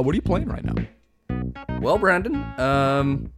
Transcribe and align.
Uh, 0.00 0.02
what 0.02 0.14
are 0.14 0.16
you 0.16 0.22
playing 0.22 0.48
right 0.48 0.64
now? 0.64 0.74
Well, 1.78 1.98
Brandon, 1.98 2.36
um, 2.58 3.32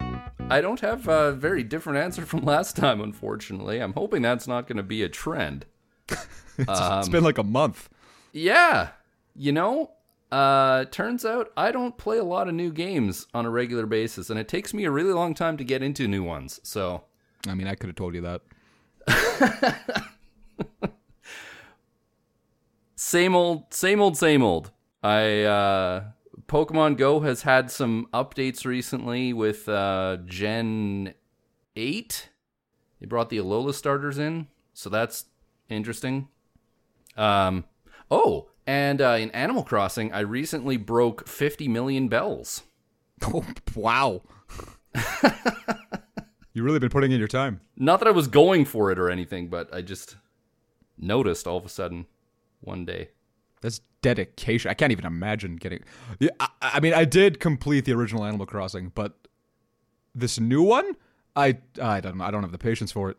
I 0.48 0.60
don't 0.60 0.78
have 0.78 1.08
a 1.08 1.32
very 1.32 1.64
different 1.64 1.98
answer 1.98 2.24
from 2.24 2.40
last 2.44 2.76
time, 2.76 3.00
unfortunately. 3.00 3.80
I'm 3.80 3.94
hoping 3.94 4.22
that's 4.22 4.46
not 4.46 4.68
going 4.68 4.76
to 4.76 4.84
be 4.84 5.02
a 5.02 5.08
trend. 5.08 5.66
it's, 6.08 6.68
um, 6.68 7.00
it's 7.00 7.08
been 7.08 7.24
like 7.24 7.38
a 7.38 7.42
month. 7.42 7.88
Yeah. 8.32 8.90
You 9.34 9.50
know, 9.50 9.90
uh, 10.30 10.84
turns 10.84 11.24
out 11.24 11.50
I 11.56 11.72
don't 11.72 11.98
play 11.98 12.18
a 12.18 12.24
lot 12.24 12.46
of 12.46 12.54
new 12.54 12.70
games 12.70 13.26
on 13.34 13.44
a 13.44 13.50
regular 13.50 13.86
basis, 13.86 14.30
and 14.30 14.38
it 14.38 14.46
takes 14.46 14.72
me 14.72 14.84
a 14.84 14.90
really 14.90 15.12
long 15.12 15.34
time 15.34 15.56
to 15.56 15.64
get 15.64 15.82
into 15.82 16.06
new 16.06 16.22
ones. 16.22 16.60
So, 16.62 17.02
I 17.48 17.54
mean, 17.54 17.66
I 17.66 17.74
could 17.74 17.88
have 17.88 17.96
told 17.96 18.14
you 18.14 18.20
that. 19.08 19.74
same 22.94 23.34
old, 23.34 23.74
same 23.74 24.00
old, 24.00 24.16
same 24.16 24.44
old. 24.44 24.70
I 25.02 25.42
uh, 25.42 26.04
Pokemon 26.52 26.98
Go 26.98 27.20
has 27.20 27.44
had 27.44 27.70
some 27.70 28.08
updates 28.12 28.66
recently 28.66 29.32
with 29.32 29.70
uh, 29.70 30.18
Gen 30.26 31.14
eight. 31.76 32.28
They 33.00 33.06
brought 33.06 33.30
the 33.30 33.38
Alola 33.38 33.72
starters 33.72 34.18
in, 34.18 34.48
so 34.74 34.90
that's 34.90 35.24
interesting. 35.70 36.28
Um, 37.16 37.64
oh, 38.10 38.50
and 38.66 39.00
uh, 39.00 39.16
in 39.18 39.30
Animal 39.30 39.62
Crossing, 39.62 40.12
I 40.12 40.20
recently 40.20 40.76
broke 40.76 41.26
50 41.26 41.68
million 41.68 42.08
bells. 42.08 42.64
Oh, 43.24 43.46
wow. 43.74 44.20
you 46.52 46.62
really 46.62 46.80
been 46.80 46.90
putting 46.90 47.12
in 47.12 47.18
your 47.18 47.28
time. 47.28 47.62
Not 47.76 48.00
that 48.00 48.08
I 48.08 48.10
was 48.10 48.26
going 48.26 48.66
for 48.66 48.90
it 48.90 48.98
or 48.98 49.08
anything, 49.08 49.48
but 49.48 49.72
I 49.72 49.80
just 49.80 50.16
noticed 50.98 51.46
all 51.46 51.56
of 51.56 51.64
a 51.64 51.70
sudden 51.70 52.04
one 52.60 52.84
day. 52.84 53.08
That's 53.62 53.80
dedication. 54.02 54.70
I 54.70 54.74
can't 54.74 54.92
even 54.92 55.06
imagine 55.06 55.56
getting. 55.56 55.82
Yeah, 56.18 56.30
I, 56.38 56.48
I 56.60 56.80
mean, 56.80 56.92
I 56.92 57.06
did 57.06 57.40
complete 57.40 57.86
the 57.86 57.92
original 57.92 58.24
Animal 58.24 58.44
Crossing, 58.44 58.92
but 58.94 59.16
this 60.14 60.38
new 60.38 60.62
one, 60.62 60.96
I 61.34 61.58
I 61.80 62.00
don't 62.00 62.20
I 62.20 62.30
don't 62.30 62.42
have 62.42 62.52
the 62.52 62.58
patience 62.58 62.92
for 62.92 63.08
it. 63.08 63.16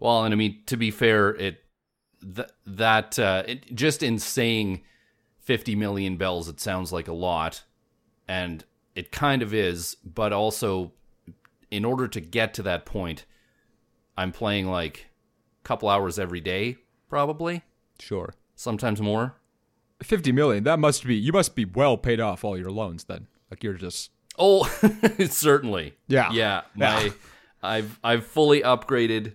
Well, 0.00 0.24
and 0.24 0.34
I 0.34 0.36
mean, 0.36 0.62
to 0.66 0.76
be 0.76 0.90
fair, 0.90 1.30
it 1.36 1.62
th- 2.34 2.48
that 2.66 3.18
uh, 3.18 3.44
it, 3.46 3.74
just 3.74 4.02
in 4.02 4.18
saying 4.18 4.82
50 5.38 5.76
million 5.76 6.16
bells, 6.16 6.48
it 6.48 6.58
sounds 6.58 6.92
like 6.92 7.06
a 7.06 7.12
lot, 7.12 7.62
and 8.26 8.64
it 8.94 9.12
kind 9.12 9.42
of 9.42 9.52
is. 9.52 9.96
But 10.02 10.32
also, 10.32 10.92
in 11.70 11.84
order 11.84 12.08
to 12.08 12.20
get 12.20 12.54
to 12.54 12.62
that 12.62 12.86
point, 12.86 13.26
I'm 14.16 14.32
playing 14.32 14.68
like 14.68 15.10
a 15.62 15.68
couple 15.68 15.90
hours 15.90 16.18
every 16.18 16.40
day, 16.40 16.78
probably. 17.10 17.62
Sure. 17.98 18.32
Sometimes 18.54 19.00
more. 19.00 19.36
50 20.02 20.32
million. 20.32 20.64
That 20.64 20.78
must 20.78 21.06
be 21.06 21.14
you 21.14 21.32
must 21.32 21.54
be 21.54 21.64
well 21.64 21.96
paid 21.96 22.20
off 22.20 22.44
all 22.44 22.58
your 22.58 22.70
loans 22.70 23.04
then. 23.04 23.26
Like 23.50 23.62
you're 23.62 23.74
just 23.74 24.10
Oh, 24.38 24.64
certainly. 25.28 25.94
Yeah. 26.08 26.32
Yeah. 26.32 26.62
My 26.74 27.04
yeah. 27.04 27.10
I've 27.62 27.98
I've 28.02 28.26
fully 28.26 28.62
upgraded 28.62 29.34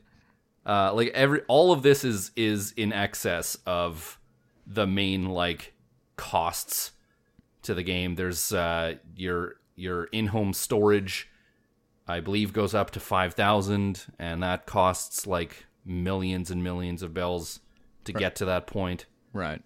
uh, 0.66 0.94
like 0.94 1.10
every 1.10 1.42
all 1.48 1.72
of 1.72 1.84
this 1.84 2.04
is 2.04 2.32
is 2.36 2.72
in 2.72 2.92
excess 2.92 3.58
of 3.66 4.20
the 4.66 4.88
main 4.88 5.30
like 5.30 5.74
costs 6.16 6.92
to 7.64 7.74
the 7.74 7.84
game. 7.84 8.16
There's 8.16 8.52
uh, 8.52 8.96
your 9.16 9.58
your 9.76 10.06
in-home 10.06 10.54
storage, 10.54 11.30
I 12.08 12.20
believe, 12.20 12.52
goes 12.52 12.74
up 12.74 12.92
to 12.92 13.00
five 13.00 13.36
thousand, 13.36 14.06
and 14.18 14.42
that 14.42 14.66
costs 14.66 15.28
like 15.28 15.66
millions 15.86 16.50
and 16.50 16.64
millions 16.64 17.04
of 17.04 17.14
bells 17.14 17.60
to 18.06 18.14
right. 18.14 18.20
get 18.20 18.36
to 18.38 18.46
that 18.46 18.66
point. 18.66 19.06
Right. 19.34 19.62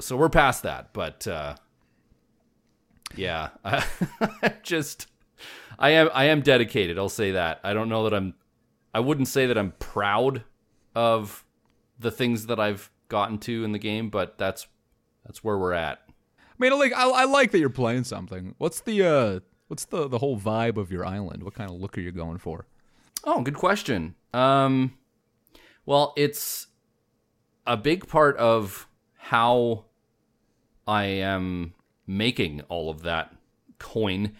So 0.00 0.16
we're 0.16 0.28
past 0.28 0.64
that, 0.64 0.92
but 0.92 1.26
uh, 1.26 1.54
yeah, 3.16 3.50
I 3.64 4.54
just 4.62 5.06
I 5.78 5.90
am 5.90 6.10
I 6.12 6.24
am 6.24 6.40
dedicated. 6.40 6.98
I'll 6.98 7.08
say 7.08 7.32
that. 7.32 7.60
I 7.62 7.74
don't 7.74 7.88
know 7.88 8.04
that 8.04 8.14
I'm 8.14 8.34
I 8.94 9.00
wouldn't 9.00 9.28
say 9.28 9.46
that 9.46 9.56
I'm 9.56 9.72
proud 9.78 10.44
of 10.94 11.44
the 11.98 12.10
things 12.10 12.46
that 12.46 12.58
I've 12.58 12.90
gotten 13.08 13.38
to 13.38 13.64
in 13.64 13.72
the 13.72 13.78
game, 13.78 14.10
but 14.10 14.38
that's 14.38 14.66
that's 15.24 15.44
where 15.44 15.58
we're 15.58 15.72
at. 15.72 16.00
I 16.08 16.54
mean, 16.58 16.76
like 16.78 16.92
I, 16.92 17.08
I 17.08 17.24
like 17.24 17.52
that 17.52 17.58
you're 17.58 17.70
playing 17.70 18.04
something. 18.04 18.54
What's 18.58 18.80
the 18.80 19.04
uh 19.04 19.40
what's 19.68 19.84
the 19.84 20.08
the 20.08 20.18
whole 20.18 20.38
vibe 20.38 20.76
of 20.76 20.90
your 20.90 21.04
island? 21.04 21.42
What 21.42 21.54
kind 21.54 21.70
of 21.70 21.76
look 21.76 21.96
are 21.96 22.00
you 22.00 22.12
going 22.12 22.38
for? 22.38 22.66
Oh, 23.24 23.42
good 23.42 23.56
question. 23.56 24.14
Um 24.34 24.98
well, 25.86 26.12
it's 26.16 26.66
a 27.66 27.76
big 27.76 28.08
part 28.08 28.36
of 28.36 28.88
how 29.28 29.84
I 30.86 31.04
am 31.04 31.74
making 32.06 32.62
all 32.70 32.88
of 32.88 33.02
that 33.02 33.30
coin 33.78 34.32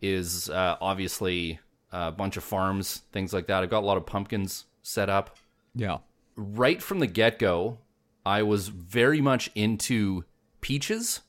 is 0.00 0.48
uh, 0.48 0.76
obviously 0.80 1.58
a 1.90 2.12
bunch 2.12 2.36
of 2.36 2.44
farms, 2.44 3.02
things 3.10 3.32
like 3.32 3.48
that. 3.48 3.64
I've 3.64 3.70
got 3.70 3.82
a 3.82 3.86
lot 3.86 3.96
of 3.96 4.06
pumpkins 4.06 4.66
set 4.82 5.10
up. 5.10 5.36
Yeah. 5.74 5.98
Right 6.36 6.80
from 6.80 7.00
the 7.00 7.08
get 7.08 7.40
go, 7.40 7.78
I 8.24 8.44
was 8.44 8.68
very 8.68 9.20
much 9.20 9.50
into 9.56 10.24
peaches. 10.60 11.22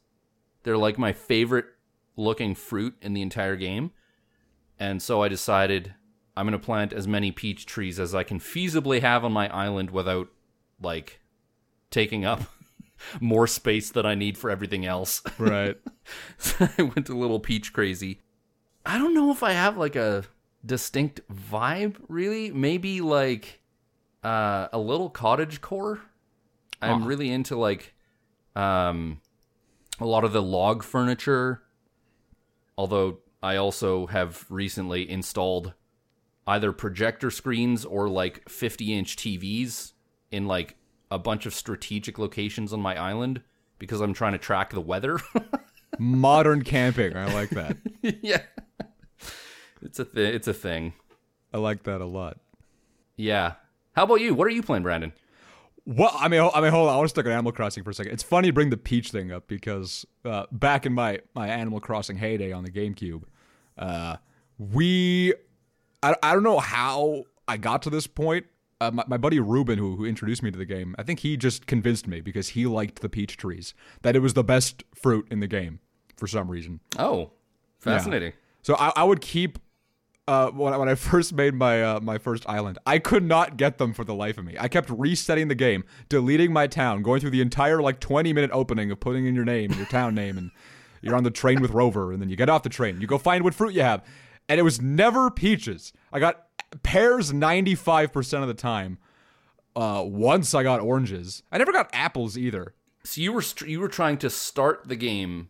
They're 0.62 0.78
like 0.78 1.00
my 1.00 1.12
favorite 1.12 1.66
looking 2.18 2.54
fruit 2.54 2.98
in 3.02 3.16
the 3.16 3.24
entire 3.24 3.56
game. 3.56 3.94
And 4.80 5.02
so 5.02 5.24
I 5.24 5.28
decided 5.28 5.96
I'm 6.36 6.46
going 6.46 6.52
to 6.52 6.64
plant 6.64 6.94
as 6.94 7.08
many 7.08 7.32
peach 7.32 7.66
trees 7.66 8.00
as 8.00 8.14
I 8.14 8.22
can 8.22 8.40
feasibly 8.40 9.02
have 9.02 9.26
on 9.26 9.32
my 9.32 9.52
island 9.52 9.90
without 9.90 10.28
like 10.80 11.20
taking 11.90 12.24
up 12.24 12.42
more 13.20 13.48
space 13.48 13.92
than 13.92 14.06
I 14.06 14.16
need 14.16 14.38
for 14.38 14.50
everything 14.50 14.86
else. 14.86 15.22
Right. 15.38 15.78
so 16.38 16.68
I 16.78 16.82
went 16.84 17.10
a 17.10 17.16
little 17.16 17.40
peach 17.40 17.74
crazy. 17.74 18.22
I 18.86 18.98
don't 18.98 19.14
know 19.14 19.32
if 19.32 19.44
I 19.44 19.52
have 19.52 19.78
like 19.78 19.96
a 19.96 20.24
distinct 20.66 21.22
vibe 21.32 21.96
really 22.10 22.52
maybe 22.52 23.02
like 23.02 23.62
uh, 24.24 24.68
a 24.74 24.78
little 24.78 25.10
cottage 25.10 25.62
core 25.62 26.02
i'm 26.82 27.06
really 27.06 27.32
into 27.32 27.56
like 27.56 27.94
um, 28.56 29.22
a 30.00 30.06
lot 30.06 30.24
of 30.24 30.34
the 30.34 30.42
log 30.42 30.84
furniture 30.84 31.64
although 32.78 33.20
i 33.42 33.56
also 33.56 34.08
have 34.08 34.46
recently 34.50 35.10
installed 35.10 35.74
either 36.46 36.72
projector 36.72 37.32
screens 37.32 37.86
or 37.86 38.10
like 38.10 38.48
50 38.50 38.94
inch 38.94 39.16
tvs 39.16 39.94
in 40.32 40.48
like 40.48 40.76
a 41.10 41.20
bunch 41.20 41.46
of 41.46 41.54
strategic 41.54 42.18
locations 42.20 42.74
on 42.74 42.80
my 42.82 42.96
island 42.96 43.42
because 43.80 44.02
i'm 44.02 44.14
trying 44.14 44.34
to 44.34 44.38
track 44.38 44.72
the 44.72 44.82
weather 44.82 45.20
modern 46.00 46.64
camping 46.64 47.16
i 47.16 47.34
like 47.34 47.50
that 47.50 47.78
yeah 48.22 48.42
it's 49.82 50.00
a 50.00 50.06
th- 50.06 50.36
it's 50.36 50.48
a 50.48 50.54
thing. 50.54 50.94
I 51.54 51.58
like 51.58 51.84
that 51.84 52.02
a 52.02 52.06
lot. 52.06 52.38
Yeah. 53.16 53.54
How 53.96 54.04
about 54.04 54.22
you? 54.22 54.34
What 54.34 54.48
are 54.48 54.52
you 54.52 54.62
playing, 54.62 54.84
Brandon? 54.84 55.14
Well, 55.86 56.12
I 56.14 56.28
mean, 56.28 56.42
I 56.54 56.60
mean, 56.62 56.72
hold 56.72 56.90
on. 56.90 56.94
I 56.94 56.98
want 56.98 57.06
to 57.06 57.10
stick 57.10 57.26
on 57.26 57.32
Animal 57.32 57.54
Crossing 57.54 57.84
for 57.84 57.92
a 57.92 57.94
second. 57.94 58.12
It's 58.12 58.24
funny 58.24 58.50
to 58.50 58.54
bring 58.54 58.70
the 58.70 58.78
peach 58.78 59.12
thing 59.12 59.32
up 59.32 59.48
because 59.48 60.06
uh, 60.26 60.46
back 60.52 60.86
in 60.86 60.94
my 60.94 61.20
my 61.34 61.48
Animal 61.48 61.80
Crossing 61.80 62.18
heyday 62.18 62.52
on 62.52 62.64
the 62.64 62.70
GameCube, 62.72 63.24
uh, 63.78 64.18
we, 64.58 65.34
I, 66.04 66.16
I 66.22 66.34
don't 66.34 66.44
know 66.44 66.60
how 66.60 67.24
I 67.48 67.58
got 67.58 67.84
to 67.84 67.90
this 67.90 68.08
point. 68.08 68.46
Uh, 68.80 68.92
my, 68.92 69.04
my 69.08 69.18
buddy 69.18 69.40
Ruben, 69.40 69.80
who, 69.80 69.96
who 69.96 70.06
introduced 70.06 70.44
me 70.44 70.52
to 70.52 70.58
the 70.58 70.66
game, 70.66 70.96
I 71.00 71.04
think 71.04 71.22
he 71.22 71.36
just 71.36 71.66
convinced 71.66 72.08
me 72.08 72.22
because 72.22 72.50
he 72.50 72.68
liked 72.68 73.02
the 73.02 73.10
peach 73.10 73.36
trees 73.36 73.74
that 74.04 74.16
it 74.16 74.20
was 74.20 74.36
the 74.36 74.44
best 74.44 74.84
fruit 74.94 75.28
in 75.32 75.40
the 75.40 75.48
game 75.48 75.80
for 76.16 76.28
some 76.28 76.50
reason. 76.50 76.80
Oh, 76.98 77.32
fascinating. 77.80 78.34
Yeah. 78.34 78.38
So 78.62 78.76
I, 78.76 78.92
I 78.96 79.04
would 79.04 79.22
keep 79.22 79.60
uh, 80.28 80.50
when, 80.52 80.74
I, 80.74 80.78
when 80.78 80.90
I 80.90 80.96
first 80.96 81.34
made 81.34 81.54
my 81.54 81.82
uh, 81.82 82.00
my 82.02 82.18
first 82.18 82.48
island, 82.50 82.78
I 82.86 83.00
could 83.00 83.24
not 83.24 83.58
get 83.58 83.78
them 83.78 83.94
for 83.94 84.04
the 84.04 84.14
life 84.14 84.38
of 84.38 84.46
me. 84.46 84.56
I 84.60 84.68
kept 84.68 84.90
resetting 84.90 85.48
the 85.48 85.56
game, 85.56 85.84
deleting 86.10 86.52
my 86.52 86.68
town, 86.68 87.02
going 87.02 87.22
through 87.22 87.32
the 87.32 87.42
entire 87.42 87.82
like 87.82 88.00
20 88.00 88.34
minute 88.34 88.52
opening 88.54 88.92
of 88.92 89.00
putting 89.00 89.26
in 89.26 89.36
your 89.36 89.46
name, 89.46 89.72
your 89.74 89.86
town 89.86 90.14
name, 90.16 90.38
and 90.38 90.52
you're 91.02 91.16
on 91.16 91.24
the 91.24 91.32
train 91.32 91.62
with 91.62 91.72
Rover, 91.72 92.12
and 92.12 92.22
then 92.22 92.30
you 92.30 92.36
get 92.36 92.50
off 92.50 92.64
the 92.64 92.70
train, 92.70 93.00
you 93.00 93.08
go 93.08 93.18
find 93.18 93.44
what 93.44 93.54
fruit 93.54 93.74
you 93.74 93.82
have, 93.82 94.04
and 94.50 94.60
it 94.60 94.64
was 94.64 94.82
never 94.82 95.30
peaches. 95.30 95.94
I 96.12 96.20
got 96.20 96.48
pears 96.84 97.32
95% 97.32 98.42
of 98.42 98.48
the 98.48 98.54
time. 98.54 98.98
Uh, 99.76 100.04
once 100.04 100.56
I 100.56 100.64
got 100.64 100.80
oranges. 100.80 101.44
I 101.52 101.60
never 101.60 101.72
got 101.72 101.88
apples 101.94 102.36
either. 102.36 102.74
So 103.04 103.22
you 103.22 103.32
were 103.32 103.44
st- 103.44 103.70
you 103.70 103.80
were 103.80 103.88
trying 103.88 104.18
to 104.18 104.30
start 104.30 104.88
the 104.88 104.96
game 104.96 105.50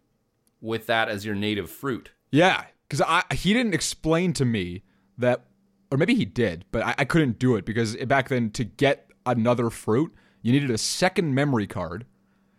with 0.59 0.85
that 0.87 1.07
as 1.07 1.25
your 1.25 1.33
native 1.33 1.69
fruit. 1.69 2.11
Yeah, 2.29 2.65
because 2.87 3.01
I 3.01 3.23
he 3.33 3.53
didn't 3.53 3.73
explain 3.73 4.33
to 4.33 4.43
me 4.43 4.83
that, 5.17 5.45
or 5.89 5.97
maybe 5.97 6.13
he 6.13 6.25
did, 6.25 6.65
but 6.71 6.83
I, 6.83 6.95
I 6.97 7.05
couldn't 7.05 7.39
do 7.39 7.55
it 7.55 7.63
because 7.63 7.95
back 7.95 8.27
then 8.27 8.51
to 8.51 8.65
get 8.65 9.09
another 9.25 9.69
fruit, 9.69 10.13
you 10.41 10.51
needed 10.51 10.71
a 10.71 10.77
second 10.77 11.33
memory 11.33 11.65
card. 11.65 12.05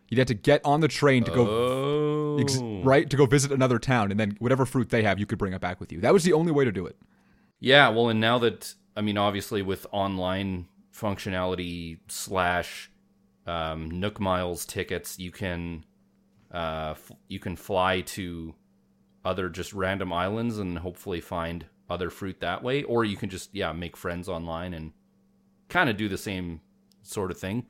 You'd 0.08 0.18
have 0.18 0.26
to 0.28 0.34
get 0.34 0.60
on 0.64 0.80
the 0.80 0.88
train 0.88 1.24
to 1.24 1.30
go 1.30 1.46
oh. 1.46 2.38
ex- 2.40 2.58
right 2.62 3.08
to 3.10 3.16
go 3.16 3.26
visit 3.26 3.52
another 3.52 3.78
town, 3.78 4.10
and 4.10 4.18
then 4.18 4.36
whatever 4.38 4.64
fruit 4.64 4.88
they 4.88 5.02
have, 5.02 5.18
you 5.18 5.26
could 5.26 5.38
bring 5.38 5.52
it 5.52 5.60
back 5.60 5.80
with 5.80 5.92
you. 5.92 6.00
That 6.00 6.12
was 6.12 6.24
the 6.24 6.32
only 6.32 6.52
way 6.52 6.64
to 6.64 6.72
do 6.72 6.86
it. 6.86 6.96
Yeah, 7.60 7.88
well, 7.90 8.08
and 8.08 8.20
now 8.20 8.38
that 8.38 8.74
I 8.96 9.00
mean, 9.00 9.18
obviously 9.18 9.62
with 9.62 9.86
online 9.92 10.66
functionality 10.94 11.98
slash 12.08 12.90
um, 13.46 13.90
Nook 13.90 14.18
Miles 14.18 14.64
tickets, 14.64 15.18
you 15.18 15.30
can 15.30 15.84
uh, 16.52 16.92
f- 16.92 17.12
you 17.28 17.38
can 17.38 17.56
fly 17.56 18.00
to 18.00 18.54
other 19.24 19.48
just 19.48 19.72
random 19.72 20.12
islands 20.12 20.58
and 20.58 20.78
hopefully 20.78 21.20
find 21.20 21.66
other 21.90 22.08
fruit 22.10 22.40
that 22.40 22.62
way. 22.62 22.82
Or 22.82 23.04
you 23.04 23.16
can 23.16 23.28
just 23.28 23.54
yeah 23.54 23.72
make 23.72 23.96
friends 23.96 24.28
online 24.28 24.74
and 24.74 24.92
kind 25.68 25.90
of 25.90 25.96
do 25.96 26.08
the 26.08 26.18
same 26.18 26.60
sort 27.02 27.30
of 27.30 27.38
thing 27.38 27.66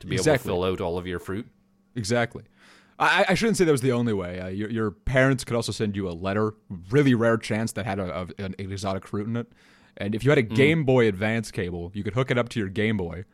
to 0.00 0.06
be 0.06 0.16
able 0.16 0.24
to 0.24 0.38
fill 0.38 0.64
out 0.64 0.80
all 0.80 0.98
of 0.98 1.06
your 1.06 1.18
fruit. 1.18 1.46
Exactly. 1.96 2.44
I, 2.98 3.26
I 3.30 3.34
shouldn't 3.34 3.56
say 3.56 3.64
that 3.64 3.72
was 3.72 3.80
the 3.80 3.92
only 3.92 4.12
way. 4.12 4.40
Uh, 4.40 4.48
your, 4.48 4.70
your 4.70 4.90
parents 4.92 5.44
could 5.44 5.56
also 5.56 5.72
send 5.72 5.96
you 5.96 6.08
a 6.08 6.12
letter, 6.12 6.54
really 6.90 7.14
rare 7.14 7.36
chance 7.36 7.72
that 7.72 7.86
had 7.86 7.98
a, 7.98 8.28
a, 8.38 8.42
an 8.42 8.54
exotic 8.58 9.06
fruit 9.06 9.26
in 9.26 9.36
it. 9.36 9.52
And 9.96 10.14
if 10.14 10.24
you 10.24 10.30
had 10.30 10.38
a 10.38 10.42
Game 10.42 10.84
Boy 10.84 11.08
Advance 11.08 11.50
cable, 11.50 11.90
you 11.94 12.02
could 12.02 12.14
hook 12.14 12.30
it 12.30 12.38
up 12.38 12.48
to 12.50 12.58
your 12.60 12.68
Game 12.68 12.96
Boy, 12.96 13.24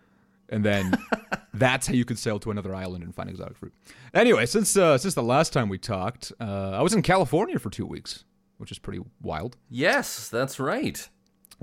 and 0.49 0.65
then 0.65 0.93
that's 1.55 1.87
how 1.87 1.95
you 1.95 2.05
could 2.05 2.19
sail 2.19 2.39
to 2.41 2.51
another 2.51 2.75
island 2.75 3.03
and 3.03 3.15
find 3.15 3.31
exotic 3.31 3.57
fruit. 3.57 3.73
Anyway, 4.13 4.45
since 4.47 4.77
uh, 4.77 4.99
since 4.99 5.15
the 5.15 5.23
last 5.23 5.53
time 5.53 5.69
we 5.69 5.79
talked, 5.79 6.33
uh, 6.41 6.71
I 6.73 6.83
was 6.83 6.93
in 6.93 7.01
California 7.01 7.59
for 7.59 7.71
two 7.71 7.87
weeks, 7.87 8.25
which 8.59 8.71
is 8.71 8.79
pretty 8.79 9.01
wild. 9.23 9.57
Yes, 9.71 10.29
that's 10.29 10.61
right. 10.61 11.09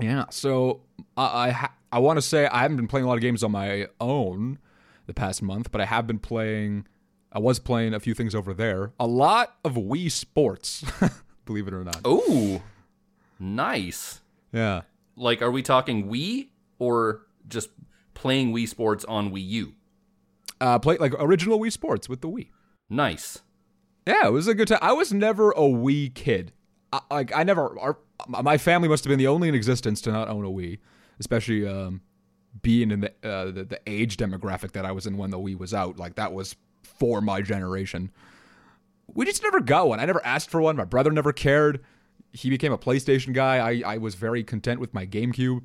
Yeah. 0.00 0.24
So 0.30 0.82
I 1.16 1.48
I, 1.48 1.50
ha- 1.50 1.74
I 1.92 2.00
want 2.00 2.16
to 2.16 2.22
say 2.22 2.46
I 2.46 2.62
haven't 2.62 2.76
been 2.76 2.88
playing 2.88 3.04
a 3.04 3.08
lot 3.08 3.14
of 3.14 3.20
games 3.20 3.44
on 3.44 3.52
my 3.52 3.86
own 4.00 4.58
the 5.08 5.14
past 5.14 5.42
month, 5.42 5.72
but 5.72 5.80
I 5.80 5.86
have 5.86 6.06
been 6.06 6.20
playing. 6.20 6.86
I 7.32 7.40
was 7.40 7.58
playing 7.58 7.94
a 7.94 8.00
few 8.00 8.14
things 8.14 8.34
over 8.34 8.54
there. 8.54 8.92
A 9.00 9.06
lot 9.06 9.56
of 9.64 9.74
Wii 9.74 10.12
Sports, 10.12 10.84
believe 11.44 11.66
it 11.66 11.74
or 11.74 11.82
not. 11.82 12.00
Oh, 12.04 12.62
nice. 13.40 14.20
Yeah. 14.52 14.82
Like, 15.16 15.42
are 15.42 15.50
we 15.50 15.62
talking 15.62 16.08
Wii 16.08 16.48
or 16.78 17.22
just 17.48 17.70
playing 18.14 18.52
Wii 18.52 18.68
Sports 18.68 19.04
on 19.06 19.32
Wii 19.32 19.46
U? 19.48 19.74
Uh, 20.60 20.78
play 20.78 20.96
like 20.98 21.12
original 21.18 21.58
Wii 21.58 21.72
Sports 21.72 22.08
with 22.08 22.20
the 22.20 22.28
Wii. 22.28 22.48
Nice. 22.88 23.40
Yeah, 24.06 24.26
it 24.26 24.32
was 24.32 24.46
a 24.46 24.54
good 24.54 24.68
time. 24.68 24.78
I 24.80 24.92
was 24.92 25.12
never 25.12 25.50
a 25.50 25.60
Wii 25.60 26.14
kid. 26.14 26.52
I, 26.92 27.00
like 27.10 27.36
I 27.36 27.42
never. 27.42 27.78
Our, 27.78 27.98
my 28.26 28.58
family 28.58 28.88
must 28.88 29.04
have 29.04 29.10
been 29.10 29.18
the 29.18 29.26
only 29.26 29.48
in 29.48 29.54
existence 29.54 30.00
to 30.02 30.12
not 30.12 30.28
own 30.28 30.44
a 30.44 30.48
Wii, 30.48 30.78
especially 31.20 31.66
um, 31.66 32.00
being 32.62 32.90
in 32.90 33.00
the, 33.00 33.12
uh, 33.22 33.46
the 33.50 33.64
the 33.64 33.80
age 33.86 34.16
demographic 34.16 34.72
that 34.72 34.84
I 34.84 34.92
was 34.92 35.06
in 35.06 35.16
when 35.16 35.30
the 35.30 35.38
Wii 35.38 35.58
was 35.58 35.74
out. 35.74 35.98
Like 35.98 36.16
that 36.16 36.32
was 36.32 36.56
for 36.82 37.20
my 37.20 37.42
generation. 37.42 38.10
We 39.06 39.24
just 39.24 39.42
never 39.42 39.60
got 39.60 39.88
one. 39.88 40.00
I 40.00 40.04
never 40.04 40.24
asked 40.24 40.50
for 40.50 40.60
one. 40.60 40.76
My 40.76 40.84
brother 40.84 41.10
never 41.10 41.32
cared. 41.32 41.82
He 42.32 42.50
became 42.50 42.72
a 42.72 42.78
PlayStation 42.78 43.32
guy. 43.32 43.56
I, 43.56 43.94
I 43.94 43.98
was 43.98 44.14
very 44.14 44.44
content 44.44 44.80
with 44.80 44.92
my 44.92 45.06
GameCube. 45.06 45.62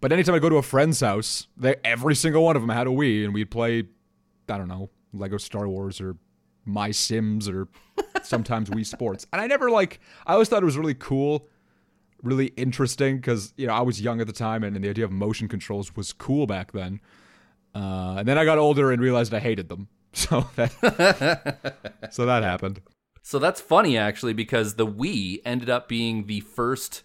But 0.00 0.12
anytime 0.12 0.34
I 0.34 0.40
go 0.40 0.48
to 0.48 0.56
a 0.56 0.62
friend's 0.62 1.00
house, 1.00 1.46
they 1.56 1.76
every 1.84 2.14
single 2.14 2.44
one 2.44 2.56
of 2.56 2.62
them 2.62 2.68
had 2.68 2.86
a 2.86 2.90
Wii, 2.90 3.24
and 3.24 3.32
we'd 3.32 3.50
play, 3.50 3.84
I 4.48 4.58
don't 4.58 4.68
know, 4.68 4.90
Lego 5.12 5.36
Star 5.36 5.68
Wars 5.68 6.00
or 6.00 6.16
My 6.64 6.90
Sims 6.90 7.48
or 7.48 7.68
sometimes 8.22 8.68
Wii 8.68 8.84
Sports. 8.84 9.26
And 9.32 9.40
I 9.40 9.46
never 9.46 9.70
like. 9.70 10.00
I 10.26 10.32
always 10.32 10.48
thought 10.48 10.62
it 10.62 10.66
was 10.66 10.76
really 10.76 10.94
cool, 10.94 11.48
really 12.22 12.46
interesting 12.56 13.16
because 13.16 13.52
you 13.56 13.66
know 13.66 13.74
I 13.74 13.80
was 13.80 14.00
young 14.00 14.20
at 14.20 14.26
the 14.26 14.32
time, 14.32 14.62
and, 14.64 14.74
and 14.76 14.84
the 14.84 14.88
idea 14.88 15.04
of 15.04 15.12
motion 15.12 15.48
controls 15.48 15.94
was 15.96 16.12
cool 16.12 16.46
back 16.46 16.72
then. 16.72 17.00
Uh, 17.74 18.16
and 18.18 18.28
then 18.28 18.36
I 18.38 18.44
got 18.44 18.58
older 18.58 18.92
and 18.92 19.00
realized 19.00 19.32
I 19.32 19.40
hated 19.40 19.68
them. 19.68 19.88
So 20.14 20.46
that 20.56 21.88
so 22.10 22.26
that 22.26 22.42
happened. 22.42 22.82
So 23.22 23.38
that's 23.38 23.62
funny 23.62 23.96
actually 23.96 24.34
because 24.34 24.74
the 24.74 24.86
Wii 24.86 25.40
ended 25.42 25.70
up 25.70 25.88
being 25.88 26.26
the 26.26 26.40
first 26.40 27.02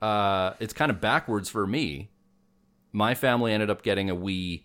uh 0.00 0.54
it's 0.58 0.72
kind 0.72 0.90
of 0.90 1.00
backwards 1.00 1.48
for 1.48 1.68
me. 1.68 2.10
My 2.90 3.14
family 3.14 3.52
ended 3.52 3.70
up 3.70 3.84
getting 3.84 4.10
a 4.10 4.16
Wii 4.16 4.64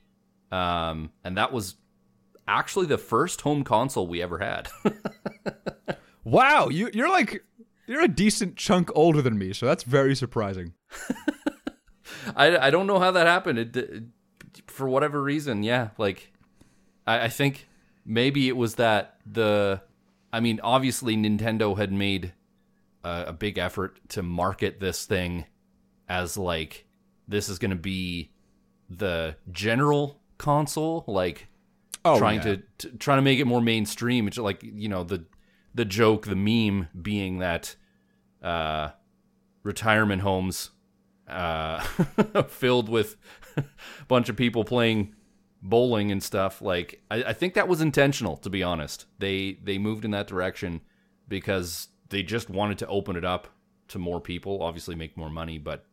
um 0.51 1.11
and 1.23 1.37
that 1.37 1.53
was 1.53 1.75
actually 2.47 2.87
the 2.87 2.97
first 2.97 3.41
home 3.41 3.63
console 3.63 4.07
we 4.07 4.23
ever 4.23 4.39
had. 4.39 4.69
Wow, 6.27 6.67
you 6.67 6.89
you're 6.93 7.09
like 7.09 7.41
you're 7.87 8.03
a 8.03 8.07
decent 8.07 8.55
chunk 8.57 8.89
older 8.95 9.21
than 9.21 9.37
me, 9.37 9.53
so 9.53 9.65
that's 9.65 9.83
very 9.83 10.15
surprising. 10.15 10.73
I, 12.35 12.57
I 12.57 12.69
don't 12.69 12.87
know 12.87 12.99
how 12.99 13.11
that 13.11 13.27
happened. 13.27 13.59
It, 13.59 13.77
it 13.77 14.03
for 14.67 14.87
whatever 14.87 15.21
reason, 15.21 15.63
yeah. 15.63 15.89
Like 15.97 16.31
I, 17.05 17.25
I 17.25 17.27
think 17.29 17.67
maybe 18.05 18.47
it 18.47 18.57
was 18.57 18.75
that 18.75 19.17
the 19.25 19.81
I 20.31 20.39
mean, 20.39 20.59
obviously 20.63 21.15
Nintendo 21.15 21.77
had 21.77 21.91
made 21.91 22.33
a, 23.03 23.25
a 23.27 23.33
big 23.33 23.57
effort 23.57 23.99
to 24.09 24.21
market 24.21 24.79
this 24.79 25.05
thing 25.05 25.45
as 26.09 26.37
like 26.37 26.85
this 27.27 27.49
is 27.49 27.59
going 27.59 27.71
to 27.71 27.77
be 27.77 28.31
the 28.89 29.35
general 29.51 30.19
console, 30.37 31.03
like 31.07 31.47
Oh, 32.05 32.17
trying 32.19 32.37
yeah. 32.37 32.43
to, 32.43 32.63
to 32.77 32.89
trying 32.97 33.17
to 33.17 33.21
make 33.21 33.39
it 33.39 33.45
more 33.45 33.61
mainstream. 33.61 34.27
It's 34.27 34.37
like 34.37 34.61
you 34.63 34.87
know 34.87 35.03
the 35.03 35.25
the 35.77 35.85
joke, 35.85 36.25
the 36.25 36.35
meme 36.35 36.89
being 36.99 37.37
that 37.37 37.75
uh, 38.41 38.89
retirement 39.63 40.23
homes 40.23 40.71
uh, 41.27 41.79
filled 42.47 42.89
with 42.89 43.15
a 43.55 43.63
bunch 44.07 44.27
of 44.27 44.35
people 44.35 44.63
playing 44.63 45.13
bowling 45.61 46.11
and 46.11 46.21
stuff. 46.21 46.61
Like 46.61 47.01
I, 47.11 47.25
I 47.25 47.33
think 47.33 47.53
that 47.53 47.67
was 47.67 47.79
intentional, 47.79 48.37
to 48.37 48.49
be 48.49 48.63
honest. 48.63 49.05
They 49.19 49.59
they 49.63 49.77
moved 49.77 50.03
in 50.03 50.11
that 50.11 50.27
direction 50.27 50.81
because 51.27 51.89
they 52.09 52.23
just 52.23 52.49
wanted 52.49 52.79
to 52.79 52.87
open 52.87 53.15
it 53.15 53.23
up 53.23 53.47
to 53.89 53.99
more 53.99 54.19
people. 54.19 54.63
Obviously, 54.63 54.95
make 54.95 55.15
more 55.15 55.29
money, 55.29 55.59
but 55.59 55.85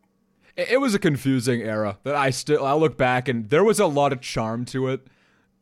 It, 0.57 0.73
it 0.73 0.81
was 0.81 0.95
a 0.95 0.99
confusing 0.99 1.61
era 1.61 1.99
that 2.05 2.15
I 2.15 2.31
still 2.31 2.65
I 2.65 2.73
look 2.73 2.97
back 2.97 3.29
and 3.29 3.51
there 3.51 3.65
was 3.65 3.79
a 3.81 3.87
lot 3.87 4.13
of 4.15 4.23
charm 4.23 4.65
to 4.67 4.89
it. 4.89 5.07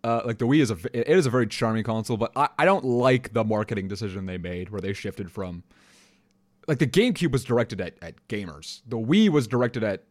Uh, 0.05 0.21
like 0.25 0.39
the 0.39 0.47
Wii 0.47 0.61
is 0.61 0.71
a 0.71 0.77
it 0.93 1.09
is 1.09 1.27
a 1.27 1.31
very 1.31 1.47
charming 1.47 1.85
console, 1.85 2.17
but 2.17 2.33
I, 2.35 2.49
I 2.59 2.65
don't 2.65 2.85
like 2.85 3.33
the 3.33 3.45
marketing 3.45 3.87
decision 3.87 4.27
they 4.27 4.39
made 4.39 4.71
where 4.71 4.81
they 4.81 4.93
shifted 4.93 5.31
from 5.31 5.63
like 6.69 6.79
the 6.79 6.87
GameCube 6.87 7.33
was 7.33 7.45
directed 7.45 7.81
at, 7.81 7.95
at 8.03 8.15
gamers. 8.29 8.83
The 8.87 8.99
Wii 8.99 9.29
was 9.29 9.47
directed 9.47 9.83
at 9.85 10.05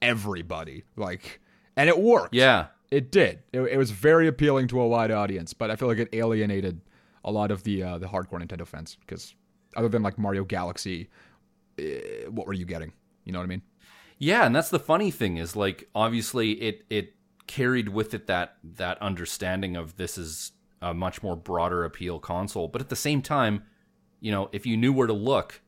everybody. 0.00 0.84
Like 0.96 1.40
and 1.76 1.88
it 1.88 1.98
worked. 1.98 2.34
yeah, 2.34 2.66
It 2.90 3.10
did. 3.10 3.42
It, 3.52 3.60
it 3.60 3.76
was 3.76 3.90
very 3.90 4.28
appealing 4.28 4.68
to 4.68 4.80
a 4.80 4.88
wide 4.88 5.10
audience, 5.10 5.54
but 5.54 5.70
I 5.70 5.76
feel 5.76 5.88
like 5.88 5.98
it 5.98 6.08
alienated 6.12 6.80
a 7.24 7.32
lot 7.32 7.50
of 7.50 7.62
the 7.62 7.82
uh, 7.82 7.98
the 7.98 8.06
hardcore 8.06 8.44
Nintendo 8.44 8.66
fans 8.66 8.96
because 9.00 9.34
other 9.76 9.88
than 9.88 10.02
like 10.02 10.18
Mario 10.18 10.44
Galaxy, 10.44 11.08
eh, 11.78 12.26
what 12.28 12.46
were 12.46 12.52
you 12.52 12.64
getting? 12.64 12.92
You 13.24 13.32
know 13.32 13.38
what 13.38 13.44
I 13.44 13.48
mean? 13.48 13.62
Yeah, 14.18 14.46
and 14.46 14.54
that's 14.54 14.70
the 14.70 14.78
funny 14.78 15.10
thing 15.10 15.36
is 15.36 15.56
like 15.56 15.88
obviously 15.94 16.52
it 16.52 16.84
it 16.90 17.14
carried 17.46 17.88
with 17.88 18.14
it 18.14 18.26
that 18.26 18.56
that 18.62 19.00
understanding 19.02 19.76
of 19.76 19.96
this 19.96 20.16
is 20.16 20.52
a 20.80 20.92
much 20.92 21.22
more 21.22 21.36
broader 21.36 21.84
appeal 21.84 22.18
console, 22.18 22.68
but 22.68 22.80
at 22.80 22.88
the 22.88 22.96
same 22.96 23.22
time, 23.22 23.62
you 24.20 24.32
know, 24.32 24.48
if 24.52 24.66
you 24.66 24.76
knew 24.76 24.92
where 24.92 25.06
to 25.06 25.12
look, 25.12 25.60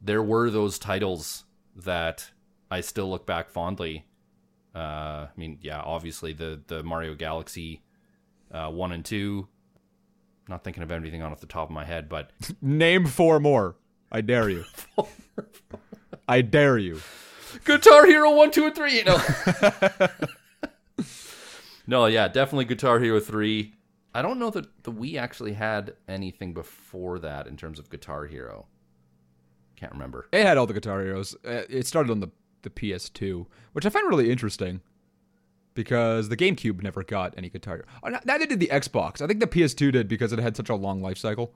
there 0.00 0.22
were 0.22 0.50
those 0.50 0.78
titles 0.78 1.44
that 1.76 2.30
I 2.70 2.80
still 2.80 3.10
look 3.10 3.26
back 3.26 3.50
fondly. 3.50 4.06
Uh, 4.74 4.78
I 5.26 5.30
mean, 5.36 5.58
yeah, 5.62 5.80
obviously 5.80 6.32
the 6.32 6.60
the 6.66 6.82
Mario 6.82 7.14
Galaxy 7.14 7.82
uh, 8.52 8.70
one 8.70 8.92
and 8.92 9.04
two. 9.04 9.48
Not 10.48 10.64
thinking 10.64 10.82
of 10.82 10.90
anything 10.90 11.22
off 11.22 11.40
the 11.40 11.46
top 11.46 11.68
of 11.68 11.74
my 11.74 11.84
head, 11.84 12.08
but 12.08 12.30
Name 12.62 13.06
four 13.06 13.40
more. 13.40 13.76
I 14.10 14.20
dare 14.20 14.48
you. 14.48 14.64
I 16.28 16.42
dare 16.42 16.78
you. 16.78 17.00
Guitar 17.64 18.06
Hero 18.06 18.34
one, 18.34 18.50
two, 18.50 18.66
and 18.66 18.74
three. 18.74 18.98
You 18.98 19.04
know. 19.04 19.18
no, 21.86 22.06
yeah, 22.06 22.28
definitely 22.28 22.64
Guitar 22.66 22.98
Hero 23.00 23.20
three. 23.20 23.74
I 24.14 24.22
don't 24.22 24.38
know 24.40 24.50
that 24.50 24.82
the 24.82 24.92
Wii 24.92 25.16
actually 25.18 25.52
had 25.52 25.94
anything 26.08 26.52
before 26.52 27.18
that 27.20 27.46
in 27.46 27.56
terms 27.56 27.78
of 27.78 27.90
Guitar 27.90 28.26
Hero. 28.26 28.66
Can't 29.76 29.92
remember. 29.92 30.28
It 30.32 30.44
had 30.44 30.58
all 30.58 30.66
the 30.66 30.74
Guitar 30.74 31.00
Heroes. 31.02 31.36
Uh, 31.44 31.62
It 31.68 31.86
started 31.86 32.10
on 32.10 32.20
the 32.20 32.28
the 32.62 32.70
PS2, 32.70 33.46
which 33.72 33.86
I 33.86 33.88
find 33.88 34.06
really 34.08 34.30
interesting 34.30 34.82
because 35.72 36.28
the 36.28 36.36
GameCube 36.36 36.82
never 36.82 37.02
got 37.02 37.32
any 37.38 37.48
Guitar 37.48 37.76
Hero. 37.76 37.86
N- 38.14 38.20
Neither 38.26 38.44
did 38.46 38.60
the 38.60 38.66
Xbox. 38.66 39.22
I 39.22 39.26
think 39.26 39.40
the 39.40 39.46
PS2 39.46 39.92
did 39.92 40.08
because 40.08 40.32
it 40.32 40.38
had 40.40 40.56
such 40.56 40.68
a 40.68 40.74
long 40.74 41.00
life 41.00 41.16
cycle. 41.16 41.54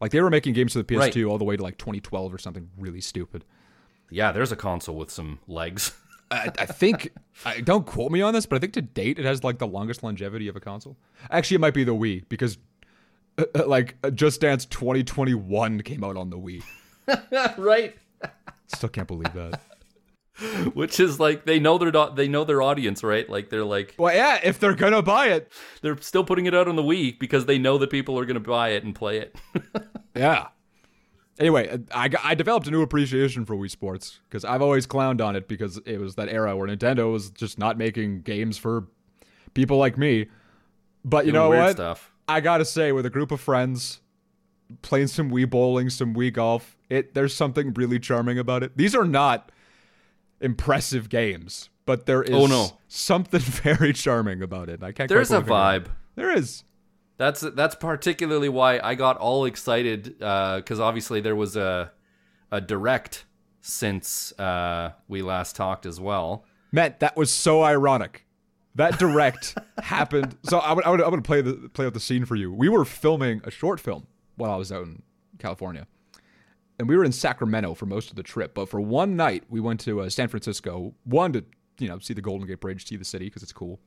Like 0.00 0.10
they 0.10 0.20
were 0.20 0.30
making 0.30 0.54
games 0.54 0.72
for 0.72 0.80
the 0.82 0.84
PS2 0.84 1.30
all 1.30 1.38
the 1.38 1.44
way 1.44 1.56
to 1.56 1.62
like 1.62 1.78
2012 1.78 2.34
or 2.34 2.38
something 2.38 2.70
really 2.76 3.00
stupid. 3.00 3.44
Yeah, 4.10 4.32
there's 4.32 4.50
a 4.50 4.56
console 4.56 4.96
with 4.96 5.10
some 5.12 5.38
legs. 5.46 5.92
I, 6.32 6.50
I 6.58 6.66
think 6.66 7.10
I 7.44 7.60
don't 7.60 7.86
quote 7.86 8.10
me 8.10 8.22
on 8.22 8.32
this, 8.32 8.46
but 8.46 8.56
I 8.56 8.58
think 8.58 8.72
to 8.74 8.82
date 8.82 9.18
it 9.18 9.24
has 9.24 9.44
like 9.44 9.58
the 9.58 9.66
longest 9.66 10.02
longevity 10.02 10.48
of 10.48 10.56
a 10.56 10.60
console. 10.60 10.96
Actually, 11.30 11.56
it 11.56 11.60
might 11.60 11.74
be 11.74 11.84
the 11.84 11.94
Wii 11.94 12.24
because 12.28 12.58
uh, 13.38 13.44
uh, 13.54 13.66
like 13.66 13.96
uh, 14.02 14.10
Just 14.10 14.40
Dance 14.40 14.64
2021 14.66 15.82
came 15.82 16.02
out 16.02 16.16
on 16.16 16.30
the 16.30 16.38
Wii. 16.38 16.62
right. 17.58 17.96
Still 18.68 18.88
can't 18.88 19.08
believe 19.08 19.32
that. 19.34 19.60
Which 20.74 20.98
is 20.98 21.20
like 21.20 21.44
they 21.44 21.60
know 21.60 21.76
their 21.76 21.90
do- 21.90 22.12
they 22.14 22.28
know 22.28 22.44
their 22.44 22.62
audience, 22.62 23.04
right? 23.04 23.28
Like 23.28 23.50
they're 23.50 23.64
like 23.64 23.94
Well, 23.98 24.14
yeah, 24.14 24.40
if 24.42 24.58
they're 24.58 24.74
gonna 24.74 25.02
buy 25.02 25.28
it, 25.28 25.52
they're 25.82 26.00
still 26.00 26.24
putting 26.24 26.46
it 26.46 26.54
out 26.54 26.66
on 26.66 26.76
the 26.76 26.82
Wii 26.82 27.18
because 27.18 27.44
they 27.44 27.58
know 27.58 27.76
that 27.78 27.90
people 27.90 28.18
are 28.18 28.24
going 28.24 28.34
to 28.34 28.40
buy 28.40 28.70
it 28.70 28.84
and 28.84 28.94
play 28.94 29.18
it. 29.18 29.36
yeah. 30.16 30.48
Anyway, 31.42 31.76
I, 31.92 32.08
I 32.22 32.34
developed 32.36 32.68
a 32.68 32.70
new 32.70 32.82
appreciation 32.82 33.44
for 33.44 33.56
Wii 33.56 33.68
Sports 33.68 34.20
because 34.28 34.44
I've 34.44 34.62
always 34.62 34.86
clowned 34.86 35.20
on 35.20 35.34
it 35.34 35.48
because 35.48 35.76
it 35.84 35.98
was 35.98 36.14
that 36.14 36.28
era 36.28 36.56
where 36.56 36.68
Nintendo 36.68 37.10
was 37.10 37.30
just 37.30 37.58
not 37.58 37.76
making 37.76 38.20
games 38.22 38.56
for 38.56 38.86
people 39.52 39.76
like 39.76 39.98
me. 39.98 40.28
But 41.04 41.26
you 41.26 41.32
Doing 41.32 41.50
know 41.50 41.58
what? 41.64 41.72
stuff. 41.72 42.12
I 42.28 42.38
gotta 42.40 42.64
say, 42.64 42.92
with 42.92 43.04
a 43.06 43.10
group 43.10 43.32
of 43.32 43.40
friends, 43.40 44.00
playing 44.82 45.08
some 45.08 45.32
Wii 45.32 45.50
bowling, 45.50 45.90
some 45.90 46.14
Wii 46.14 46.32
golf. 46.32 46.76
It 46.88 47.12
there's 47.14 47.34
something 47.34 47.74
really 47.74 47.98
charming 47.98 48.38
about 48.38 48.62
it. 48.62 48.76
These 48.76 48.94
are 48.94 49.04
not 49.04 49.50
impressive 50.40 51.08
games, 51.08 51.70
but 51.86 52.06
there 52.06 52.20
oh, 52.20 52.22
is 52.22 52.30
Oh, 52.34 52.46
no. 52.46 52.68
something 52.86 53.40
very 53.40 53.92
charming 53.92 54.42
about 54.42 54.68
it. 54.68 54.80
I 54.80 54.92
can't. 54.92 55.08
There's 55.08 55.32
a 55.32 55.40
put 55.40 55.48
my 55.48 55.48
finger 55.48 55.54
on 55.54 55.74
it. 55.74 55.84
vibe. 55.84 55.90
There 56.14 56.36
is. 56.38 56.62
That's 57.18 57.40
that's 57.40 57.74
particularly 57.74 58.48
why 58.48 58.80
I 58.82 58.94
got 58.94 59.16
all 59.18 59.44
excited 59.44 60.18
because 60.18 60.80
obviously 60.80 61.20
there 61.20 61.36
was 61.36 61.56
a 61.56 61.92
a 62.50 62.60
direct 62.60 63.24
since 63.60 64.32
uh, 64.38 64.92
we 65.08 65.22
last 65.22 65.56
talked 65.56 65.86
as 65.86 66.00
well. 66.00 66.44
Matt, 66.72 67.00
that 67.00 67.16
was 67.16 67.30
so 67.30 67.62
ironic. 67.62 68.26
That 68.74 68.98
direct 68.98 69.56
happened. 69.82 70.36
So 70.44 70.58
I 70.58 70.72
would, 70.72 70.84
I 70.84 70.90
would, 70.90 71.02
I 71.02 71.08
would 71.08 71.24
play 71.24 71.42
the 71.42 71.70
play 71.72 71.86
out 71.86 71.94
the 71.94 72.00
scene 72.00 72.24
for 72.24 72.34
you. 72.36 72.52
We 72.52 72.68
were 72.68 72.84
filming 72.84 73.40
a 73.44 73.50
short 73.50 73.78
film 73.78 74.06
while 74.36 74.50
I 74.50 74.56
was 74.56 74.72
out 74.72 74.84
in 74.84 75.02
California, 75.38 75.86
and 76.78 76.88
we 76.88 76.96
were 76.96 77.04
in 77.04 77.12
Sacramento 77.12 77.74
for 77.74 77.86
most 77.86 78.10
of 78.10 78.16
the 78.16 78.22
trip. 78.22 78.54
But 78.54 78.68
for 78.68 78.80
one 78.80 79.14
night, 79.16 79.44
we 79.48 79.60
went 79.60 79.80
to 79.80 80.00
uh, 80.00 80.08
San 80.08 80.28
Francisco. 80.28 80.94
One 81.04 81.32
to 81.34 81.44
you 81.78 81.88
know 81.88 81.98
see 81.98 82.14
the 82.14 82.22
Golden 82.22 82.46
Gate 82.48 82.60
Bridge, 82.60 82.86
see 82.88 82.96
the 82.96 83.04
city 83.04 83.26
because 83.26 83.42
it's 83.42 83.52
cool. 83.52 83.78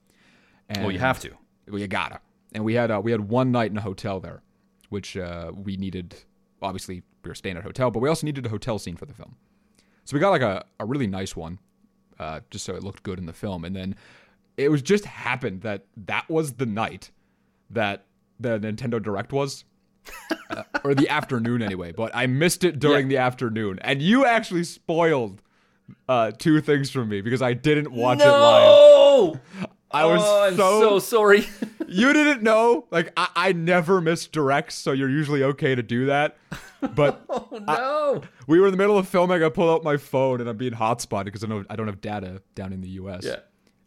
And 0.69 0.83
Well, 0.83 0.91
you 0.91 0.99
have 0.99 1.19
to. 1.21 1.31
well, 1.67 1.79
you 1.79 1.87
gotta. 1.87 2.19
And 2.55 2.63
we 2.63 2.73
had 2.73 2.89
uh, 2.89 3.01
we 3.03 3.11
had 3.11 3.29
one 3.29 3.51
night 3.51 3.69
in 3.69 3.77
a 3.77 3.81
hotel 3.81 4.21
there, 4.21 4.41
which 4.89 5.17
uh, 5.17 5.51
we 5.53 5.75
needed. 5.75 6.15
Obviously, 6.61 7.03
we 7.21 7.27
were 7.27 7.35
staying 7.35 7.57
at 7.57 7.59
a 7.59 7.63
hotel, 7.63 7.91
but 7.91 7.99
we 7.99 8.07
also 8.07 8.25
needed 8.25 8.45
a 8.45 8.49
hotel 8.49 8.79
scene 8.79 8.95
for 8.95 9.05
the 9.05 9.13
film. 9.13 9.35
So 10.05 10.15
we 10.15 10.21
got 10.21 10.29
like 10.29 10.41
a, 10.41 10.65
a 10.79 10.85
really 10.85 11.05
nice 11.05 11.35
one, 11.35 11.59
uh, 12.17 12.39
just 12.49 12.63
so 12.63 12.73
it 12.75 12.81
looked 12.81 13.03
good 13.03 13.19
in 13.19 13.25
the 13.25 13.33
film. 13.33 13.65
And 13.65 13.75
then 13.75 13.95
it 14.55 14.71
was 14.71 14.81
just 14.81 15.03
happened 15.03 15.61
that 15.63 15.85
that 16.05 16.29
was 16.29 16.53
the 16.53 16.65
night 16.65 17.11
that 17.69 18.05
the 18.39 18.57
Nintendo 18.57 19.03
Direct 19.03 19.33
was, 19.33 19.65
uh, 20.49 20.63
or 20.85 20.95
the 20.95 21.09
afternoon 21.09 21.61
anyway. 21.61 21.91
But 21.91 22.15
I 22.15 22.25
missed 22.27 22.63
it 22.63 22.79
during 22.79 23.09
the 23.09 23.17
afternoon, 23.17 23.79
and 23.81 24.01
you 24.01 24.25
actually 24.25 24.63
spoiled 24.63 25.41
uh, 26.07 26.31
two 26.31 26.61
things 26.61 26.89
from 26.89 27.09
me 27.09 27.19
because 27.19 27.41
I 27.41 27.53
didn't 27.53 27.91
watch 27.91 28.19
it 28.21 28.25
live. 28.29 29.39
I 29.95 30.05
was 30.05 30.21
oh, 30.23 30.43
I'm 30.43 30.55
so 30.55 30.79
so 30.81 30.99
sorry. 30.99 31.47
you 31.87 32.13
didn't 32.13 32.43
know 32.43 32.85
like 32.91 33.11
I, 33.15 33.29
I 33.35 33.51
never 33.53 34.01
miss 34.01 34.27
directs 34.27 34.75
so 34.75 34.91
you're 34.91 35.09
usually 35.09 35.43
okay 35.43 35.75
to 35.75 35.83
do 35.83 36.07
that 36.07 36.37
but 36.95 37.23
oh 37.29 37.47
no. 37.61 38.21
we 38.47 38.59
were 38.59 38.67
in 38.67 38.71
the 38.71 38.77
middle 38.77 38.97
of 38.97 39.07
filming 39.07 39.43
i 39.43 39.49
pull 39.49 39.71
out 39.71 39.83
my 39.83 39.97
phone 39.97 40.41
and 40.41 40.49
i'm 40.49 40.57
being 40.57 40.73
hotspotted 40.73 41.25
because 41.25 41.43
I, 41.43 41.47
know, 41.47 41.63
I 41.69 41.75
don't 41.75 41.87
have 41.87 42.01
data 42.01 42.41
down 42.55 42.73
in 42.73 42.81
the 42.81 42.89
us 42.89 43.25
yeah. 43.25 43.37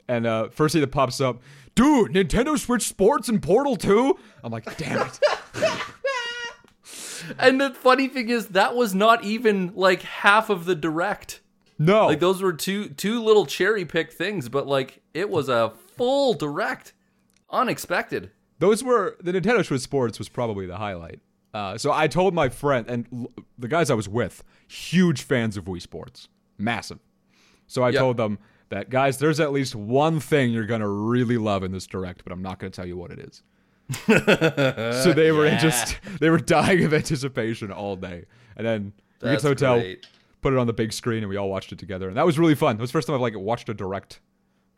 and 0.06 0.26
uh, 0.26 0.48
first 0.50 0.72
thing 0.72 0.80
that 0.80 0.92
pops 0.92 1.20
up 1.20 1.40
dude 1.74 2.12
nintendo 2.12 2.58
switch 2.58 2.86
sports 2.86 3.28
and 3.28 3.42
portal 3.42 3.76
2 3.76 4.16
i'm 4.44 4.52
like 4.52 4.76
damn 4.76 5.06
it 5.06 5.20
And 7.38 7.60
the 7.60 7.70
funny 7.70 8.08
thing 8.08 8.28
is 8.30 8.48
that 8.48 8.74
was 8.74 8.94
not 8.94 9.24
even 9.24 9.72
like 9.74 10.02
half 10.02 10.48
of 10.48 10.64
the 10.64 10.74
direct. 10.74 11.40
no 11.78 12.06
Like 12.06 12.20
those 12.20 12.40
were 12.40 12.52
two 12.52 12.88
two 12.88 13.22
little 13.22 13.44
cherry 13.44 13.84
pick 13.84 14.12
things, 14.12 14.48
but 14.48 14.66
like 14.66 15.02
it 15.12 15.28
was 15.28 15.48
a 15.48 15.72
full 15.98 16.34
direct. 16.34 16.94
Unexpected. 17.50 18.30
those 18.58 18.82
were 18.84 19.16
the 19.22 19.32
nintendo 19.32 19.64
switch 19.64 19.80
sports 19.80 20.18
was 20.18 20.28
probably 20.28 20.66
the 20.66 20.76
highlight 20.76 21.20
uh, 21.54 21.78
so 21.78 21.90
i 21.92 22.06
told 22.06 22.34
my 22.34 22.48
friend 22.50 22.84
and 22.88 23.06
l- 23.12 23.30
the 23.58 23.68
guys 23.68 23.90
i 23.90 23.94
was 23.94 24.06
with 24.08 24.42
huge 24.66 25.22
fans 25.22 25.56
of 25.56 25.64
wii 25.64 25.80
sports 25.80 26.28
massive 26.58 26.98
so 27.66 27.82
i 27.82 27.88
Yep. 27.88 27.98
told 28.00 28.16
them 28.18 28.38
that 28.68 28.90
guys 28.90 29.16
there's 29.18 29.40
at 29.40 29.50
least 29.50 29.74
one 29.74 30.20
thing 30.20 30.50
you're 30.52 30.66
gonna 30.66 30.88
really 30.88 31.38
love 31.38 31.62
in 31.64 31.72
this 31.72 31.86
direct 31.86 32.22
but 32.22 32.32
i'm 32.32 32.42
not 32.42 32.58
gonna 32.58 32.70
tell 32.70 32.84
you 32.86 32.98
what 32.98 33.10
it 33.10 33.18
is 33.20 33.42
so 34.06 35.12
they 35.14 35.32
were 35.32 35.48
just 35.56 35.98
they 36.20 36.28
were 36.28 36.38
dying 36.38 36.84
of 36.84 36.92
anticipation 36.92 37.72
all 37.72 37.96
day 37.96 38.24
and 38.58 38.66
then 38.66 38.92
we 39.22 39.30
get 39.30 39.38
to 39.38 39.42
the 39.44 39.48
hotel 39.48 39.78
great. 39.80 40.06
put 40.42 40.52
it 40.52 40.58
on 40.58 40.66
the 40.66 40.72
big 40.74 40.92
screen 40.92 41.18
and 41.22 41.30
we 41.30 41.36
all 41.38 41.48
watched 41.48 41.72
it 41.72 41.78
together 41.78 42.08
and 42.08 42.16
that 42.18 42.26
was 42.26 42.38
really 42.38 42.54
fun 42.54 42.76
it 42.76 42.80
was 42.80 42.90
the 42.90 42.92
first 42.92 43.06
time 43.06 43.14
i've 43.14 43.22
like 43.22 43.34
watched 43.38 43.70
a 43.70 43.74
direct 43.74 44.20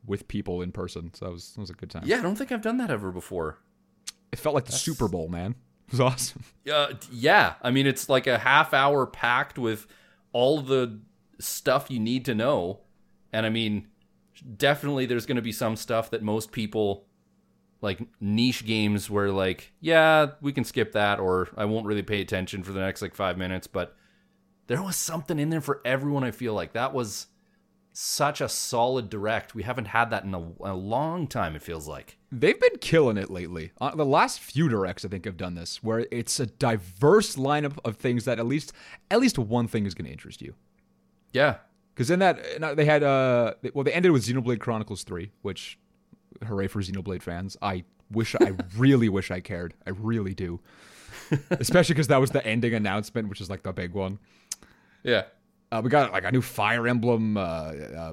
with 0.07 0.29
people 0.29 0.63
in 0.63 0.73
person. 0.73 1.13
So 1.15 1.27
that 1.27 1.31
was 1.33 1.53
that 1.53 1.61
was 1.61 1.71
a 1.71 1.75
good 1.75 1.91
time. 1.91 2.03
Yeah, 2.07 2.19
I 2.19 2.23
don't 2.23 2.37
think 2.37 2.53
I've 2.53 2.63
done 2.63 2.79
that 2.79 2.91
ever 2.91 3.11
before. 3.13 3.59
it 4.33 4.39
felt 4.39 4.55
like 4.55 4.65
the 4.67 4.73
super 4.73 5.09
bowl 5.09 5.29
man. 5.29 5.55
It 5.89 5.95
was 5.95 6.01
awesome. 6.01 6.45
Uh, 6.73 6.93
yeah, 7.11 7.55
I 7.63 7.73
mean 7.73 7.87
it's 7.89 8.09
like 8.09 8.29
a 8.29 8.39
half 8.39 8.73
hour 8.73 9.07
packed 9.07 9.59
with 9.59 9.89
all 10.33 10.61
the 10.61 11.01
stuff 11.41 11.91
you 11.91 11.99
need 11.99 12.25
to 12.27 12.35
know, 12.35 12.81
and 13.33 13.45
I 13.45 13.49
mean 13.49 13.89
definitely 14.57 15.05
there's 15.07 15.27
going 15.27 15.35
to 15.37 15.43
be 15.43 15.51
some 15.51 15.75
stuff 15.75 16.11
that 16.11 16.23
most 16.23 16.53
people 16.53 17.07
like 17.83 18.01
niche 18.21 18.65
games 18.65 19.11
where 19.11 19.33
like 19.33 19.73
yeah 19.81 20.27
we 20.41 20.53
can 20.53 20.63
skip 20.65 20.93
that 20.93 21.19
or 21.19 21.49
I 21.57 21.65
won't 21.65 21.87
really 21.87 22.03
pay 22.03 22.21
attention 22.21 22.63
for 22.63 22.71
the 22.71 22.81
next 22.81 23.03
like 23.03 23.17
five 23.17 23.37
minutes, 23.37 23.67
but 23.67 23.97
there 24.69 24.81
was 24.81 24.95
something 24.95 25.41
in 25.41 25.51
there 25.51 25.61
for 25.61 25.81
everyone. 25.85 26.23
I 26.23 26.31
feel 26.31 26.55
like. 26.55 26.75
That 26.75 26.95
was 26.95 27.27
such 27.93 28.41
a 28.41 28.49
solid 28.49 29.11
direct. 29.11 29.55
We 29.55 29.63
haven't 29.65 29.87
had 29.87 30.11
that 30.11 30.25
in 30.25 30.35
a, 30.35 30.53
a 30.61 30.75
long 30.75 31.27
time. 31.27 31.57
It 31.57 31.63
feels 31.63 31.87
like. 31.89 32.17
They've 32.33 32.59
been 32.61 32.79
killing 32.81 33.17
it 33.17 33.31
lately. 33.31 33.73
Uh, 33.81 33.95
the 33.95 34.07
last 34.07 34.41
few 34.41 34.69
directs, 34.69 35.05
I 35.05 35.09
think, 35.09 35.25
have 35.25 35.37
done 35.37 35.55
this, 35.57 35.83
where 35.83 36.07
it's 36.11 36.39
a 36.39 36.47
diverse 36.47 37.37
lineup 37.37 37.79
of 37.85 37.97
things 37.97 38.25
that 38.25 38.39
at 38.39 38.47
least 38.47 38.73
at 39.11 39.21
least 39.21 39.39
one 39.39 39.67
thing 39.69 39.87
is 39.87 39.95
going 39.95 40.07
to 40.07 40.13
interest 40.13 40.41
you. 40.41 40.55
Yeah, 41.33 41.57
Because 41.95 42.11
in 42.11 42.19
that 42.21 42.77
they 42.77 42.85
had 42.85 43.03
uh 43.03 43.55
well 43.75 43.85
they 43.85 43.93
ended 43.93 44.13
with 44.13 44.25
Xenoblade 44.27 44.61
Chronicles 44.61 45.03
Three, 45.05 45.33
which 45.43 45.79
hooray 46.45 46.67
for 46.69 46.81
Xenoblade 46.81 47.23
fans. 47.23 47.57
I 47.61 47.85
wish 48.11 48.35
I 48.35 48.53
really 48.77 49.09
wish 49.09 49.31
I 49.31 49.41
cared. 49.41 49.75
I 49.87 49.91
really 49.91 50.35
do. 50.35 50.61
Especially 51.51 51.95
because 51.95 52.09
that 52.09 52.21
was 52.21 52.31
the 52.31 52.45
ending 52.47 52.75
announcement, 52.75 53.29
which 53.29 53.41
is 53.41 53.51
like 53.51 53.63
the 53.63 53.73
big 53.73 53.93
one. 53.93 54.19
yeah. 55.03 55.25
Uh, 55.73 55.81
we 55.83 55.91
got 55.91 56.13
like 56.13 56.25
a 56.25 56.33
new 56.33 56.43
Fire 56.43 56.89
Emblem, 56.89 57.37
uh, 57.37 57.41
uh, 57.41 58.13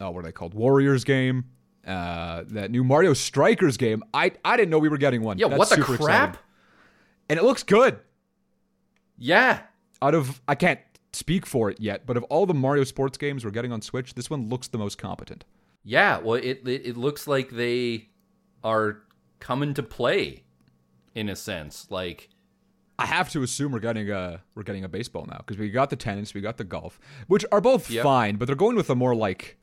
oh, 0.00 0.10
what 0.10 0.20
are 0.20 0.22
they 0.22 0.32
called? 0.32 0.54
Warriors 0.54 1.04
game. 1.04 1.44
Uh, 1.86 2.44
that 2.48 2.70
new 2.70 2.84
Mario 2.84 3.14
Strikers 3.14 3.76
game. 3.76 4.02
I 4.12 4.32
I 4.44 4.56
didn't 4.56 4.70
know 4.70 4.78
we 4.78 4.88
were 4.88 4.98
getting 4.98 5.22
one. 5.22 5.38
Yeah, 5.38 5.48
That's 5.48 5.58
what 5.58 5.68
the 5.70 5.74
super 5.76 5.96
crap? 5.96 6.30
exciting. 6.30 6.46
And 7.30 7.38
it 7.38 7.42
looks 7.44 7.62
good. 7.62 8.00
Yeah, 9.16 9.60
Out 10.02 10.14
of 10.14 10.40
I 10.48 10.54
can't 10.54 10.80
speak 11.12 11.44
for 11.46 11.70
it 11.70 11.80
yet, 11.80 12.06
but 12.06 12.16
of 12.16 12.24
all 12.24 12.46
the 12.46 12.54
Mario 12.54 12.84
sports 12.84 13.18
games 13.18 13.44
we're 13.44 13.50
getting 13.50 13.72
on 13.72 13.82
Switch, 13.82 14.14
this 14.14 14.30
one 14.30 14.48
looks 14.48 14.68
the 14.68 14.78
most 14.78 14.96
competent. 14.98 15.44
Yeah, 15.84 16.18
well, 16.18 16.34
it, 16.34 16.62
it 16.66 16.86
it 16.86 16.96
looks 16.96 17.26
like 17.26 17.50
they 17.50 18.08
are 18.64 19.02
coming 19.38 19.74
to 19.74 19.82
play, 19.82 20.42
in 21.14 21.28
a 21.28 21.36
sense. 21.36 21.86
Like, 21.90 22.28
I 23.00 23.06
have 23.06 23.30
to 23.30 23.42
assume 23.42 23.72
we're 23.72 23.80
getting 23.80 24.10
a 24.10 24.42
we're 24.54 24.62
getting 24.62 24.84
a 24.84 24.88
baseball 24.88 25.26
now 25.26 25.38
because 25.38 25.58
we 25.58 25.70
got 25.70 25.90
the 25.90 25.96
tennis, 25.96 26.34
we 26.34 26.40
got 26.40 26.56
the 26.58 26.64
golf, 26.64 26.98
which 27.26 27.44
are 27.50 27.60
both 27.60 27.90
Yep. 27.90 28.02
fine, 28.02 28.36
but 28.36 28.46
they're 28.46 28.56
going 28.56 28.76
with 28.76 28.90
a 28.90 28.94
more 28.94 29.14
like 29.14 29.56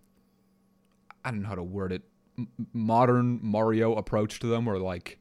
I 1.24 1.32
don't 1.32 1.42
know 1.42 1.50
how 1.50 1.56
to 1.56 1.64
word 1.64 1.92
it, 1.92 2.04
m- 2.38 2.48
modern 2.74 3.40
Mario 3.42 3.94
approach 3.96 4.40
to 4.40 4.48
them, 4.48 4.66
where 4.66 4.78
like 4.80 5.20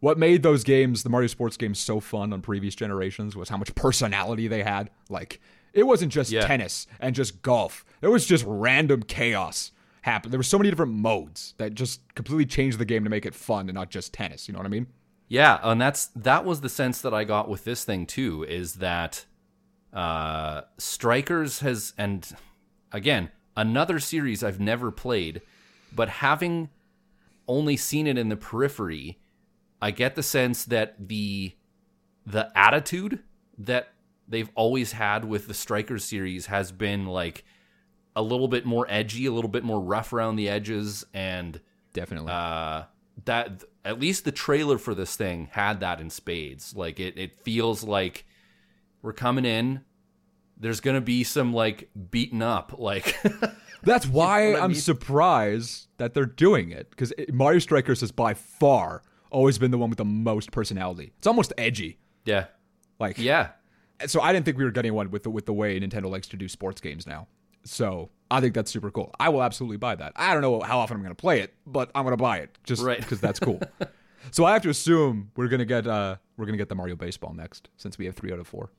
what 0.00 0.18
made 0.18 0.42
those 0.42 0.64
games, 0.64 1.02
the 1.02 1.10
Mario 1.10 1.28
sports 1.28 1.56
games, 1.56 1.78
so 1.78 2.00
fun 2.00 2.32
on 2.32 2.42
previous 2.42 2.74
generations 2.74 3.36
was 3.36 3.48
how 3.48 3.56
much 3.56 3.74
personality 3.74 4.48
they 4.48 4.62
had. 4.62 4.90
Like 5.08 5.40
it 5.72 5.84
wasn't 5.84 6.12
just 6.12 6.30
Yeah. 6.30 6.46
tennis 6.46 6.86
and 7.00 7.14
just 7.14 7.42
golf; 7.42 7.84
it 8.02 8.08
was 8.08 8.26
just 8.26 8.44
random 8.46 9.02
chaos 9.02 9.70
happen. 10.02 10.30
There 10.30 10.38
were 10.38 10.44
so 10.44 10.58
many 10.58 10.70
different 10.70 10.92
modes 10.92 11.54
that 11.58 11.74
just 11.74 12.00
completely 12.14 12.46
changed 12.46 12.78
the 12.78 12.84
game 12.84 13.04
to 13.04 13.10
make 13.10 13.24
it 13.26 13.34
fun 13.34 13.68
and 13.68 13.74
not 13.74 13.90
just 13.90 14.12
tennis. 14.12 14.48
You 14.48 14.52
know 14.52 14.58
what 14.58 14.66
I 14.66 14.70
mean? 14.70 14.86
Yeah, 15.28 15.58
and 15.62 15.80
that's 15.80 16.06
that 16.16 16.44
was 16.44 16.60
the 16.60 16.68
sense 16.68 17.00
that 17.00 17.14
I 17.14 17.24
got 17.24 17.48
with 17.48 17.64
this 17.64 17.84
thing 17.84 18.06
too. 18.06 18.44
Is 18.44 18.74
that 18.74 19.24
uh, 19.92 20.62
Strikers 20.78 21.60
has, 21.60 21.94
and 21.96 22.30
again, 22.92 23.30
another 23.56 23.98
series 23.98 24.42
I've 24.42 24.60
never 24.60 24.90
played, 24.90 25.40
but 25.94 26.08
having 26.08 26.68
only 27.46 27.76
seen 27.76 28.06
it 28.06 28.18
in 28.18 28.28
the 28.28 28.36
periphery, 28.36 29.18
I 29.80 29.90
get 29.90 30.14
the 30.14 30.22
sense 30.22 30.64
that 30.66 31.08
the 31.08 31.54
the 32.26 32.50
attitude 32.54 33.20
that 33.58 33.88
they've 34.26 34.50
always 34.54 34.92
had 34.92 35.24
with 35.24 35.46
the 35.46 35.54
Strikers 35.54 36.04
series 36.04 36.46
has 36.46 36.72
been 36.72 37.06
like 37.06 37.44
a 38.16 38.22
little 38.22 38.48
bit 38.48 38.64
more 38.64 38.86
edgy, 38.88 39.26
a 39.26 39.32
little 39.32 39.50
bit 39.50 39.64
more 39.64 39.80
rough 39.80 40.12
around 40.12 40.36
the 40.36 40.48
edges, 40.48 41.04
and 41.12 41.60
Definitely. 41.92 42.32
uh, 42.32 42.84
that 43.24 43.64
at 43.84 44.00
least 44.00 44.24
the 44.24 44.32
trailer 44.32 44.78
for 44.78 44.94
this 44.94 45.16
thing 45.16 45.48
had 45.52 45.80
that 45.80 46.00
in 46.00 46.10
spades. 46.10 46.74
Like 46.76 46.98
it, 47.00 47.16
it 47.18 47.36
feels 47.42 47.84
like 47.84 48.24
we're 49.02 49.12
coming 49.12 49.44
in. 49.44 49.82
There's 50.56 50.80
gonna 50.80 51.00
be 51.00 51.24
some 51.24 51.52
like 51.52 51.90
beaten 52.10 52.42
up, 52.42 52.74
like 52.78 53.16
That's 53.82 54.06
why 54.06 54.52
what 54.52 54.60
I 54.60 54.64
I'm 54.64 54.70
mean? 54.72 54.80
surprised 54.80 55.88
that 55.98 56.14
they're 56.14 56.24
doing 56.26 56.70
it 56.72 56.88
because 56.90 57.12
Mario 57.32 57.58
Strikers 57.58 58.00
has 58.00 58.12
by 58.12 58.34
far 58.34 59.02
always 59.30 59.58
been 59.58 59.70
the 59.72 59.78
one 59.78 59.90
with 59.90 59.98
the 59.98 60.04
most 60.04 60.52
personality. 60.52 61.12
It's 61.18 61.26
almost 61.26 61.52
edgy. 61.58 61.98
yeah, 62.24 62.46
Like 62.98 63.18
yeah, 63.18 63.50
So 64.06 64.20
I 64.20 64.32
didn't 64.32 64.44
think 64.46 64.56
we 64.58 64.64
were 64.64 64.70
getting 64.70 64.94
one 64.94 65.10
with 65.10 65.24
the 65.24 65.30
with 65.30 65.44
the 65.46 65.52
way 65.52 65.78
Nintendo 65.78 66.08
likes 66.10 66.28
to 66.28 66.36
do 66.36 66.48
sports 66.48 66.80
games 66.80 67.06
now. 67.06 67.26
So 67.64 68.10
I 68.30 68.40
think 68.40 68.54
that's 68.54 68.70
super 68.70 68.90
cool. 68.90 69.12
I 69.18 69.28
will 69.30 69.42
absolutely 69.42 69.76
buy 69.78 69.94
that. 69.96 70.12
I 70.16 70.32
don't 70.32 70.42
know 70.42 70.60
how 70.60 70.78
often 70.78 70.96
I'm 70.96 71.02
going 71.02 71.14
to 71.14 71.20
play 71.20 71.40
it, 71.40 71.54
but 71.66 71.90
I'm 71.94 72.04
going 72.04 72.16
to 72.16 72.22
buy 72.22 72.38
it 72.38 72.56
just 72.64 72.82
Right. 72.82 72.98
because 72.98 73.20
that's 73.20 73.40
cool. 73.40 73.60
so 74.30 74.44
I 74.44 74.52
have 74.52 74.62
to 74.62 74.68
assume 74.70 75.30
we're 75.36 75.48
going 75.48 75.60
to 75.60 75.64
get 75.64 75.86
uh, 75.86 76.16
we're 76.36 76.46
gonna 76.46 76.58
get 76.58 76.68
the 76.68 76.74
Mario 76.74 76.96
Baseball 76.96 77.32
next 77.32 77.68
since 77.76 77.96
we 77.96 78.06
have 78.06 78.16
three 78.16 78.32
out 78.32 78.38
of 78.40 78.46
four. 78.48 78.70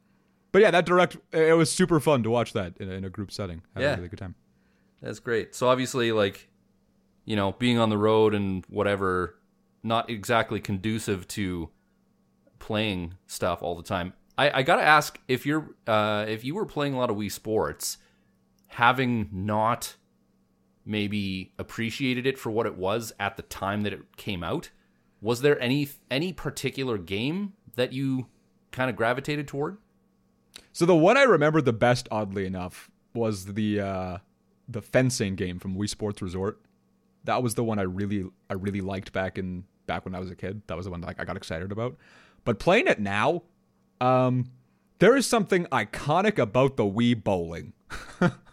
But 0.52 0.62
yeah, 0.62 0.72
that 0.72 0.86
direct 0.86 1.16
it 1.32 1.56
was 1.56 1.72
super 1.72 2.00
fun 2.02 2.22
to 2.24 2.30
watch 2.30 2.52
that 2.54 2.76
in 2.80 2.90
a, 2.90 2.94
in 2.94 3.06
a 3.06 3.10
group 3.10 3.32
setting. 3.32 3.62
Had 3.74 3.84
Yeah. 3.84 3.94
a 3.94 3.96
really 3.98 4.10
good 4.10 4.20
time. 4.20 4.36
That's 5.02 5.20
great. 5.20 5.56
So 5.56 5.68
obviously, 5.70 6.12
like, 6.12 6.50
you 7.24 7.36
know, 7.38 7.54
being 7.54 7.78
on 7.78 7.90
the 7.90 7.98
road 7.98 8.34
and 8.36 8.66
whatever, 8.68 9.36
not 9.84 10.10
exactly 10.10 10.60
conducive 10.60 11.28
to 11.30 11.70
playing 12.60 13.14
stuff 13.28 13.62
all 13.62 13.76
the 13.76 13.84
time. 13.84 14.14
I, 14.38 14.60
I 14.60 14.64
gotta 14.64 14.84
ask 14.84 15.20
if 15.28 15.46
you're 15.46 15.70
uh, 15.88 16.26
if 16.28 16.44
you 16.44 16.56
were 16.56 16.66
playing 16.66 16.94
a 16.94 16.98
lot 16.98 17.10
of 17.10 17.16
Wii 17.16 17.32
Sports, 17.32 17.98
having 18.76 19.30
not 19.32 19.96
maybe 20.86 21.54
appreciated 21.58 22.28
it 22.28 22.38
for 22.38 22.52
what 22.52 22.66
it 22.66 22.78
was 22.78 23.14
at 23.18 23.38
the 23.38 23.42
time 23.44 23.84
that 23.84 23.94
it 23.94 24.18
came 24.18 24.44
out, 24.44 24.70
was 25.22 25.42
there 25.42 25.58
any 25.62 25.88
any 26.12 26.34
particular 26.34 26.98
game 26.98 27.54
that 27.76 27.94
you 27.94 28.28
kind 28.72 28.90
of 28.90 28.96
gravitated 28.98 29.48
toward? 29.48 29.78
So 30.74 30.86
the 30.86 30.96
one 30.96 31.16
I 31.16 31.24
remember 31.24 31.62
the 31.62 31.72
best, 31.72 32.10
oddly 32.12 32.46
enough, 32.46 32.92
was 33.14 33.46
the 33.54 33.80
uh, 33.80 34.18
the 34.68 34.82
fencing 34.82 35.36
game 35.36 35.58
from 35.58 35.76
Wii 35.76 35.88
Sports 35.88 36.22
Resort. 36.22 36.60
That 37.24 37.42
was 37.42 37.56
the 37.56 37.64
one 37.64 37.80
I 37.80 37.84
really 37.84 38.26
I 38.50 38.56
really 38.56 38.82
liked 38.82 39.14
back 39.14 39.38
in 39.38 39.64
back 39.88 40.04
when 40.04 40.14
I 40.14 40.20
was 40.20 40.30
a 40.30 40.36
kid. 40.36 40.64
That 40.68 40.76
was 40.76 40.86
the 40.86 40.92
one 40.92 41.00
like 41.00 41.18
I 41.18 41.24
got 41.24 41.38
excited 41.38 41.72
about. 41.72 41.96
But 42.44 42.60
playing 42.60 42.88
it 42.88 43.00
now, 43.00 43.44
um, 44.02 44.52
there 45.00 45.16
is 45.16 45.26
something 45.26 45.66
iconic 45.68 46.38
about 46.38 46.76
the 46.76 46.84
Wii 46.84 47.24
bowling. 47.24 47.72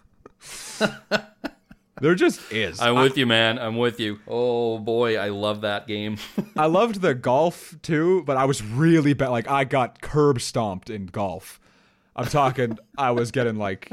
there 2.00 2.14
just 2.14 2.40
is. 2.52 2.80
I'm 2.80 2.96
with 2.96 3.16
you, 3.16 3.26
man. 3.26 3.58
I'm 3.58 3.76
with 3.76 4.00
you. 4.00 4.20
Oh 4.26 4.78
boy, 4.78 5.16
I 5.18 5.28
love 5.28 5.62
that 5.62 5.86
game. 5.86 6.18
I 6.56 6.66
loved 6.66 7.00
the 7.00 7.14
golf 7.14 7.74
too, 7.82 8.22
but 8.24 8.36
I 8.36 8.44
was 8.44 8.62
really 8.62 9.14
bad. 9.14 9.28
Like 9.28 9.48
I 9.48 9.64
got 9.64 10.00
curb 10.00 10.40
stomped 10.40 10.90
in 10.90 11.06
golf. 11.06 11.60
I'm 12.14 12.26
talking. 12.26 12.78
I 12.96 13.12
was 13.12 13.30
getting 13.30 13.56
like 13.56 13.92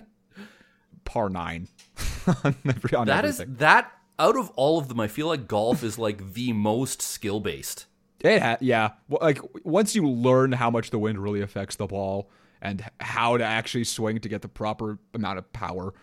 par 1.05 1.29
nine 1.29 1.67
on, 2.43 2.55
every, 2.67 2.95
on 2.97 3.07
That 3.07 3.25
is 3.25 3.39
everything. 3.39 3.57
that 3.59 3.91
out 4.17 4.37
of 4.37 4.49
all 4.51 4.77
of 4.77 4.89
them, 4.89 4.99
I 4.99 5.07
feel 5.07 5.27
like 5.27 5.47
golf 5.47 5.83
is 5.83 5.97
like 5.97 6.33
the 6.33 6.53
most 6.53 7.01
skill 7.01 7.39
based. 7.39 7.85
It 8.21 8.61
yeah. 8.61 8.91
Like 9.09 9.39
once 9.63 9.95
you 9.95 10.07
learn 10.07 10.51
how 10.51 10.69
much 10.69 10.89
the 10.89 10.99
wind 10.99 11.19
really 11.19 11.41
affects 11.41 11.77
the 11.77 11.87
ball 11.87 12.29
and 12.61 12.83
how 12.99 13.37
to 13.37 13.43
actually 13.43 13.85
swing 13.85 14.19
to 14.19 14.29
get 14.29 14.41
the 14.41 14.49
proper 14.49 14.99
amount 15.13 15.37
of 15.37 15.51
power, 15.53 15.93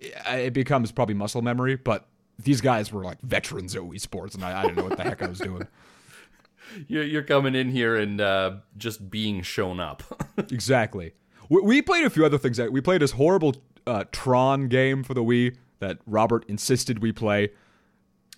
it 0.00 0.52
becomes 0.52 0.92
probably 0.92 1.14
muscle 1.14 1.42
memory. 1.42 1.76
But 1.76 2.06
these 2.38 2.60
guys 2.60 2.92
were 2.92 3.04
like 3.04 3.20
veterans 3.22 3.74
at 3.76 3.82
Wii 3.82 4.00
Sports, 4.00 4.34
and 4.34 4.44
I, 4.44 4.60
I 4.60 4.62
didn't 4.62 4.76
know 4.78 4.84
what 4.84 4.96
the 4.96 5.02
heck 5.04 5.22
I 5.22 5.28
was 5.28 5.38
doing. 5.38 5.66
You're, 6.88 7.04
you're 7.04 7.22
coming 7.22 7.54
in 7.54 7.70
here 7.70 7.94
and 7.94 8.20
uh, 8.20 8.56
just 8.76 9.08
being 9.10 9.42
shown 9.42 9.78
up. 9.78 10.02
Exactly. 10.50 11.12
We, 11.48 11.60
we 11.60 11.82
played 11.82 12.04
a 12.04 12.10
few 12.10 12.24
other 12.26 12.38
things. 12.38 12.58
We 12.58 12.80
played 12.80 13.00
this 13.02 13.12
horrible 13.12 13.54
uh, 13.86 14.04
Tron 14.10 14.66
game 14.68 15.04
for 15.04 15.14
the 15.14 15.22
Wii 15.22 15.56
that 15.78 15.98
Robert 16.06 16.44
insisted 16.48 17.00
we 17.00 17.12
play. 17.12 17.50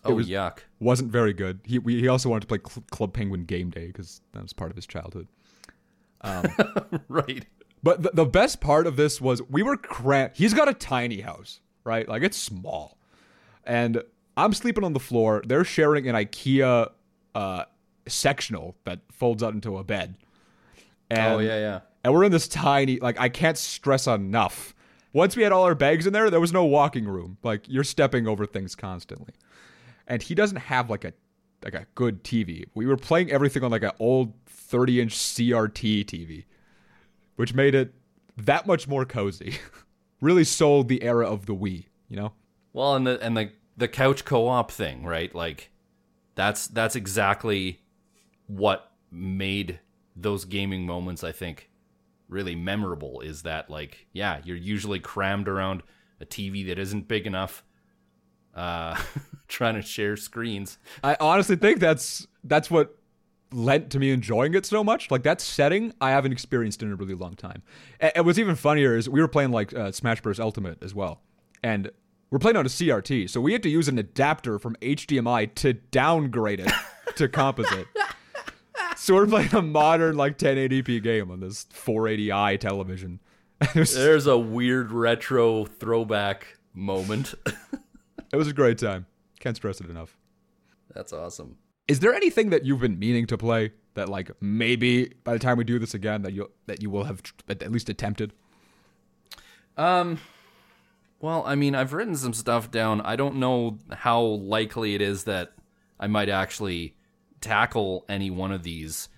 oh 0.04 0.16
was- 0.16 0.28
yuck! 0.28 0.58
Wasn't 0.80 1.10
very 1.10 1.32
good. 1.32 1.60
He 1.64 1.78
we, 1.78 2.00
he 2.00 2.08
also 2.08 2.28
wanted 2.28 2.40
to 2.42 2.46
play 2.48 2.58
Cl- 2.68 2.84
Club 2.90 3.14
Penguin 3.14 3.44
Game 3.44 3.70
Day 3.70 3.86
because 3.86 4.20
that 4.32 4.42
was 4.42 4.52
part 4.52 4.70
of 4.70 4.76
his 4.76 4.86
childhood. 4.86 5.28
Right. 7.08 7.46
But 7.86 8.02
the, 8.02 8.10
the 8.12 8.24
best 8.24 8.60
part 8.60 8.88
of 8.88 8.96
this 8.96 9.20
was 9.20 9.40
we 9.42 9.62
were 9.62 9.76
cramped. 9.76 10.38
He's 10.38 10.52
got 10.52 10.68
a 10.68 10.74
tiny 10.74 11.20
house, 11.20 11.60
right? 11.84 12.08
Like 12.08 12.24
it's 12.24 12.36
small, 12.36 12.98
and 13.62 14.02
I'm 14.36 14.52
sleeping 14.54 14.82
on 14.82 14.92
the 14.92 14.98
floor. 14.98 15.40
They're 15.46 15.62
sharing 15.62 16.08
an 16.08 16.16
IKEA 16.16 16.90
uh, 17.36 17.64
sectional 18.08 18.74
that 18.86 19.02
folds 19.12 19.40
out 19.44 19.54
into 19.54 19.78
a 19.78 19.84
bed. 19.84 20.18
And, 21.10 21.34
oh 21.34 21.38
yeah, 21.38 21.58
yeah. 21.58 21.80
and 22.02 22.12
we're 22.12 22.24
in 22.24 22.32
this 22.32 22.48
tiny. 22.48 22.98
Like 22.98 23.20
I 23.20 23.28
can't 23.28 23.56
stress 23.56 24.08
enough. 24.08 24.74
Once 25.12 25.36
we 25.36 25.44
had 25.44 25.52
all 25.52 25.62
our 25.62 25.76
bags 25.76 26.08
in 26.08 26.12
there, 26.12 26.28
there 26.28 26.40
was 26.40 26.52
no 26.52 26.64
walking 26.64 27.04
room. 27.04 27.38
Like 27.44 27.68
you're 27.68 27.84
stepping 27.84 28.26
over 28.26 28.46
things 28.46 28.74
constantly, 28.74 29.34
and 30.08 30.20
he 30.24 30.34
doesn't 30.34 30.58
have 30.58 30.90
like 30.90 31.04
a 31.04 31.12
like 31.64 31.74
a 31.74 31.86
good 31.94 32.24
TV. 32.24 32.64
We 32.74 32.84
were 32.84 32.96
playing 32.96 33.30
everything 33.30 33.62
on 33.62 33.70
like 33.70 33.84
an 33.84 33.92
old 34.00 34.32
30 34.48 35.02
inch 35.02 35.14
CRT 35.14 36.04
TV 36.06 36.46
which 37.36 37.54
made 37.54 37.74
it 37.74 37.94
that 38.36 38.66
much 38.66 38.88
more 38.88 39.04
cozy. 39.04 39.58
really 40.20 40.44
sold 40.44 40.88
the 40.88 41.02
era 41.02 41.26
of 41.26 41.46
the 41.46 41.54
Wii, 41.54 41.86
you 42.08 42.16
know? 42.16 42.32
Well, 42.72 42.94
and 42.94 43.06
the 43.06 43.20
and 43.22 43.36
the 43.36 43.52
the 43.76 43.88
couch 43.88 44.24
co-op 44.24 44.70
thing, 44.70 45.04
right? 45.04 45.34
Like 45.34 45.70
that's 46.34 46.66
that's 46.66 46.96
exactly 46.96 47.80
what 48.46 48.92
made 49.10 49.80
those 50.14 50.44
gaming 50.44 50.86
moments 50.86 51.22
I 51.22 51.32
think 51.32 51.70
really 52.28 52.54
memorable 52.54 53.20
is 53.20 53.42
that 53.42 53.70
like 53.70 54.06
yeah, 54.12 54.40
you're 54.44 54.56
usually 54.56 55.00
crammed 55.00 55.48
around 55.48 55.82
a 56.20 56.26
TV 56.26 56.66
that 56.66 56.78
isn't 56.78 57.08
big 57.08 57.26
enough 57.26 57.62
uh 58.54 59.00
trying 59.48 59.74
to 59.74 59.82
share 59.82 60.16
screens. 60.16 60.78
I 61.02 61.16
honestly 61.20 61.56
think 61.56 61.80
that's 61.80 62.26
that's 62.44 62.70
what 62.70 62.98
lent 63.52 63.90
to 63.90 63.98
me 63.98 64.10
enjoying 64.10 64.54
it 64.54 64.66
so 64.66 64.82
much. 64.82 65.10
Like 65.10 65.22
that 65.22 65.40
setting, 65.40 65.92
I 66.00 66.10
haven't 66.10 66.32
experienced 66.32 66.82
in 66.82 66.92
a 66.92 66.96
really 66.96 67.14
long 67.14 67.34
time. 67.34 67.62
And, 68.00 68.12
and 68.16 68.26
what's 68.26 68.38
even 68.38 68.56
funnier 68.56 68.96
is 68.96 69.08
we 69.08 69.20
were 69.20 69.28
playing 69.28 69.50
like 69.50 69.74
uh, 69.74 69.92
Smash 69.92 70.20
Bros. 70.20 70.40
Ultimate 70.40 70.82
as 70.82 70.94
well, 70.94 71.20
and 71.62 71.90
we're 72.30 72.38
playing 72.38 72.56
on 72.56 72.66
a 72.66 72.68
CRT, 72.68 73.30
so 73.30 73.40
we 73.40 73.52
had 73.52 73.62
to 73.62 73.68
use 73.68 73.88
an 73.88 73.98
adapter 73.98 74.58
from 74.58 74.76
HDMI 74.82 75.54
to 75.56 75.74
downgrade 75.74 76.60
it 76.60 76.72
to 77.16 77.28
composite. 77.28 77.86
So 78.96 79.14
we're 79.14 79.26
playing 79.26 79.54
a 79.54 79.62
modern 79.62 80.16
like 80.16 80.38
1080p 80.38 81.02
game 81.02 81.30
on 81.30 81.40
this 81.40 81.66
480i 81.66 82.58
television. 82.58 83.20
There's 83.74 84.26
a 84.26 84.38
weird 84.38 84.90
retro 84.90 85.66
throwback 85.66 86.58
moment. 86.74 87.34
it 88.32 88.36
was 88.36 88.48
a 88.48 88.52
great 88.52 88.78
time. 88.78 89.06
Can't 89.38 89.56
stress 89.56 89.80
it 89.80 89.88
enough. 89.88 90.16
That's 90.94 91.12
awesome. 91.12 91.56
Is 91.88 92.00
there 92.00 92.14
anything 92.14 92.50
that 92.50 92.64
you've 92.64 92.80
been 92.80 92.98
meaning 92.98 93.26
to 93.26 93.38
play 93.38 93.72
that 93.94 94.08
like 94.08 94.30
maybe 94.40 95.12
by 95.24 95.32
the 95.32 95.38
time 95.38 95.56
we 95.56 95.64
do 95.64 95.78
this 95.78 95.94
again 95.94 96.22
that 96.22 96.32
you 96.32 96.50
that 96.66 96.82
you 96.82 96.90
will 96.90 97.04
have 97.04 97.22
at 97.48 97.70
least 97.70 97.88
attempted? 97.88 98.32
Um, 99.76 100.18
well, 101.20 101.42
I 101.46 101.54
mean, 101.54 101.74
I've 101.74 101.92
written 101.92 102.16
some 102.16 102.32
stuff 102.32 102.70
down. 102.70 103.00
I 103.02 103.16
don't 103.16 103.36
know 103.36 103.78
how 103.92 104.20
likely 104.22 104.94
it 104.94 105.02
is 105.02 105.24
that 105.24 105.52
I 106.00 106.06
might 106.06 106.28
actually 106.28 106.94
tackle 107.40 108.04
any 108.08 108.30
one 108.30 108.52
of 108.52 108.62
these. 108.62 109.08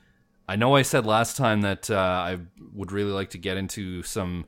I 0.48 0.56
know 0.56 0.74
I 0.74 0.82
said 0.82 1.04
last 1.06 1.36
time 1.36 1.60
that 1.62 1.90
uh, 1.90 1.94
I 1.96 2.38
would 2.72 2.90
really 2.92 3.12
like 3.12 3.30
to 3.30 3.38
get 3.38 3.56
into 3.56 4.02
some 4.02 4.46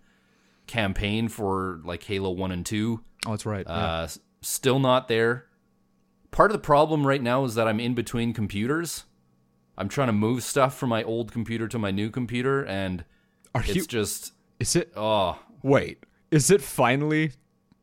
campaign 0.66 1.28
for 1.28 1.80
like 1.84 2.02
Halo 2.02 2.30
1 2.30 2.52
and 2.52 2.64
2. 2.64 3.00
Oh, 3.26 3.30
that's 3.30 3.44
right. 3.46 3.66
Uh, 3.66 4.02
s- 4.04 4.18
still 4.40 4.78
not 4.78 5.08
there. 5.08 5.46
Part 6.30 6.50
of 6.50 6.54
the 6.54 6.60
problem 6.60 7.06
right 7.06 7.22
now 7.22 7.44
is 7.44 7.54
that 7.56 7.66
I'm 7.66 7.80
in 7.80 7.94
between 7.94 8.32
computers. 8.32 9.04
I'm 9.76 9.88
trying 9.88 10.08
to 10.08 10.12
move 10.12 10.42
stuff 10.42 10.76
from 10.76 10.90
my 10.90 11.02
old 11.02 11.32
computer 11.32 11.66
to 11.68 11.78
my 11.78 11.90
new 11.90 12.10
computer, 12.10 12.64
and 12.64 13.04
Are 13.54 13.62
it's 13.62 13.74
you? 13.74 13.84
just 13.86 14.32
Is 14.58 14.76
it? 14.76 14.92
oh 14.96 15.38
Wait, 15.62 16.04
is 16.30 16.50
it 16.50 16.60
finally 16.62 17.32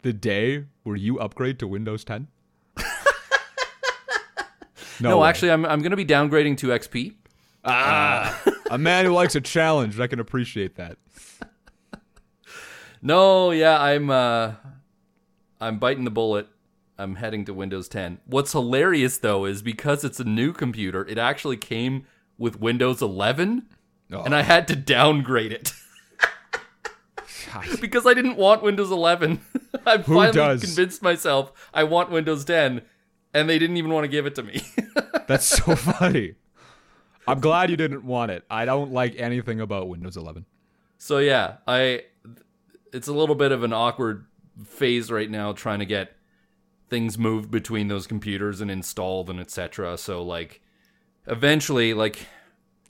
the 0.02 0.14
day 0.14 0.66
where 0.84 0.96
you 0.96 1.20
upgrade 1.20 1.60
to 1.60 1.68
Windows 1.68 2.04
10? 2.04 2.28
no. 5.00 5.20
way. 5.20 5.30
actually, 5.30 5.52
I'm 5.52 5.66
I'm 5.66 5.82
gonna 5.82 5.96
be 5.98 6.06
downgrading 6.06 6.58
to 6.60 6.68
XP. 6.68 7.16
Ah, 7.66 8.42
a 8.72 8.78
man 8.78 9.06
who 9.06 9.12
likes 9.12 9.36
a 9.36 9.42
challenge. 9.56 10.00
I 10.00 10.08
can 10.08 10.20
appreciate 10.20 10.76
that. 10.76 10.98
No, 13.02 13.52
yeah, 13.52 13.80
I'm 13.82 14.10
uh 14.10 14.54
I'm 15.60 15.78
biting 15.80 16.04
the 16.04 16.12
bullet. 16.12 16.48
I'm 16.98 17.16
heading 17.16 17.46
to 17.46 17.54
Windows 17.54 17.88
10. 17.88 18.20
What's 18.26 18.52
hilarious 18.54 19.18
though 19.18 19.46
is 19.46 19.62
because 19.62 20.04
it's 20.04 20.20
a 20.20 20.24
new 20.24 20.52
computer, 20.54 21.06
it 21.06 21.18
actually 21.18 21.58
came 21.58 22.06
with 22.38 22.60
Windows 22.60 23.02
11 23.02 23.66
Oh. 24.12 24.24
and 24.24 24.34
I 24.34 24.42
had 24.42 24.70
to 24.70 24.76
downgrade 24.78 25.52
it 25.52 25.74
because 27.82 28.06
I 28.06 28.14
didn't 28.14 28.38
want 28.38 28.64
Windows 28.64 28.92
11. 28.92 29.42
I 29.86 29.98
Who 29.98 30.16
finally 30.16 30.32
does? 30.32 30.62
convinced 30.64 31.02
myself 31.02 31.52
I 31.74 31.84
want 31.84 32.10
Windows 32.12 32.46
10 32.46 32.82
and 33.34 33.50
they 33.50 33.60
didn't 33.60 33.78
even 33.78 33.92
want 33.92 34.06
to 34.06 34.08
give 34.08 34.26
it 34.26 34.36
to 34.36 34.44
me. 34.44 34.62
That's 35.28 35.46
so 35.46 35.76
funny. 35.76 36.36
I'm 37.28 37.42
glad 37.42 37.70
you 37.70 37.76
didn't 37.78 38.06
want 38.06 38.32
it. 38.32 38.44
I 38.50 38.64
don't 38.66 38.92
like 38.94 39.16
anything 39.18 39.60
about 39.60 39.90
Windows 39.90 40.16
11. 40.16 40.46
so 40.98 41.18
yeah, 41.18 41.58
I 41.68 42.04
it's 42.94 43.08
a 43.10 43.14
little 43.14 43.36
bit 43.36 43.52
of 43.52 43.64
an 43.64 43.74
awkward 43.74 44.26
phase 44.66 45.12
right 45.12 45.30
now 45.30 45.52
trying 45.52 45.80
to 45.80 45.86
get 45.86 46.16
things 46.90 47.18
moved 47.18 47.52
between 47.52 47.88
those 47.88 48.08
computers 48.08 48.62
and 48.62 48.72
installed 48.72 49.30
and 49.30 49.40
etc. 49.40 49.98
So 49.98 50.24
like 50.24 50.62
eventually 51.26 51.94
like 51.94 52.28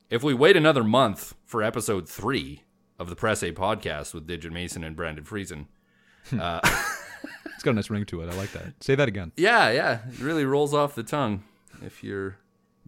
if 0.10 0.24
we 0.24 0.34
wait 0.34 0.56
another 0.56 0.84
month 0.84 1.34
for 1.46 1.64
episode 1.64 2.08
3 2.08 2.64
of 3.00 3.10
the 3.10 3.16
Press 3.16 3.44
A 3.44 3.52
podcast 3.52 4.14
with 4.14 4.26
Digit 4.28 4.52
Mason 4.54 4.84
and 4.84 4.96
Brandon 4.96 5.24
Friesen. 5.26 5.66
Uh, 6.38 6.60
It's 7.56 7.64
got 7.64 7.72
a 7.72 7.74
nice 7.74 7.90
ring 7.90 8.06
to 8.06 8.22
it. 8.22 8.30
I 8.32 8.36
like 8.38 8.52
that. 8.52 8.84
Say 8.84 8.94
that 8.94 9.08
again. 9.08 9.32
yeah, 9.36 9.72
yeah, 9.72 10.00
it 10.12 10.20
really 10.20 10.46
rolls 10.46 10.76
off 10.76 10.94
the 10.94 11.02
tongue 11.02 11.44
if 11.84 12.04
you're 12.04 12.38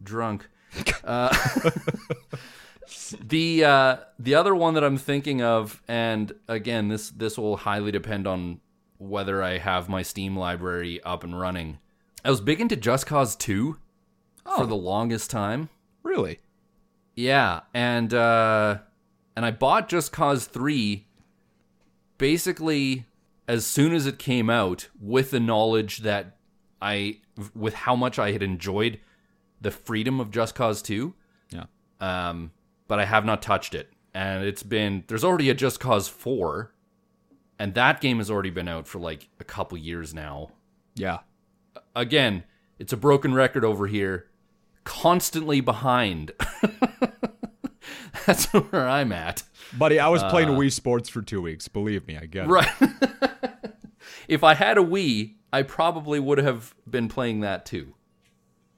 drunk. 0.02 0.48
Uh, 1.02 1.34
the 3.20 3.64
uh, 3.64 3.96
the 4.18 4.34
other 4.34 4.54
one 4.54 4.74
that 4.74 4.84
I'm 4.84 4.96
thinking 4.98 5.42
of, 5.42 5.82
and 5.88 6.32
again, 6.48 6.88
this 6.88 7.10
this 7.10 7.36
will 7.38 7.56
highly 7.56 7.90
depend 7.90 8.26
on 8.26 8.60
whether 9.00 9.42
I 9.42 9.58
have 9.58 9.88
my 9.88 10.02
Steam 10.02 10.36
library 10.36 11.02
up 11.02 11.24
and 11.24 11.40
running. 11.40 11.78
I 12.24 12.30
was 12.30 12.40
big 12.42 12.60
into 12.60 12.76
Just 12.76 13.06
Cause 13.06 13.34
2 13.34 13.78
for 14.56 14.66
the 14.66 14.76
longest 14.76 15.30
time. 15.30 15.70
Really? 16.02 16.38
Yeah, 17.14 17.60
and 17.72 18.12
uh 18.12 18.78
and 19.34 19.46
I 19.46 19.50
bought 19.52 19.88
Just 19.88 20.12
Cause 20.12 20.46
3 20.46 21.06
basically 22.18 23.06
as 23.48 23.64
soon 23.64 23.94
as 23.94 24.06
it 24.06 24.18
came 24.18 24.50
out 24.50 24.88
with 25.00 25.30
the 25.30 25.40
knowledge 25.40 25.98
that 25.98 26.36
I 26.82 27.20
with 27.54 27.74
how 27.74 27.96
much 27.96 28.18
I 28.18 28.32
had 28.32 28.42
enjoyed 28.42 29.00
the 29.62 29.70
freedom 29.70 30.20
of 30.20 30.30
Just 30.30 30.54
Cause 30.54 30.82
2. 30.82 31.14
Yeah. 31.50 31.64
Um 32.00 32.52
but 32.86 33.00
I 33.00 33.06
have 33.06 33.24
not 33.24 33.40
touched 33.40 33.74
it. 33.74 33.90
And 34.12 34.44
it's 34.44 34.62
been 34.62 35.04
there's 35.06 35.24
already 35.24 35.48
a 35.48 35.54
Just 35.54 35.80
Cause 35.80 36.06
4 36.06 36.70
and 37.60 37.74
that 37.74 38.00
game 38.00 38.16
has 38.18 38.30
already 38.30 38.50
been 38.50 38.66
out 38.68 38.88
for 38.88 38.98
like 38.98 39.28
a 39.38 39.44
couple 39.44 39.78
years 39.78 40.12
now 40.14 40.48
Yeah. 40.96 41.18
again, 41.94 42.42
it's 42.78 42.92
a 42.92 42.96
broken 42.96 43.34
record 43.34 43.64
over 43.64 43.86
here. 43.86 44.26
Constantly 44.84 45.60
behind. 45.60 46.32
That's 48.26 48.46
where 48.46 48.88
I'm 48.88 49.12
at. 49.12 49.42
Buddy, 49.76 49.98
I 50.00 50.08
was 50.08 50.22
playing 50.24 50.48
Wii 50.48 50.72
Sports 50.72 51.08
for 51.08 51.22
two 51.22 51.42
weeks. 51.42 51.68
Believe 51.68 52.06
me, 52.08 52.16
I 52.16 52.26
get 52.26 52.46
it. 52.46 52.48
Right. 52.48 52.68
if 54.28 54.42
I 54.42 54.54
had 54.54 54.78
a 54.78 54.82
Wii, 54.82 55.34
I 55.52 55.62
probably 55.62 56.18
would 56.18 56.38
have 56.38 56.74
been 56.88 57.08
playing 57.08 57.40
that 57.40 57.66
too. 57.66 57.94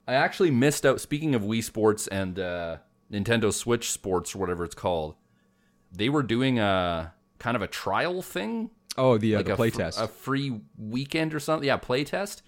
I 0.06 0.14
actually 0.14 0.50
missed 0.50 0.84
out. 0.84 1.00
Speaking 1.00 1.34
of 1.34 1.42
Wii 1.42 1.62
Sports 1.62 2.08
and 2.08 2.38
uh, 2.38 2.78
Nintendo 3.10 3.52
Switch 3.52 3.90
Sports 3.92 4.34
or 4.34 4.38
whatever 4.38 4.64
it's 4.64 4.74
called, 4.74 5.14
they 5.92 6.08
were 6.08 6.22
doing 6.24 6.58
a 6.58 7.14
kind 7.42 7.56
of 7.56 7.62
a 7.62 7.66
trial 7.66 8.22
thing 8.22 8.70
Oh, 8.96 9.18
the, 9.18 9.34
uh, 9.34 9.38
like 9.38 9.46
the 9.46 9.86
a 9.86 9.92
fr- 9.92 10.02
a 10.04 10.08
free 10.08 10.60
weekend 10.76 11.34
or 11.34 11.40
something. 11.40 11.66
Yeah, 11.66 11.78
playtest. 11.78 12.42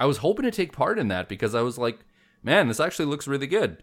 I 0.00 0.06
was 0.06 0.18
hoping 0.18 0.44
to 0.44 0.50
take 0.50 0.72
part 0.72 0.98
in 0.98 1.08
that 1.08 1.28
because 1.28 1.54
I 1.54 1.60
was 1.60 1.78
like, 1.78 2.00
man, 2.42 2.68
this 2.68 2.80
actually 2.80 3.04
looks 3.04 3.28
really 3.28 3.46
good. 3.46 3.82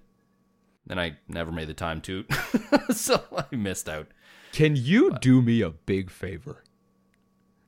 And 0.90 1.00
I 1.00 1.18
never 1.28 1.52
made 1.52 1.70
the 1.70 1.74
time 1.76 2.02
to, 2.02 2.26
so 2.92 3.24
I 3.38 3.56
missed 3.56 3.88
out. 3.88 4.08
Can 4.52 4.76
you 4.76 5.12
do 5.22 5.42
me 5.42 5.62
a 5.62 5.70
big 5.70 6.10
favor? 6.10 6.64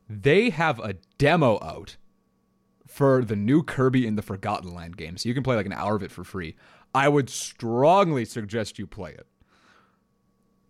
They 0.10 0.50
have 0.50 0.80
a 0.80 0.96
demo 1.20 1.60
out 1.62 1.98
for 2.88 3.24
the 3.24 3.36
new 3.36 3.62
Kirby 3.62 4.08
and 4.08 4.18
the 4.18 4.24
Forgotten 4.24 4.74
Land 4.74 4.98
game, 4.98 5.18
so 5.18 5.30
you 5.30 5.36
can 5.36 5.44
play 5.44 5.56
like 5.56 5.68
an 5.68 5.72
hour 5.74 5.96
of 5.96 6.04
it 6.04 6.12
for 6.12 6.24
free. 6.24 6.56
I 6.96 7.08
would 7.08 7.30
strongly 7.30 8.26
suggest 8.26 8.80
you 8.80 8.88
play 8.88 9.12
it. 9.12 9.28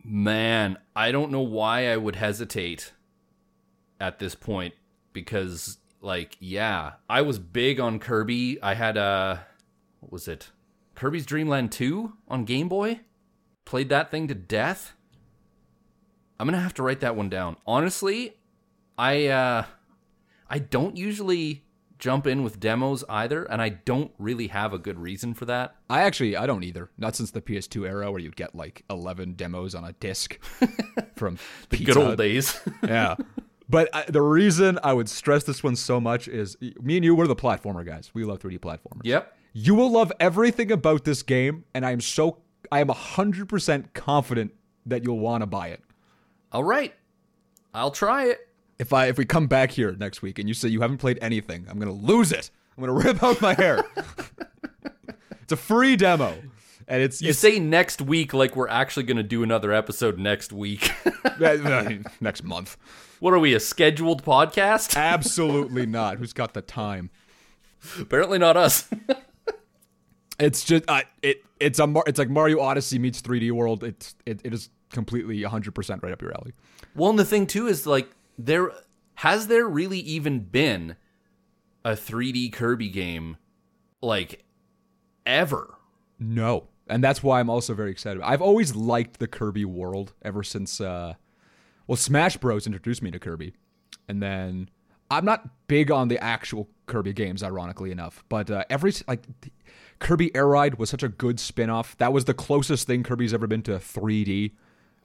Man, 0.04 0.78
I 0.96 1.12
don't 1.12 1.32
know 1.32 1.42
why 1.42 1.92
I 1.92 1.98
would 1.98 2.16
hesitate 2.16 2.92
at 4.00 4.20
this 4.20 4.36
point 4.36 4.74
because, 5.14 5.78
like, 6.02 6.38
yeah, 6.40 6.94
I 7.10 7.22
was 7.22 7.38
big 7.40 7.80
on 7.80 8.00
Kirby. 8.00 8.62
I 8.62 8.74
had 8.74 8.98
a 8.98 9.46
what 10.00 10.12
was 10.12 10.28
it? 10.28 10.50
Kirby's 10.96 11.26
Dream 11.26 11.48
Land 11.48 11.72
2 11.72 12.14
on 12.28 12.46
Game 12.46 12.68
Boy. 12.68 13.02
Played 13.66 13.90
that 13.90 14.12
thing 14.12 14.28
to 14.28 14.36
death. 14.36 14.94
I'm 16.40 16.48
gonna 16.48 16.60
have 16.60 16.74
to 16.76 16.84
write 16.84 17.02
that 17.02 17.16
one 17.16 17.30
down. 17.30 17.58
Honestly, 17.68 18.38
I 18.98 19.28
uh 19.28 19.66
I 20.50 20.60
don't 20.60 20.98
usually 20.98 21.64
jump 22.02 22.28
in 22.28 22.44
with 22.44 22.60
demos 22.60 23.06
either, 23.08 23.44
and 23.46 23.62
I 23.62 23.70
don't 23.70 24.12
really 24.18 24.48
have 24.48 24.74
a 24.74 24.80
good 24.80 25.00
reason 25.00 25.34
for 25.34 25.46
that. 25.46 25.76
I 25.90 26.02
actually 26.02 26.36
I 26.36 26.46
don't 26.46 26.64
either. 26.64 26.90
Not 26.98 27.16
since 27.16 27.32
the 27.32 27.42
PS2 27.42 27.88
era 27.88 28.12
where 28.12 28.20
you'd 28.20 28.36
get 28.36 28.54
like 28.54 28.84
11 28.90 29.36
demos 29.36 29.74
on 29.74 29.86
a 29.86 29.94
disc 29.94 30.38
from 31.16 31.38
The 31.70 31.78
Pizza 31.78 31.94
good 31.94 31.98
old 31.98 32.18
days. 32.18 32.60
yeah. 32.84 33.16
But 33.70 33.88
I, 33.94 34.04
the 34.10 34.22
reason 34.22 34.80
I 34.84 34.92
would 34.92 35.08
stress 35.08 35.46
this 35.46 35.64
one 35.64 35.78
so 35.78 36.02
much 36.02 36.28
is 36.28 36.58
me 36.82 36.98
and 36.98 37.06
you 37.06 37.16
were 37.16 37.28
the 37.28 37.36
platformer 37.38 37.86
guys. 37.86 38.12
We 38.14 38.26
love 38.26 38.40
3D 38.40 38.60
platformers. 38.60 39.02
yep. 39.04 39.38
You 39.54 39.76
will 39.76 39.92
love 39.92 40.12
everything 40.20 40.72
about 40.72 41.04
this 41.04 41.24
game, 41.24 41.66
and 41.74 41.86
I 41.86 41.92
am 41.92 42.00
so 42.00 42.40
I 42.72 42.80
am 42.80 42.88
hundred 42.88 43.50
percent 43.50 43.94
confident 43.94 44.54
that 44.86 45.04
you'll 45.04 45.20
want 45.20 45.42
to 45.42 45.46
buy 45.46 45.68
it. 45.68 45.82
All 46.54 46.64
right. 46.64 46.94
I'll 47.74 47.92
try 47.92 48.28
it. 48.28 48.48
If 48.82 48.94
I 48.94 49.06
if 49.06 49.20
we 49.20 49.26
come 49.26 49.46
back 49.46 49.70
here 49.70 49.92
next 49.92 50.24
week 50.24 50.40
and 50.40 50.48
you 50.48 50.56
say 50.56 50.68
you 50.68 50.82
haven't 50.82 50.98
played 50.98 51.20
anything, 51.22 51.68
I'm 51.70 51.78
gonna 51.78 51.92
lose 51.92 52.32
it. 52.32 52.50
I'm 52.76 52.84
gonna 52.84 52.94
rip 52.94 53.22
out 53.22 53.40
my 53.40 53.54
hair. 53.54 53.86
it's 55.44 55.52
a 55.52 55.56
free 55.56 55.96
demo, 55.96 56.34
and 56.88 57.04
it's, 57.04 57.22
You 57.22 57.30
it's 57.30 57.38
say 57.38 57.60
next 57.60 58.02
week 58.02 58.34
like 58.34 58.56
we're 58.56 58.68
actually 58.68 59.04
going 59.04 59.18
to 59.18 59.24
do 59.24 59.44
another 59.44 59.72
episode 59.72 60.18
next 60.18 60.52
week. 60.52 60.92
next 62.20 62.44
month. 62.44 62.76
what 63.20 63.36
are 63.36 63.40
we, 63.40 63.54
a 63.54 63.60
scheduled 63.60 64.24
podcast? 64.24 64.98
Absolutely 64.98 65.86
not. 65.86 66.18
Who's 66.18 66.34
got 66.34 66.56
the 66.56 66.64
time? 66.64 67.12
Apparently 68.00 68.40
not 68.40 68.58
us. 68.58 68.90
It's 70.40 70.64
just 70.64 70.86
uh, 70.88 71.04
it. 71.22 71.46
It's 71.60 71.78
a 71.78 72.02
it's 72.08 72.18
like 72.18 72.32
Mario 72.32 72.60
Odyssey 72.60 72.98
meets 72.98 73.22
3D 73.22 73.52
World. 73.52 73.84
It's 73.84 74.16
it, 74.26 74.42
it 74.44 74.56
is 74.56 74.72
completely 74.92 75.44
100 75.44 75.76
percent 75.76 76.02
right 76.02 76.12
up 76.12 76.20
your 76.20 76.34
alley. 76.34 76.54
well, 76.96 77.12
and 77.12 77.20
the 77.20 77.26
thing 77.26 77.46
too 77.46 77.68
is 77.68 77.86
like 77.86 78.10
there 78.38 78.72
has 79.16 79.48
there 79.48 79.68
really 79.68 80.00
even 80.00 80.40
been 80.40 80.96
a 81.86 81.92
3D 81.92 82.52
Kirby 82.54 82.90
game 82.90 83.38
like 84.02 84.44
ever? 85.26 85.76
No. 86.20 86.68
And 86.88 87.04
that's 87.04 87.24
why 87.24 87.40
I'm 87.40 87.50
also 87.50 87.74
very 87.74 87.92
excited. 87.92 88.22
I've 88.24 88.42
always 88.42 88.76
liked 88.76 89.20
the 89.20 89.28
Kirby 89.28 89.66
world 89.66 90.14
ever 90.22 90.44
since 90.44 90.82
uh 90.82 91.14
well 91.88 91.96
Smash 91.96 92.38
Bros 92.38 92.66
introduced 92.66 93.02
me 93.02 93.12
to 93.12 93.20
Kirby. 93.20 93.54
And 94.08 94.22
then 94.22 94.70
I'm 95.10 95.26
not 95.26 95.68
big 95.68 95.92
on 95.92 96.08
the 96.08 96.22
actual 96.24 96.70
Kirby 96.86 97.14
games 97.14 97.44
ironically 97.44 97.92
enough, 97.92 98.24
but 98.30 98.50
uh 98.50 98.64
every 98.70 98.94
like 99.08 99.24
Kirby 100.00 100.36
Air 100.36 100.48
Ride 100.48 100.80
was 100.80 100.90
such 100.90 101.04
a 101.04 101.10
good 101.10 101.40
spin-off. 101.40 101.96
That 101.98 102.12
was 102.12 102.26
the 102.26 102.34
closest 102.34 102.88
thing 102.88 103.04
Kirby's 103.04 103.34
ever 103.34 103.46
been 103.46 103.62
to 103.64 103.74
3D. 103.74 104.54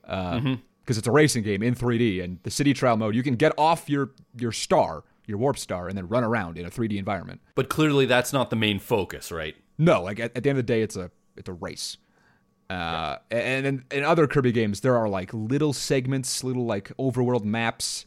Uh 0.05 0.57
because 0.87 0.97
it's 0.97 1.09
a 1.09 1.13
racing 1.13 1.43
game 1.43 1.65
in 1.65 1.75
3D 1.75 2.23
and 2.23 2.39
the 2.45 2.51
city 2.51 2.73
trial 2.73 2.97
mode, 2.97 3.17
you 3.17 3.23
can 3.25 3.35
get 3.35 3.53
off 3.59 3.91
your 3.91 4.13
your 4.39 4.53
star, 4.53 5.03
your 5.27 5.37
warp 5.39 5.59
star 5.59 5.89
and 5.89 5.99
then 5.99 6.07
run 6.07 6.23
around 6.23 6.57
in 6.57 6.65
a 6.65 6.71
3D 6.71 6.97
environment. 6.97 7.41
But 7.57 7.69
clearly 7.69 8.07
that's 8.07 8.33
not 8.33 8.51
the 8.51 8.57
main 8.57 8.79
focus, 8.79 9.33
right? 9.33 9.57
No, 9.79 10.03
like 10.03 10.21
at, 10.21 10.37
at 10.37 10.45
the 10.45 10.51
end 10.51 10.59
of 10.59 10.67
the 10.67 10.73
day, 10.73 10.83
it's 10.83 10.97
a 10.97 11.11
it's 11.37 11.49
a 11.49 11.53
race. 11.53 11.97
Uh, 12.71 13.17
and 13.31 13.67
in, 13.67 13.85
in 13.91 14.05
other 14.05 14.27
Kirby 14.27 14.53
games, 14.53 14.81
there 14.81 14.97
are 14.97 15.09
like 15.09 15.33
little 15.33 15.73
segments, 15.73 16.43
little 16.43 16.67
like 16.67 16.91
overworld 16.99 17.45
maps, 17.45 18.07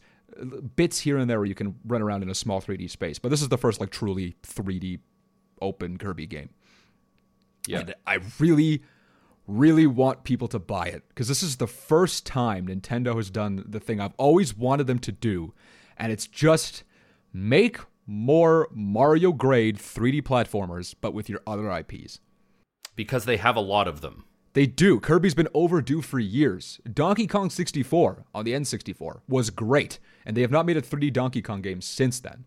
bits 0.76 1.00
here 1.00 1.18
and 1.18 1.28
there 1.28 1.38
where 1.38 1.46
you 1.46 1.54
can 1.54 1.76
run 1.86 2.02
around 2.02 2.22
in 2.22 2.30
a 2.30 2.34
small 2.34 2.60
3D 2.60 2.90
space. 2.90 3.18
But 3.18 3.30
this 3.30 3.42
is 3.42 3.48
the 3.48 3.58
first 3.58 3.80
like 3.80 3.90
truly 3.90 4.36
3D 4.42 5.00
open 5.62 5.98
Kirby 5.98 6.26
game. 6.26 6.50
Yeah. 7.66 7.80
And 7.80 7.94
I 8.06 8.18
really, 8.38 8.82
really 9.50 9.86
want 9.86 10.24
people 10.24 10.48
to 10.48 10.58
buy 10.58 10.86
it 10.86 11.04
because 11.08 11.28
this 11.28 11.42
is 11.42 11.56
the 11.56 11.66
first 11.66 12.26
time 12.26 12.66
Nintendo 12.66 13.16
has 13.16 13.30
done 13.30 13.64
the 13.66 13.80
thing 13.80 14.00
I've 14.00 14.14
always 14.16 14.56
wanted 14.56 14.86
them 14.86 14.98
to 15.00 15.12
do, 15.12 15.52
and 15.96 16.12
it's 16.12 16.26
just 16.26 16.84
make 17.32 17.78
more 18.06 18.68
Mario 18.72 19.32
grade 19.32 19.76
3D 19.76 20.22
platformers, 20.22 20.94
but 21.00 21.14
with 21.14 21.28
your 21.28 21.40
other 21.46 21.70
IPs. 21.70 22.20
Because 22.96 23.24
they 23.24 23.36
have 23.36 23.56
a 23.56 23.60
lot 23.60 23.86
of 23.86 24.00
them. 24.00 24.24
They 24.52 24.66
do. 24.66 24.98
Kirby's 24.98 25.34
been 25.34 25.48
overdue 25.54 26.02
for 26.02 26.18
years. 26.18 26.80
Donkey 26.92 27.28
Kong 27.28 27.50
64 27.50 28.24
on 28.34 28.44
the 28.44 28.52
N64 28.52 29.20
was 29.28 29.50
great, 29.50 30.00
and 30.26 30.36
they 30.36 30.40
have 30.40 30.50
not 30.50 30.66
made 30.66 30.76
a 30.76 30.82
3D 30.82 31.12
Donkey 31.12 31.40
Kong 31.40 31.62
game 31.62 31.80
since 31.80 32.18
then. 32.18 32.46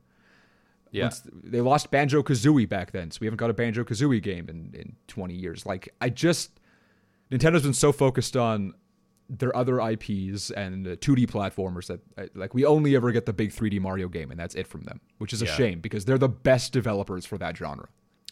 Yeah. 0.91 1.05
Once- 1.05 1.21
they 1.31 1.61
lost 1.61 1.91
Banjo 1.91 2.21
Kazooie 2.21 2.67
back 2.67 2.91
then, 2.91 3.09
so 3.09 3.19
we 3.21 3.27
haven't 3.27 3.37
got 3.37 3.49
a 3.49 3.53
Banjo 3.53 3.83
Kazooie 3.85 4.21
game 4.21 4.49
in, 4.49 4.71
in 4.77 4.95
20 5.07 5.33
years. 5.33 5.65
Like, 5.65 5.93
I 6.01 6.09
just. 6.09 6.59
Nintendo's 7.33 7.63
been 7.63 7.73
so 7.73 7.91
focused 7.91 8.37
on 8.37 8.73
their 9.29 9.55
other 9.55 9.79
IPs 9.79 10.51
and 10.51 10.85
uh, 10.87 10.95
2D 10.97 11.27
platformers 11.27 11.87
that, 11.87 11.99
uh, 12.17 12.27
like, 12.35 12.53
we 12.53 12.65
only 12.65 12.95
ever 12.95 13.11
get 13.11 13.25
the 13.25 13.33
big 13.33 13.51
3D 13.51 13.79
Mario 13.79 14.07
game, 14.07 14.29
and 14.31 14.39
that's 14.39 14.53
it 14.53 14.67
from 14.67 14.81
them, 14.83 14.99
which 15.17 15.33
is 15.33 15.41
a 15.41 15.45
Yeah. 15.45 15.55
shame 15.55 15.79
because 15.79 16.05
they're 16.05 16.17
the 16.17 16.29
best 16.29 16.71
developers 16.73 17.25
for 17.25 17.37
that 17.39 17.57
genre. 17.57 17.87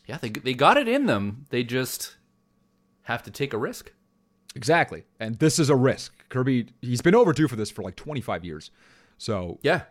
Yeah, 0.08 0.18
they 0.18 0.30
they 0.30 0.54
got 0.54 0.78
it 0.78 0.88
in 0.88 1.06
them. 1.06 1.46
They 1.50 1.64
just 1.64 2.18
have 3.04 3.24
to 3.24 3.32
take 3.32 3.54
a 3.54 3.58
risk. 3.58 3.92
Exactly. 4.56 5.06
And 5.20 5.40
this 5.40 5.58
is 5.60 5.70
a 5.70 5.76
risk. 5.76 6.28
Kirby, 6.30 6.68
he's 6.82 7.02
been 7.02 7.16
overdue 7.16 7.48
for 7.48 7.56
this 7.56 7.72
for 7.72 7.82
like 7.84 7.96
25 7.96 8.44
years. 8.44 8.70
So 9.18 9.60
Yeah. 9.64 9.84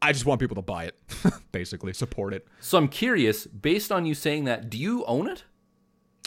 I 0.00 0.12
just 0.12 0.24
want 0.26 0.40
people 0.40 0.54
to 0.54 0.62
buy 0.62 0.84
it, 0.84 0.96
basically, 1.52 1.92
support 1.92 2.32
it. 2.32 2.46
So 2.60 2.78
I'm 2.78 2.88
curious, 2.88 3.46
based 3.48 3.90
on 3.92 4.06
you 4.06 4.14
saying 4.14 4.44
that, 4.44 4.70
do 4.70 4.78
you 4.78 5.04
own 5.06 5.28
it? 5.28 5.42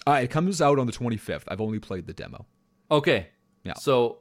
Uh, 0.08 0.20
it 0.24 0.30
comes 0.30 0.62
out 0.62 0.80
on 0.80 0.88
the 0.88 0.94
25th. 0.94 1.44
I've 1.48 1.62
only 1.62 1.80
played 1.80 2.08
the 2.08 2.14
demo. 2.14 2.46
Okay. 2.90 3.28
Yeah. 3.64 3.74
So, 3.76 4.20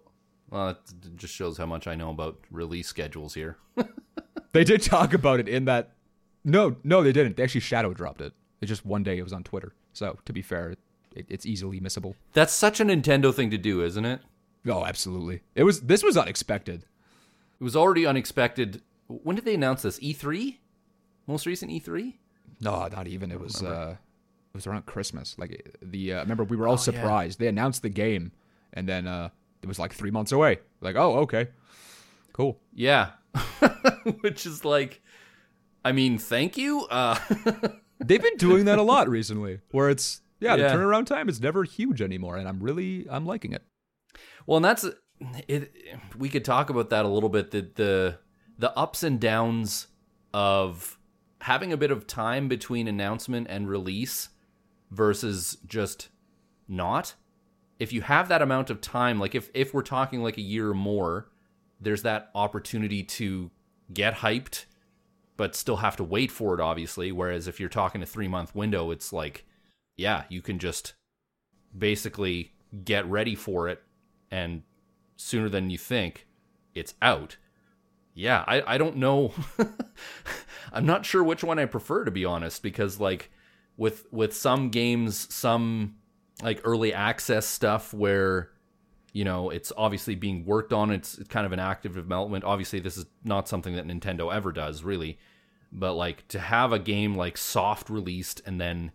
well, 0.51 0.67
that 0.75 1.17
just 1.17 1.35
shows 1.35 1.57
how 1.57 1.67
much 1.67 1.87
I 1.87 1.95
know 1.95 2.11
about 2.11 2.39
release 2.51 2.89
schedules 2.89 3.35
here. 3.35 3.57
They 4.53 4.65
did 4.65 4.83
talk 4.83 5.15
about 5.15 5.41
it 5.41 5.49
in 5.49 5.65
that. 5.67 5.93
No, 6.45 6.77
no, 6.83 7.03
they 7.03 7.13
didn't. 7.13 7.37
They 7.37 7.43
actually 7.43 7.61
shadow 7.61 7.93
dropped 7.95 8.21
it. 8.21 8.33
It 8.61 8.67
just 8.67 8.85
one 8.85 9.03
day 9.03 9.19
it 9.19 9.23
was 9.23 9.33
on 9.33 9.45
Twitter. 9.45 9.75
So 9.93 10.19
to 10.25 10.33
be 10.33 10.43
fair, 10.43 10.75
it, 11.15 11.27
it's 11.29 11.47
easily 11.47 11.81
missable. 11.81 12.15
That's 12.33 12.53
such 12.53 12.81
a 12.81 12.85
Nintendo 12.85 13.33
thing 13.33 13.51
to 13.51 13.59
do, 13.59 13.85
isn't 13.85 14.05
it? 14.05 14.21
Oh, 14.67 14.85
absolutely. 14.85 15.43
It 15.55 15.63
was 15.65 15.83
this 15.83 16.03
was 16.03 16.17
unexpected. 16.17 16.85
It 17.61 17.65
was 17.65 17.77
already 17.77 18.07
unexpected. 18.07 18.83
When 19.07 19.37
did 19.37 19.45
they 19.45 19.55
announce 19.55 19.83
this? 19.83 19.99
E3? 20.01 20.57
Most 21.27 21.47
recent 21.47 21.71
E 21.71 21.81
E3? 21.81 22.15
No, 22.61 22.89
not 22.89 23.07
even. 23.07 23.31
It 23.31 23.41
was 23.41 23.63
uh 23.63 23.97
it 24.53 24.55
was 24.57 24.67
around 24.67 24.87
Christmas. 24.87 25.37
Like 25.39 25.77
the 25.83 26.15
uh, 26.15 26.21
remember 26.21 26.45
we 26.45 26.57
were 26.57 26.67
all 26.67 26.75
Oh, 26.75 26.77
surprised. 26.77 27.39
They 27.39 27.47
announced 27.49 27.83
the 27.83 27.89
game 27.89 28.33
and 28.73 28.89
then 28.89 29.07
uh 29.07 29.31
it 29.63 29.69
was 29.69 29.79
like 29.79 29.93
3 29.93 30.11
months 30.11 30.33
away. 30.33 30.59
Like, 30.81 30.97
"Oh, 30.97 31.19
okay. 31.21 31.49
Cool." 32.33 32.59
Yeah. 32.75 33.11
Which 34.21 34.47
is 34.47 34.65
like 34.65 35.03
I 35.85 35.93
mean, 35.93 36.19
thank 36.19 36.57
you. 36.57 36.87
Uh 36.91 37.19
They've 38.05 38.23
been 38.23 38.37
doing 38.39 38.65
that 38.65 38.79
a 38.79 38.83
lot 38.83 39.09
recently 39.09 39.61
where 39.73 39.91
it's 39.91 40.23
yeah, 40.41 40.55
Yeah. 40.57 40.69
the 40.69 40.75
turnaround 40.79 41.07
time 41.07 41.29
is 41.29 41.41
never 41.41 41.65
huge 41.65 42.01
anymore 42.01 42.37
and 42.37 42.49
I'm 42.49 42.61
really 42.61 43.07
I'm 43.11 43.27
liking 43.27 43.53
it. 43.53 43.63
Well, 44.47 44.57
and 44.57 44.65
that's 44.65 44.87
it. 45.49 45.73
We 46.19 46.29
could 46.31 46.45
talk 46.47 46.71
about 46.71 46.89
that 46.91 47.05
a 47.05 47.09
little 47.09 47.29
bit. 47.29 47.51
The 47.51 47.71
the 47.75 48.19
the 48.59 48.77
ups 48.77 49.03
and 49.03 49.21
downs 49.21 49.89
of 50.33 50.99
having 51.43 51.73
a 51.73 51.77
bit 51.77 51.91
of 51.91 52.07
time 52.07 52.49
between 52.49 52.89
announcement 52.89 53.47
and 53.51 53.69
release 53.69 54.31
versus 54.91 55.59
just 55.67 56.09
not. 56.69 57.15
If 57.79 57.93
you 57.93 58.03
have 58.03 58.29
that 58.29 58.43
amount 58.43 58.71
of 58.71 58.81
time, 58.81 59.19
like 59.19 59.35
if 59.35 59.51
if 59.55 59.73
we're 59.73 59.83
talking 59.83 60.23
like 60.23 60.37
a 60.37 60.43
year 60.43 60.71
or 60.71 60.75
more, 60.75 61.31
there's 61.81 62.03
that 62.03 62.31
opportunity 62.35 63.03
to 63.03 63.51
get 63.93 64.17
hyped, 64.17 64.67
but 65.37 65.55
still 65.55 65.77
have 65.77 65.97
to 65.97 66.05
wait 66.05 66.31
for 66.31 66.55
it. 66.55 66.61
Obviously, 66.61 67.11
whereas 67.11 67.49
if 67.49 67.59
you're 67.59 67.69
talking 67.69 68.03
a 68.03 68.07
three 68.07 68.29
month 68.29 68.55
window, 68.55 68.91
it's 68.91 69.13
like, 69.13 69.47
yeah, 69.97 70.25
you 70.29 70.43
can 70.43 70.59
just 70.59 70.95
basically 71.77 72.53
get 72.85 73.07
ready 73.07 73.35
for 73.35 73.69
it 73.69 73.83
and 74.31 74.63
sooner 75.17 75.49
than 75.49 75.71
you 75.71 75.79
think 75.79 76.27
it's 76.75 76.95
out 77.03 77.37
yeah 78.15 78.45
i, 78.47 78.75
I 78.75 78.79
don't 78.79 78.97
know 78.97 79.33
i'm 80.73 80.87
not 80.87 81.05
sure 81.05 81.23
which 81.23 81.45
one 81.45 81.59
i 81.59 81.65
prefer 81.65 82.05
to 82.05 82.11
be 82.11 82.25
honest 82.25 82.63
because 82.63 83.01
like 83.01 83.31
with 83.81 84.05
with 84.13 84.37
some 84.37 84.69
games 84.69 85.35
some 85.35 85.95
like 86.43 86.61
early 86.65 86.93
access 86.93 87.47
stuff 87.47 87.95
where 87.95 88.51
you 89.15 89.25
know 89.25 89.49
it's 89.49 89.73
obviously 89.75 90.15
being 90.15 90.45
worked 90.45 90.75
on. 90.75 90.91
It's, 90.91 91.17
it's 91.17 91.29
kind 91.29 91.47
of 91.47 91.53
an 91.53 91.59
active 91.59 91.95
development. 91.95 92.45
Obviously 92.45 92.79
this 92.79 92.99
is 92.99 93.07
not 93.25 93.49
something 93.49 93.75
that 93.77 93.87
nintendo 93.87 94.33
ever 94.33 94.53
does 94.53 94.85
really. 94.85 95.19
But 95.73 95.95
like 95.95 96.29
to 96.29 96.39
have 96.39 96.75
a 96.75 96.79
game 96.79 97.15
like 97.15 97.39
soft 97.39 97.89
released 97.89 98.43
and 98.45 98.61
then 98.61 98.93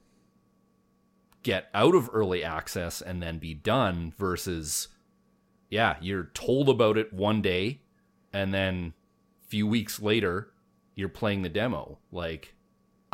get 1.41 1.67
out 1.73 1.95
of 1.95 2.07
early 2.13 2.43
access 2.43 3.01
and 3.01 3.23
then 3.23 3.39
be 3.39 3.55
done 3.55 4.13
versus 4.19 4.89
yeah 5.71 5.95
you're 5.99 6.29
told 6.35 6.69
about 6.69 6.95
it 6.97 7.11
one 7.11 7.41
day 7.41 7.81
and 8.33 8.53
then 8.53 8.93
a 9.43 9.47
few 9.47 9.65
weeks 9.65 9.99
later 9.99 10.51
you're 10.93 11.09
playing 11.09 11.41
the 11.41 11.49
demo. 11.49 11.97
Like 12.11 12.54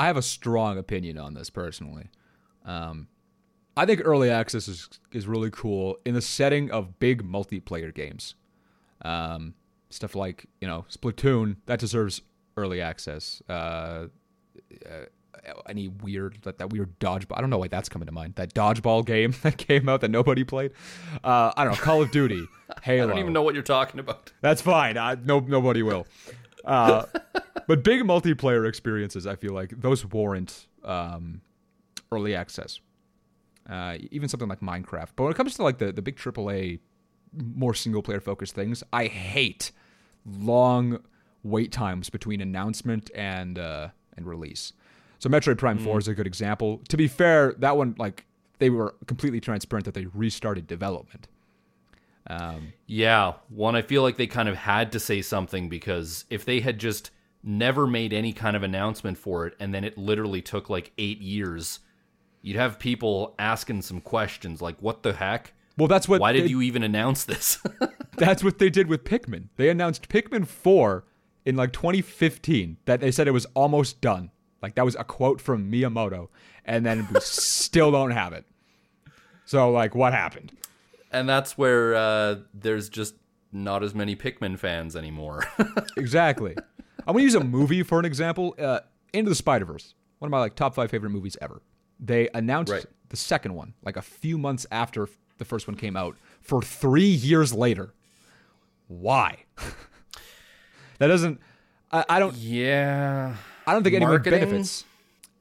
I 0.01 0.07
have 0.07 0.17
a 0.17 0.23
strong 0.23 0.79
opinion 0.79 1.19
on 1.19 1.35
this 1.35 1.51
personally. 1.51 2.09
Um, 2.65 3.07
I 3.77 3.85
think 3.85 4.01
early 4.03 4.31
access 4.31 4.67
is 4.67 4.89
is 5.11 5.27
really 5.27 5.51
cool 5.51 5.99
in 6.03 6.15
the 6.15 6.23
setting 6.23 6.71
of 6.71 6.97
big 6.97 7.21
multiplayer 7.21 7.93
games. 7.93 8.33
Um, 9.03 9.53
stuff 9.91 10.15
like 10.15 10.47
you 10.59 10.67
know 10.67 10.85
Splatoon 10.89 11.57
that 11.67 11.79
deserves 11.79 12.23
early 12.57 12.81
access. 12.81 13.43
Uh, 13.47 14.07
uh, 14.89 15.05
any 15.69 15.89
weird 15.89 16.39
that, 16.45 16.57
that 16.57 16.71
weird 16.71 16.97
dodgeball. 16.99 17.37
I 17.37 17.41
don't 17.41 17.51
know 17.51 17.59
why 17.59 17.67
that's 17.67 17.87
coming 17.87 18.07
to 18.07 18.11
mind. 18.11 18.33
That 18.37 18.55
dodgeball 18.55 19.05
game 19.05 19.35
that 19.43 19.57
came 19.57 19.87
out 19.87 20.01
that 20.01 20.09
nobody 20.09 20.43
played. 20.43 20.71
Uh, 21.23 21.51
I 21.55 21.63
don't 21.63 21.73
know. 21.73 21.79
Call 21.79 22.01
of 22.01 22.09
Duty, 22.09 22.47
Halo. 22.81 23.03
i 23.03 23.07
don't 23.07 23.19
even 23.19 23.33
know 23.33 23.43
what 23.43 23.53
you're 23.53 23.61
talking 23.61 23.99
about 23.99 24.31
That's 24.41 24.63
fine. 24.63 24.97
I, 24.97 25.15
no, 25.23 25.41
nobody 25.41 25.83
will. 25.83 26.07
Uh, 26.65 27.05
but 27.71 27.85
big 27.85 28.01
multiplayer 28.01 28.67
experiences, 28.67 29.25
I 29.25 29.37
feel 29.37 29.53
like 29.53 29.69
those 29.79 30.05
warrant 30.05 30.67
um, 30.83 31.39
early 32.11 32.35
access. 32.35 32.81
Uh, 33.69 33.97
even 34.11 34.27
something 34.27 34.49
like 34.49 34.59
Minecraft. 34.59 35.07
But 35.15 35.23
when 35.23 35.31
it 35.31 35.37
comes 35.37 35.55
to 35.55 35.63
like 35.63 35.77
the, 35.77 35.93
the 35.93 36.01
big 36.01 36.17
AAA, 36.17 36.79
more 37.31 37.73
single 37.73 38.01
player 38.01 38.19
focused 38.19 38.53
things, 38.55 38.83
I 38.91 39.05
hate 39.05 39.71
long 40.25 40.99
wait 41.43 41.71
times 41.71 42.09
between 42.09 42.41
announcement 42.41 43.09
and 43.15 43.57
uh, 43.57 43.87
and 44.17 44.27
release. 44.27 44.73
So 45.19 45.29
Metroid 45.29 45.57
Prime 45.57 45.77
Four 45.79 45.97
is 45.97 46.09
a 46.09 46.13
good 46.13 46.27
example. 46.27 46.81
To 46.89 46.97
be 46.97 47.07
fair, 47.07 47.53
that 47.59 47.77
one 47.77 47.95
like 47.97 48.25
they 48.59 48.69
were 48.69 48.95
completely 49.07 49.39
transparent 49.39 49.85
that 49.85 49.93
they 49.93 50.07
restarted 50.07 50.67
development. 50.67 51.29
Um, 52.27 52.73
Yeah, 52.85 53.35
one 53.47 53.77
I 53.77 53.81
feel 53.81 54.01
like 54.01 54.17
they 54.17 54.27
kind 54.27 54.49
of 54.49 54.57
had 54.57 54.91
to 54.91 54.99
say 54.99 55.21
something 55.21 55.69
because 55.69 56.25
if 56.29 56.43
they 56.43 56.59
had 56.59 56.77
just 56.77 57.11
never 57.43 57.87
made 57.87 58.13
any 58.13 58.33
kind 58.33 58.55
of 58.55 58.63
announcement 58.63 59.17
for 59.17 59.45
it 59.47 59.55
and 59.59 59.73
then 59.73 59.83
it 59.83 59.97
literally 59.97 60.41
took 60.41 60.69
like 60.69 60.91
8 60.97 61.19
years, 61.19 61.79
you'd 62.41 62.55
have 62.57 62.77
people 62.79 63.33
asking 63.39 63.81
some 63.81 64.01
questions 64.01 64.61
like 64.61 64.77
what 64.81 65.03
the 65.03 65.13
heck? 65.13 65.53
well, 65.77 65.87
that's 65.87 66.07
what 66.07 66.21
Why 66.21 66.33
they- 66.33 66.41
did 66.41 66.49
you 66.51 66.61
even 66.61 66.83
announce 66.83 67.23
this? 67.23 67.57
That's 68.17 68.43
what 68.43 68.59
they 68.59 68.69
did 68.69 68.87
with 68.87 69.03
Pikmin. 69.05 69.47
They 69.55 69.69
announced 69.69 70.09
Pikmin 70.09 70.45
4 70.45 71.05
in 71.45 71.55
like 71.55 71.71
2015 71.71 72.77
that 72.85 72.99
they 72.99 73.09
said 73.09 73.27
it 73.27 73.31
was 73.31 73.47
almost 73.55 74.01
done. 74.01 74.29
Like 74.61 74.75
that 74.75 74.85
was 74.85 74.95
a 74.95 75.03
quote 75.03 75.41
from 75.41 75.71
Miyamoto 75.71 76.27
and 76.65 76.85
then 76.85 77.07
we 77.11 77.19
still 77.21 77.89
don't 77.89 78.11
have 78.11 78.33
it. 78.33 78.45
So 79.45 79.71
like 79.71 79.95
what 79.95 80.13
happened? 80.13 80.51
and 81.13 81.27
that's 81.27 81.57
where 81.57 81.95
uh, 81.95 82.35
there's 82.53 82.87
just 82.89 83.15
not 83.51 83.81
as 83.83 83.93
many 83.95 84.15
Pikmin 84.15 84.59
fans 84.59 84.95
anymore. 84.95 85.43
Exactly. 85.97 86.55
I'm 87.07 87.15
to 87.15 87.21
use 87.21 87.35
a 87.35 87.43
movie 87.43 87.83
for 87.83 87.99
an 87.99 88.05
example. 88.05 88.55
Uh, 88.59 88.79
Into 89.13 89.29
the 89.29 89.35
Spider-Verse. 89.35 89.95
One 90.19 90.27
of 90.27 90.31
my 90.31 90.39
like 90.39 90.55
top 90.55 90.75
5 90.75 90.89
favorite 90.91 91.09
movies 91.09 91.35
ever. 91.41 91.61
They 91.99 92.29
announced 92.33 92.71
Right. 92.71 92.85
the 93.09 93.17
second 93.17 93.53
one 93.55 93.73
like 93.83 93.97
a 93.97 94.01
few 94.01 94.37
months 94.37 94.65
after 94.71 95.07
the 95.37 95.45
first 95.45 95.67
one 95.67 95.75
came 95.75 95.95
out 95.95 96.15
for 96.41 96.61
3 96.61 97.03
years 97.03 97.53
later. 97.53 97.93
Why? 98.87 99.45
that 100.99 101.07
doesn't 101.07 101.39
I, 101.91 102.05
I 102.09 102.19
don't 102.19 102.35
yeah. 102.35 103.35
I 103.67 103.73
don't 103.73 103.83
think 103.83 103.95
anyone 103.95 104.13
Marketing? 104.15 104.39
benefits. 104.39 104.85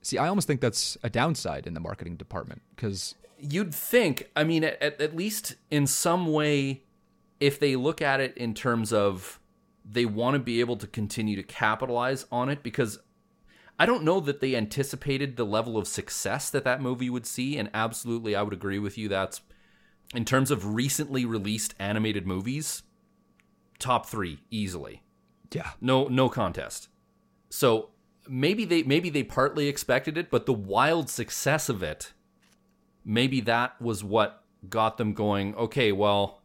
See, 0.02 0.18
I 0.18 0.28
almost 0.28 0.46
think 0.46 0.60
that's 0.60 0.96
a 1.02 1.10
downside 1.10 1.66
in 1.66 1.74
the 1.74 1.80
marketing 1.80 2.16
department 2.16 2.62
because 2.74 3.14
You'd 3.42 3.74
think, 3.74 4.28
I 4.36 4.44
mean, 4.44 4.64
at, 4.64 4.82
at 5.00 5.16
least 5.16 5.56
in 5.70 5.86
some 5.86 6.26
way, 6.30 6.82
if 7.40 7.58
they 7.58 7.74
look 7.74 8.02
at 8.02 8.20
it 8.20 8.36
in 8.36 8.52
terms 8.52 8.92
of 8.92 9.39
they 9.90 10.04
want 10.04 10.34
to 10.34 10.38
be 10.38 10.60
able 10.60 10.76
to 10.76 10.86
continue 10.86 11.36
to 11.36 11.42
capitalize 11.42 12.26
on 12.30 12.48
it, 12.48 12.62
because 12.62 12.98
I 13.78 13.86
don't 13.86 14.04
know 14.04 14.20
that 14.20 14.40
they 14.40 14.54
anticipated 14.54 15.36
the 15.36 15.46
level 15.46 15.76
of 15.78 15.88
success 15.88 16.50
that 16.50 16.64
that 16.64 16.82
movie 16.82 17.10
would 17.10 17.26
see. 17.26 17.56
And 17.56 17.70
absolutely, 17.72 18.36
I 18.36 18.42
would 18.42 18.52
agree 18.52 18.78
with 18.78 18.98
you. 18.98 19.08
That's 19.08 19.40
in 20.14 20.24
terms 20.24 20.50
of 20.50 20.74
recently 20.74 21.24
released 21.24 21.74
animated 21.78 22.26
movies, 22.26 22.82
top 23.78 24.06
three 24.06 24.40
easily. 24.50 25.02
yeah, 25.52 25.70
No, 25.80 26.08
no 26.08 26.28
contest. 26.28 26.88
So 27.48 27.90
maybe 28.28 28.64
they 28.64 28.82
maybe 28.82 29.10
they 29.10 29.22
partly 29.22 29.66
expected 29.66 30.18
it, 30.18 30.30
but 30.30 30.46
the 30.46 30.52
wild 30.52 31.08
success 31.08 31.68
of 31.68 31.82
it, 31.82 32.12
maybe 33.04 33.40
that 33.40 33.80
was 33.80 34.04
what 34.04 34.44
got 34.68 34.98
them 34.98 35.14
going. 35.14 35.54
Okay, 35.54 35.90
well, 35.90 36.39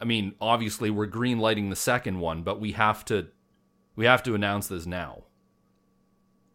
I 0.00 0.04
mean, 0.04 0.34
obviously 0.40 0.90
we're 0.90 1.06
green 1.06 1.38
lighting 1.38 1.70
the 1.70 1.76
second 1.76 2.20
one, 2.20 2.42
but 2.42 2.60
we 2.60 2.72
have 2.72 3.04
to 3.06 3.28
we 3.96 4.06
have 4.06 4.22
to 4.24 4.34
announce 4.34 4.68
this 4.68 4.86
now 4.86 5.24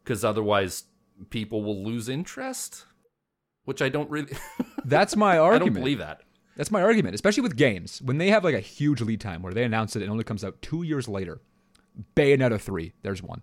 because 0.04 0.24
otherwise 0.24 0.86
people 1.30 1.64
will 1.64 1.84
lose 1.84 2.10
interest. 2.10 2.86
Which 3.66 3.82
I 3.82 3.90
don't 3.90 4.10
really, 4.12 4.32
that's 4.86 5.16
my 5.16 5.40
argument. 5.40 5.64
I 5.64 5.74
don't 5.74 5.82
believe 5.82 5.98
that. 5.98 6.22
That's 6.56 6.72
my 6.72 6.82
argument, 6.82 7.16
especially 7.16 7.42
with 7.42 7.58
games 7.58 8.02
when 8.02 8.18
they 8.18 8.30
have 8.30 8.44
like 8.44 8.56
a 8.56 8.60
huge 8.60 9.02
lead 9.02 9.20
time 9.20 9.42
where 9.42 9.54
they 9.54 9.64
announce 9.64 9.96
it 9.96 10.02
and 10.02 10.10
it 10.10 10.12
only 10.12 10.24
comes 10.24 10.44
out 10.44 10.62
two 10.62 10.84
years 10.84 11.08
later. 11.08 11.42
Bayonetta 12.16 12.60
three, 12.60 12.94
there's 13.02 13.24
one. 13.24 13.42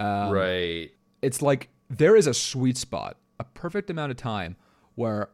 Um, 0.00 0.30
right. 0.30 0.90
It's 1.22 1.42
like 1.42 1.68
there 1.88 2.16
is 2.16 2.26
a 2.26 2.34
sweet 2.34 2.76
spot, 2.76 3.18
a 3.38 3.44
perfect 3.44 3.90
amount 3.90 4.10
of 4.10 4.16
time 4.16 4.56
where 4.94 5.30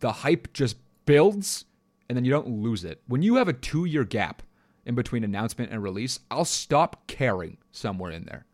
the 0.00 0.12
hype 0.12 0.52
just 0.52 0.76
builds 1.04 1.64
and 2.08 2.16
then 2.16 2.24
you 2.24 2.30
don't 2.30 2.48
lose 2.48 2.84
it. 2.84 3.02
When 3.06 3.22
you 3.22 3.36
have 3.36 3.48
a 3.48 3.52
two 3.52 3.84
year 3.84 4.04
gap 4.04 4.42
in 4.86 4.94
between 4.94 5.24
announcement 5.24 5.70
and 5.70 5.82
release, 5.82 6.20
I'll 6.30 6.44
stop 6.44 7.06
caring 7.06 7.58
somewhere 7.72 8.10
in 8.10 8.24
there. 8.24 8.46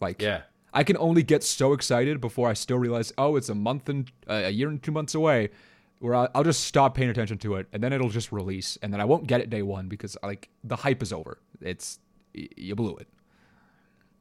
Like, 0.00 0.20
Yeah. 0.22 0.42
I 0.72 0.84
can 0.84 0.96
only 0.98 1.22
get 1.24 1.42
so 1.42 1.72
excited 1.72 2.20
before 2.20 2.48
I 2.48 2.52
still 2.52 2.78
realize, 2.78 3.12
oh, 3.18 3.34
it's 3.36 3.48
a 3.48 3.54
month 3.56 3.88
and 3.88 4.10
uh, 4.28 4.42
a 4.44 4.50
year 4.50 4.68
and 4.68 4.80
two 4.80 4.92
months 4.92 5.16
away, 5.16 5.50
where 5.98 6.14
I'll, 6.14 6.28
I'll 6.32 6.44
just 6.44 6.62
stop 6.64 6.94
paying 6.94 7.10
attention 7.10 7.38
to 7.38 7.56
it, 7.56 7.66
and 7.72 7.82
then 7.82 7.92
it'll 7.92 8.08
just 8.08 8.30
release, 8.30 8.78
and 8.80 8.92
then 8.92 9.00
I 9.00 9.04
won't 9.04 9.26
get 9.26 9.40
it 9.40 9.50
day 9.50 9.62
one 9.62 9.88
because 9.88 10.16
like 10.22 10.48
the 10.62 10.76
hype 10.76 11.02
is 11.02 11.12
over. 11.12 11.38
It's 11.60 11.98
y- 12.34 12.46
you 12.56 12.76
blew 12.76 12.96
it. 12.96 13.08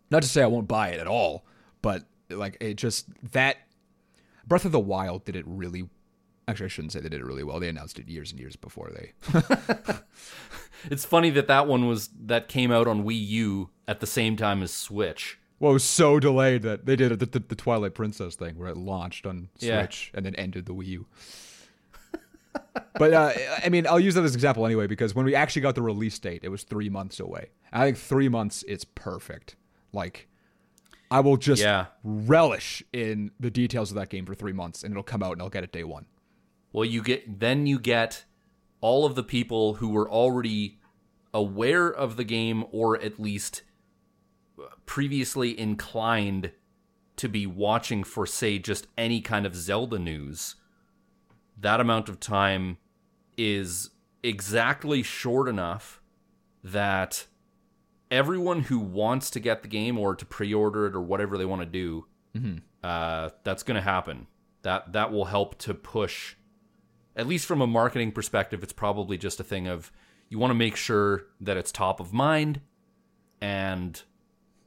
Not 0.10 0.24
to 0.24 0.28
say 0.28 0.42
I 0.42 0.48
won't 0.48 0.68
buy 0.68 0.90
it 0.90 1.00
at 1.00 1.06
all, 1.08 1.46
but 1.84 2.06
like 2.32 2.58
it 2.60 2.74
just 2.78 3.06
that 3.32 3.58
Breath 4.48 4.66
of 4.66 4.72
the 4.72 4.80
Wild 4.80 5.26
did 5.26 5.36
it 5.36 5.46
really 5.48 5.88
Actually, 6.50 6.66
I 6.66 6.70
shouldn't 6.70 6.92
say 6.94 7.00
they 7.00 7.10
did 7.10 7.22
it 7.22 7.26
really 7.26 7.44
well. 7.44 7.60
They 7.60 7.70
announced 7.70 8.00
it 8.00 8.08
years 8.10 8.32
and 8.32 8.40
years 8.40 8.56
before 8.56 8.92
they. 8.96 9.14
It's 10.90 11.04
funny 11.04 11.30
that 11.32 11.48
that 11.48 11.68
one 11.68 11.88
was 11.90 12.10
that 12.28 12.48
came 12.48 12.72
out 12.72 12.88
on 12.88 13.04
Wii 13.04 13.28
U 13.28 13.70
at 13.86 14.00
the 14.00 14.08
same 14.08 14.38
time 14.38 14.64
as 14.64 14.72
Switch. 14.72 15.38
well, 15.60 15.72
it 15.72 15.74
was 15.74 15.84
so 15.84 16.22
delayed 16.22 16.62
that 16.62 16.86
they 16.86 16.96
did 16.96 17.20
the, 17.20 17.26
the, 17.26 17.40
the 17.40 17.56
Twilight 17.56 17.94
Princess 17.94 18.36
thing 18.36 18.58
where 18.58 18.70
it 18.70 18.78
launched 18.78 19.26
on 19.26 19.50
Yeah. 19.58 19.82
Switch 19.82 20.10
and 20.14 20.26
then 20.26 20.36
ended 20.36 20.66
the 20.68 20.74
Wii 20.74 20.86
U. 20.86 21.06
but 22.94 23.14
uh, 23.14 23.34
I 23.64 23.68
mean, 23.70 23.86
I'll 23.88 24.00
use 24.00 24.16
that 24.16 24.24
as 24.24 24.32
an 24.32 24.38
example 24.38 24.66
anyway 24.66 24.88
because 24.88 25.14
when 25.14 25.26
we 25.26 25.36
actually 25.36 25.62
got 25.64 25.76
the 25.76 25.82
release 25.82 26.18
date, 26.18 26.42
it 26.44 26.50
was 26.50 26.64
three 26.64 26.90
months 26.90 27.20
away. 27.20 27.50
I 27.74 27.84
think 27.86 27.98
three 27.98 28.30
months 28.30 28.64
is 28.64 28.86
perfect. 28.86 29.58
Like, 29.92 30.28
I 31.12 31.20
will 31.20 31.38
just 31.38 31.62
Yeah. 31.62 31.88
relish 32.04 32.84
in 32.94 33.32
the 33.40 33.52
details 33.52 33.92
of 33.92 33.96
that 33.96 34.10
game 34.10 34.26
for 34.26 34.34
three 34.34 34.54
months, 34.54 34.84
and 34.84 34.92
it'll 34.94 35.04
come 35.04 35.24
out 35.24 35.34
and 35.34 35.42
I'll 35.42 35.50
get 35.50 35.64
it 35.66 35.72
day 35.74 35.84
one. 35.84 36.06
Well, 36.72 36.86
you 36.86 37.02
get 37.02 37.40
then 37.40 37.68
you 37.68 37.80
get 37.80 38.26
all 38.82 39.06
of 39.06 39.16
the 39.16 39.24
people 39.24 39.76
who 39.76 39.90
were 39.90 40.10
already 40.10 40.80
aware 41.34 41.88
of 41.88 42.16
the 42.16 42.24
game 42.24 42.66
or 42.72 43.00
at 43.02 43.20
least 43.20 43.64
previously 44.86 45.58
inclined 45.58 46.52
to 47.16 47.28
be 47.28 47.46
watching 47.46 48.04
for 48.04 48.26
say 48.26 48.58
just 48.60 48.88
any 48.98 49.22
kind 49.22 49.46
of 49.46 49.56
Zelda 49.56 50.00
news. 50.00 50.56
That 51.60 51.80
amount 51.80 52.08
of 52.08 52.20
time 52.20 52.78
is 53.38 53.90
exactly 54.24 55.04
short 55.04 55.48
enough 55.48 56.02
that 56.64 57.28
everyone 58.10 58.62
who 58.62 58.80
wants 58.80 59.30
to 59.32 59.40
get 59.40 59.62
the 59.62 59.68
game 59.68 59.98
or 59.98 60.16
to 60.16 60.26
pre-order 60.26 60.88
it 60.88 60.96
or 60.96 61.02
whatever 61.02 61.38
they 61.38 61.46
want 61.46 61.62
to 61.62 61.66
do, 61.66 62.06
uh, 62.84 63.30
that's 63.44 63.64
going 63.64 63.76
to 63.76 63.82
happen. 63.82 64.28
That 64.62 64.94
that 64.94 65.12
will 65.12 65.26
help 65.26 65.58
to 65.60 65.74
push 65.74 66.36
at 67.20 67.28
least 67.28 67.46
from 67.46 67.62
a 67.62 67.68
marketing 67.68 68.12
perspective, 68.14 68.64
it's 68.64 68.72
probably 68.74 69.18
just 69.18 69.40
a 69.40 69.44
thing 69.44 69.68
of 69.68 69.92
you 70.30 70.40
want 70.40 70.52
to 70.52 70.56
make 70.56 70.76
sure 70.78 71.26
that 71.42 71.58
it's 71.58 71.72
top 71.72 72.00
of 72.00 72.14
mind. 72.14 72.62
And 73.42 74.02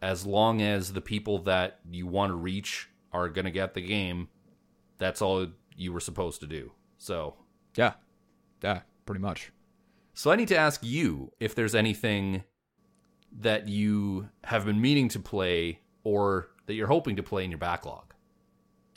as 0.03 0.27
long 0.27 0.61
as 0.61 0.93
the 0.93 1.01
people 1.01 1.38
that 1.41 1.79
you 1.91 2.07
want 2.07 2.31
to 2.31 2.35
reach 2.37 2.88
are 3.12 3.29
going 3.29 3.47
to 3.47 3.51
get 3.51 3.73
the 3.75 3.81
game, 3.81 4.29
that's 4.99 5.23
all 5.23 5.47
you 5.77 5.93
were 5.93 6.01
supposed 6.01 6.41
to 6.41 6.47
do. 6.47 6.73
So, 6.99 7.35
Yeah, 7.75 7.95
yeah, 8.62 8.81
pretty 9.07 9.21
much. 9.23 9.51
so 10.15 10.31
I 10.31 10.37
need 10.37 10.49
to 10.49 10.57
ask 10.57 10.81
you 10.85 11.33
if 11.41 11.55
there's 11.55 11.75
anything 11.75 12.45
that 13.41 13.67
you 13.67 14.29
have 14.45 14.67
been 14.67 14.81
meaning 14.81 15.09
to 15.09 15.19
play 15.19 15.81
or 16.05 16.51
that 16.67 16.75
you're 16.75 16.87
hoping 16.87 17.17
to 17.17 17.23
play 17.23 17.45
in 17.45 17.51
your 17.51 17.59
backlog. 17.59 18.12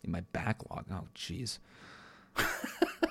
In 0.03 0.11
my 0.11 0.21
backlog. 0.33 0.85
Oh, 0.91 1.07
jeez. 1.15 1.59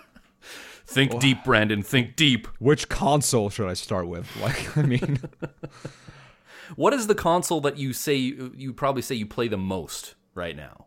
Think 0.87 1.19
deep, 1.19 1.45
Brandon. 1.45 1.83
Think 1.83 2.15
deep. 2.15 2.47
Which 2.59 2.89
console 2.89 3.51
should 3.51 3.69
I 3.69 3.75
start 3.75 4.07
with? 4.07 4.29
Like, 4.41 4.77
I 4.77 4.83
mean, 4.83 5.19
What 6.77 6.93
is 6.93 7.07
the 7.07 7.15
console 7.15 7.61
that 7.63 7.79
you 7.79 7.93
say 7.93 8.17
you 8.17 8.73
probably 8.73 9.03
say 9.03 9.15
you 9.15 9.27
play 9.27 9.49
the 9.49 9.59
most 9.59 10.15
right 10.35 10.57
now? 10.57 10.87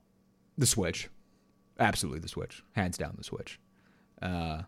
the 0.58 0.66
Switch. 0.66 1.08
Absolutely 1.80 2.20
the 2.20 2.28
Switch. 2.28 2.64
Hands 2.72 2.98
down 2.98 3.14
the 3.16 3.24
Switch. 3.24 3.60
Uh, 4.22 4.64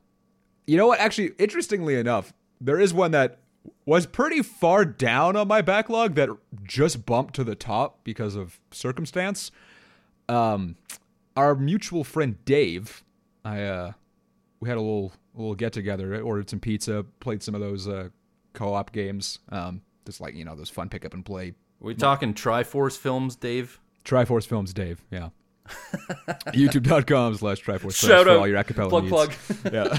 you 0.67 0.77
know 0.77 0.85
what? 0.85 0.99
Actually, 0.99 1.31
interestingly 1.39 1.95
enough, 1.95 2.31
there 2.61 2.79
is 2.79 2.93
one 2.93 3.09
that 3.11 3.39
was 3.85 4.05
pretty 4.05 4.43
far 4.43 4.85
down 4.85 5.35
on 5.35 5.47
my 5.47 5.61
backlog 5.61 6.13
that 6.13 6.29
just 6.63 7.07
bumped 7.07 7.33
to 7.35 7.43
the 7.43 7.55
top 7.55 8.03
because 8.03 8.35
of 8.35 8.59
circumstance. 8.69 9.49
Um, 10.27 10.75
our 11.35 11.55
mutual 11.55 12.03
friend 12.03 12.37
Dave, 12.45 13.03
I 13.43 13.63
uh, 13.63 13.91
we 14.59 14.69
had 14.69 14.77
a 14.77 14.81
little 14.81 15.11
a 15.11 15.18
little 15.33 15.55
get 15.55 15.73
together, 15.73 16.21
ordered 16.21 16.49
some 16.49 16.59
pizza, 16.59 17.05
played 17.19 17.41
some 17.43 17.55
of 17.55 17.61
those 17.61 17.87
uh, 17.87 18.09
co-op 18.53 18.91
games. 18.91 19.39
Um, 19.49 19.81
just 20.05 20.21
like 20.21 20.33
you 20.35 20.45
know 20.45 20.55
those 20.55 20.69
fun 20.69 20.89
pick 20.89 21.05
up 21.05 21.13
and 21.13 21.23
play 21.25 21.53
we 21.79 21.95
talking 21.95 22.33
Triforce 22.33 22.97
films, 22.97 23.35
Dave? 23.35 23.79
Triforce 24.03 24.45
Films, 24.45 24.73
Dave. 24.73 25.03
Yeah. 25.11 25.29
YouTube.com 26.47 27.35
slash 27.35 27.63
Triforce 27.63 27.79
Films 27.79 27.95
Shout 27.95 28.25
for 28.25 28.31
out. 28.31 28.37
all 28.39 28.47
your 28.47 28.61
acapella 28.61 28.89
Plug, 28.89 29.03
needs. 29.03 29.13
plug. 29.13 29.73
Yeah. 29.73 29.97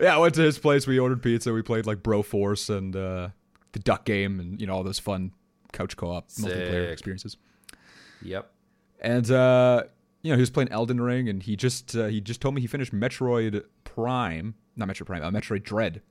yeah, 0.00 0.14
I 0.14 0.18
went 0.18 0.34
to 0.34 0.42
his 0.42 0.58
place. 0.58 0.86
We 0.86 0.98
ordered 0.98 1.22
pizza. 1.22 1.52
We 1.52 1.62
played 1.62 1.86
like 1.86 1.98
Broforce 1.98 2.74
and 2.74 2.94
uh, 2.94 3.28
the 3.72 3.78
Duck 3.78 4.04
Game 4.04 4.40
and, 4.40 4.60
you 4.60 4.66
know, 4.66 4.74
all 4.74 4.84
those 4.84 4.98
fun 4.98 5.32
couch 5.72 5.96
co 5.96 6.10
op 6.10 6.28
multiplayer 6.28 6.90
experiences. 6.90 7.36
Yep. 8.22 8.50
And, 9.00 9.30
uh, 9.30 9.84
you 10.22 10.32
know, 10.32 10.36
he 10.36 10.42
was 10.42 10.50
playing 10.50 10.70
Elden 10.70 11.00
Ring 11.00 11.28
and 11.28 11.42
he 11.42 11.56
just 11.56 11.94
uh, 11.96 12.06
he 12.06 12.20
just 12.20 12.40
told 12.40 12.54
me 12.54 12.60
he 12.60 12.66
finished 12.66 12.92
Metroid 12.92 13.62
Prime, 13.96 14.54
not 14.76 14.88
Metroid 14.88 15.06
Prime, 15.06 15.22
uh, 15.22 15.30
Metroid 15.30 15.64
Dread. 15.64 16.02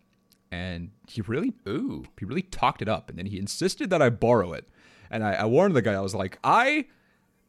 And 0.51 0.91
he 1.07 1.21
really 1.21 1.53
Ooh. 1.67 2.05
he 2.19 2.25
really 2.25 2.41
talked 2.41 2.81
it 2.81 2.89
up 2.89 3.09
and 3.09 3.17
then 3.17 3.25
he 3.27 3.37
insisted 3.37 3.89
that 3.91 4.01
I 4.01 4.09
borrow 4.09 4.53
it. 4.53 4.67
And 5.09 5.23
I, 5.23 5.33
I 5.33 5.45
warned 5.45 5.75
the 5.75 5.81
guy, 5.81 5.93
I 5.93 6.01
was 6.01 6.15
like, 6.15 6.39
I 6.43 6.85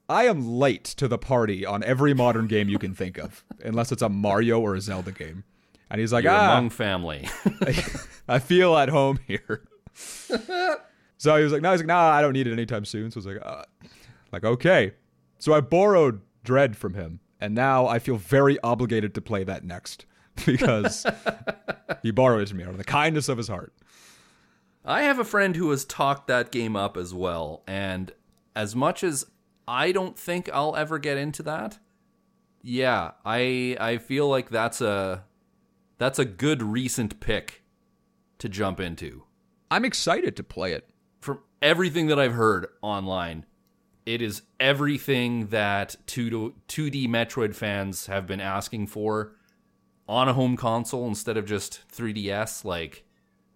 I 0.09 0.25
am 0.25 0.47
late 0.47 0.85
to 0.85 1.09
the 1.09 1.19
party 1.19 1.67
on 1.67 1.83
every 1.83 2.15
modern 2.15 2.47
game 2.47 2.69
you 2.69 2.79
can 2.79 2.95
think 2.95 3.19
of, 3.19 3.45
unless 3.65 3.91
it's 3.91 4.03
a 4.03 4.09
Mario 4.09 4.61
or 4.61 4.77
a 4.77 4.81
Zelda 4.81 5.11
game. 5.11 5.45
And 5.91 6.01
he's 6.01 6.13
like, 6.13 6.25
You're 6.25 6.33
ah, 6.33 6.53
among 6.53 6.71
family. 6.71 7.29
I 8.29 8.39
feel 8.39 8.77
at 8.77 8.89
home 8.89 9.19
here. 9.27 9.63
so 9.95 11.37
he 11.37 11.43
was 11.43 11.53
like, 11.53 11.63
no, 11.63 11.71
he's 11.71 11.81
like, 11.81 11.87
nah, 11.87 12.11
I 12.11 12.21
don't 12.21 12.35
need 12.35 12.47
it 12.47 12.53
anytime 12.53 12.85
soon. 12.85 13.11
So 13.11 13.19
I 13.19 13.21
was 13.21 13.27
like, 13.27 13.39
uh, 13.45 13.65
like, 14.33 14.45
okay. 14.45 14.93
So 15.39 15.55
I 15.55 15.61
borrowed 15.61 16.21
Dread 16.45 16.77
from 16.77 16.95
him, 16.95 17.21
and 17.41 17.55
now 17.55 17.87
I 17.87 17.99
feel 17.99 18.17
very 18.17 18.61
obligated 18.61 19.15
to 19.15 19.21
play 19.21 19.45
that 19.45 19.65
next 19.65 20.07
because 20.47 21.07
he 22.03 22.11
borrowed 22.11 22.43
it 22.43 22.49
from 22.49 22.59
me 22.59 22.65
out 22.65 22.71
of 22.71 22.79
the 22.79 22.85
kindness 22.85 23.29
of 23.29 23.39
his 23.39 23.49
heart. 23.49 23.73
I 24.85 25.03
have 25.03 25.19
a 25.19 25.25
friend 25.25 25.57
who 25.57 25.71
has 25.71 25.85
talked 25.85 26.29
that 26.29 26.53
game 26.53 26.77
up 26.77 26.97
as 26.97 27.13
well, 27.13 27.63
and 27.67 28.13
as 28.55 28.77
much 28.77 29.03
as 29.03 29.27
I 29.67 29.91
don't 29.93 30.19
think 30.19 30.49
I'll 30.53 30.77
ever 30.77 30.99
get 30.99 31.19
into 31.19 31.43
that, 31.43 31.79
yeah, 32.63 33.13
I 33.25 33.77
I 33.81 33.99
feel 33.99 34.29
like 34.29 34.49
that's 34.49 34.81
a 34.81 35.25
that's 35.99 36.19
a 36.19 36.25
good 36.25 36.63
recent 36.63 37.21
pick 37.21 37.63
to 38.39 38.49
jump 38.49 38.81
into. 38.81 39.25
I'm 39.71 39.85
excited 39.85 40.37
to 40.37 40.45
play 40.45 40.73
it. 40.73 40.89
From 41.21 41.41
everything 41.61 42.07
that 42.07 42.19
I've 42.19 42.35
heard 42.35 42.67
online, 42.83 43.45
it 44.05 44.23
is 44.23 44.43
everything 44.61 45.49
that 45.49 45.97
2 46.07 46.55
2D 46.69 47.09
Metroid 47.09 47.55
fans 47.55 48.07
have 48.07 48.27
been 48.27 48.41
asking 48.41 48.87
for 48.87 49.33
on 50.09 50.29
a 50.29 50.33
home 50.33 50.57
console 50.57 51.07
instead 51.07 51.37
of 51.37 51.47
just 51.47 51.83
3DS. 51.93 52.65
Like 52.65 53.05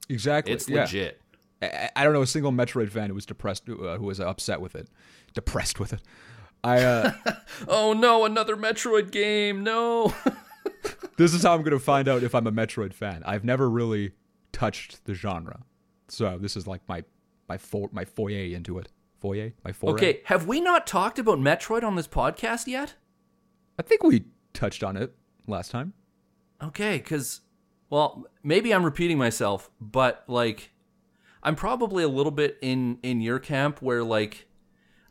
Exactly. 0.09 0.53
it's 0.53 0.69
yeah. 0.69 0.81
legit. 0.83 1.21
I, 1.63 1.91
I 1.95 2.05
don't 2.05 2.13
know 2.13 2.23
a 2.23 2.27
single 2.27 2.53
Metroid 2.53 2.91
fan 2.91 3.09
who 3.09 3.15
was 3.15 3.27
depressed, 3.27 3.69
uh, 3.69 3.97
who 3.99 4.07
was 4.07 4.21
upset 4.21 4.61
with 4.61 4.75
it, 4.75 4.89
depressed 5.35 5.79
with 5.79 5.93
it. 5.93 6.03
I 6.63 6.83
uh, 6.83 7.13
Oh 7.69 7.93
no, 7.93 8.25
another 8.25 8.57
Metroid 8.57 9.11
game. 9.11 9.63
No. 9.63 10.15
this 11.17 11.35
is 11.35 11.43
how 11.43 11.55
I'm 11.55 11.61
going 11.61 11.73
to 11.73 11.79
find 11.79 12.09
out 12.09 12.23
if 12.23 12.35
I'm 12.35 12.47
a 12.47 12.53
Metroid 12.53 12.93
fan. 12.93 13.23
I've 13.25 13.45
never 13.45 13.69
really 13.69 14.13
touched 14.53 15.05
the 15.05 15.15
genre, 15.15 15.61
so 16.09 16.39
this 16.39 16.57
is 16.57 16.67
like 16.67 16.81
my 16.89 17.05
my 17.49 17.59
for, 17.59 17.89
my 17.93 18.05
foyer 18.05 18.55
into 18.55 18.79
it. 18.79 18.89
Foyer, 19.21 19.53
my 19.65 19.73
foray. 19.73 19.93
okay, 19.93 20.21
have 20.25 20.47
we 20.47 20.61
not 20.61 20.87
talked 20.87 21.19
about 21.19 21.39
Metroid 21.39 21.83
on 21.83 21.95
this 21.95 22.09
podcast 22.09 22.67
yet? 22.67 22.95
I 23.79 23.83
think 23.83 24.03
we 24.03 24.25
touched 24.55 24.83
on 24.83 24.97
it 24.97 25.15
last 25.47 25.71
time. 25.71 25.93
Okay, 26.63 26.99
cuz 26.99 27.41
well, 27.89 28.27
maybe 28.43 28.73
I'm 28.73 28.85
repeating 28.85 29.19
myself, 29.19 29.71
but 29.81 30.25
like 30.29 30.73
I'm 31.43 31.57
probably 31.57 32.05
a 32.05 32.09
little 32.09 32.33
bit 32.33 32.59
in 32.61 32.99
in 33.03 33.21
your 33.21 33.39
camp 33.39 33.83
where 33.83 34.05
like 34.05 34.47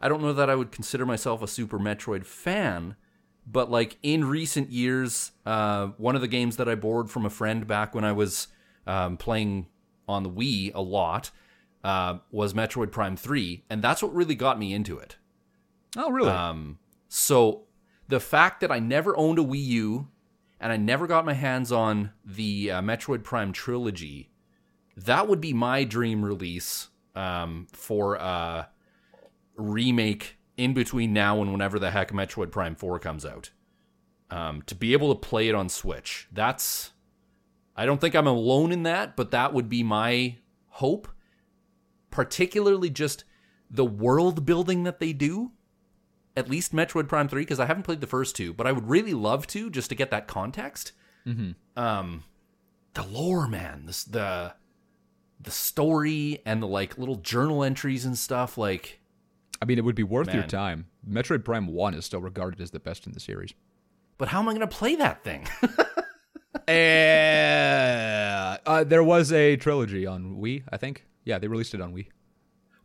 I 0.01 0.07
don't 0.07 0.21
know 0.21 0.33
that 0.33 0.49
I 0.49 0.55
would 0.55 0.71
consider 0.71 1.05
myself 1.05 1.41
a 1.41 1.47
Super 1.47 1.77
Metroid 1.77 2.25
fan, 2.25 2.95
but 3.45 3.69
like 3.69 3.97
in 4.01 4.25
recent 4.25 4.71
years, 4.71 5.31
uh, 5.45 5.87
one 5.97 6.15
of 6.15 6.21
the 6.21 6.27
games 6.27 6.57
that 6.57 6.69
I 6.69 6.75
borrowed 6.75 7.11
from 7.11 7.25
a 7.25 7.29
friend 7.29 7.67
back 7.67 7.93
when 7.93 8.05
I 8.05 8.13
was 8.13 8.47
um, 8.87 9.17
playing 9.17 9.67
on 10.07 10.23
the 10.23 10.29
Wii 10.29 10.73
a 10.73 10.81
lot 10.81 11.31
uh, 11.83 12.19
was 12.31 12.53
Metroid 12.53 12.91
Prime 12.91 13.15
3, 13.15 13.63
and 13.69 13.81
that's 13.81 14.01
what 14.01 14.13
really 14.13 14.35
got 14.35 14.57
me 14.57 14.73
into 14.73 14.97
it. 14.97 15.17
Oh, 15.97 16.11
really? 16.11 16.29
Um, 16.29 16.79
so 17.07 17.63
the 18.07 18.19
fact 18.19 18.61
that 18.61 18.71
I 18.71 18.79
never 18.79 19.15
owned 19.17 19.39
a 19.39 19.43
Wii 19.43 19.63
U 19.65 20.07
and 20.59 20.71
I 20.71 20.77
never 20.77 21.07
got 21.07 21.25
my 21.25 21.33
hands 21.33 21.71
on 21.71 22.11
the 22.25 22.71
uh, 22.71 22.81
Metroid 22.81 23.23
Prime 23.23 23.53
trilogy, 23.53 24.29
that 24.97 25.27
would 25.27 25.39
be 25.39 25.53
my 25.53 25.83
dream 25.83 26.23
release 26.23 26.89
um, 27.15 27.67
for 27.71 28.15
a 28.15 28.69
remake 29.55 30.37
in 30.57 30.73
between 30.73 31.13
now 31.13 31.41
and 31.41 31.51
whenever 31.51 31.79
the 31.79 31.91
heck 31.91 32.11
Metroid 32.11 32.51
Prime 32.51 32.75
4 32.75 32.99
comes 32.99 33.25
out. 33.25 33.51
Um, 34.31 34.61
to 34.63 34.75
be 34.75 34.93
able 34.93 35.13
to 35.13 35.27
play 35.27 35.47
it 35.47 35.55
on 35.55 35.69
Switch. 35.69 36.27
That's. 36.31 36.91
I 37.75 37.85
don't 37.85 37.99
think 37.99 38.13
I'm 38.13 38.27
alone 38.27 38.71
in 38.71 38.83
that, 38.83 39.15
but 39.15 39.31
that 39.31 39.53
would 39.53 39.69
be 39.69 39.81
my 39.81 40.37
hope. 40.67 41.07
Particularly 42.11 42.89
just 42.89 43.23
the 43.71 43.85
world 43.85 44.45
building 44.45 44.83
that 44.83 44.99
they 44.99 45.13
do 45.13 45.51
at 46.39 46.49
least 46.49 46.73
Metroid 46.73 47.07
Prime 47.07 47.27
3 47.27 47.41
because 47.41 47.59
I 47.59 47.65
haven't 47.65 47.83
played 47.83 48.01
the 48.01 48.07
first 48.07 48.35
two, 48.35 48.53
but 48.53 48.65
I 48.65 48.71
would 48.71 48.89
really 48.89 49.13
love 49.13 49.45
to 49.47 49.69
just 49.69 49.89
to 49.89 49.95
get 49.95 50.09
that 50.11 50.27
context. 50.27 50.93
Mm-hmm. 51.27 51.51
Um, 51.79 52.23
the 52.93 53.03
lore, 53.03 53.47
man, 53.47 53.85
this 53.85 54.03
the 54.05 54.53
the 55.39 55.51
story 55.51 56.41
and 56.45 56.61
the 56.61 56.67
like 56.67 56.97
little 56.97 57.15
journal 57.15 57.63
entries 57.63 58.05
and 58.05 58.17
stuff. 58.17 58.57
Like, 58.57 58.99
I 59.61 59.65
mean, 59.65 59.77
it 59.77 59.83
would 59.83 59.95
be 59.95 60.03
worth 60.03 60.33
your 60.33 60.43
time. 60.43 60.87
Metroid 61.07 61.43
Prime 61.45 61.67
1 61.67 61.93
is 61.93 62.05
still 62.05 62.21
regarded 62.21 62.61
as 62.61 62.71
the 62.71 62.79
best 62.79 63.05
in 63.05 63.13
the 63.13 63.19
series. 63.19 63.53
but 64.17 64.29
how 64.29 64.39
am 64.39 64.49
I 64.49 64.53
going 64.53 64.61
to 64.61 64.67
play 64.67 64.95
that 64.95 65.23
thing? 65.23 65.47
Uh, 66.67 68.57
uh, 68.65 68.83
there 68.83 69.03
was 69.03 69.31
a 69.31 69.55
trilogy 69.57 70.05
on 70.05 70.37
Wii, 70.37 70.63
I 70.71 70.77
think. 70.77 71.05
Yeah, 71.25 71.37
they 71.37 71.47
released 71.47 71.73
it 71.73 71.81
on 71.81 71.93
Wii. 71.93 72.07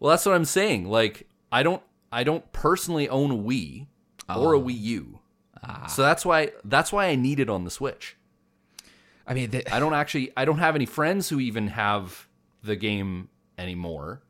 well, 0.01 0.11
that's 0.11 0.27
what 0.27 0.35
I'm 0.35 0.45
saying. 0.45 0.89
Like, 0.89 1.29
I 1.51 1.63
don't 1.63 1.83
I 2.15 2.23
don't 2.23 2.51
personally 2.53 3.09
own 3.09 3.33
a 3.33 3.37
Wii 3.37 3.89
or 4.29 4.55
a 4.55 4.59
oh. 4.59 4.63
Wii 4.63 4.81
U. 4.81 5.19
Ah. 5.63 5.87
So 5.87 6.03
that's 6.03 6.25
why 6.25 6.53
that's 6.65 6.93
why 6.93 7.07
I 7.07 7.17
need 7.17 7.41
it 7.41 7.51
on 7.51 7.65
the 7.65 7.71
Switch. 7.71 8.17
I 9.27 9.35
mean, 9.35 9.51
they, 9.51 9.65
I 9.71 9.81
don't 9.81 9.95
actually 9.95 10.31
I 10.37 10.45
don't 10.45 10.59
have 10.59 10.77
any 10.77 10.87
friends 10.87 11.29
who 11.29 11.41
even 11.41 11.69
have 11.69 12.29
the 12.63 12.77
game 12.77 13.31
anymore. 13.59 14.23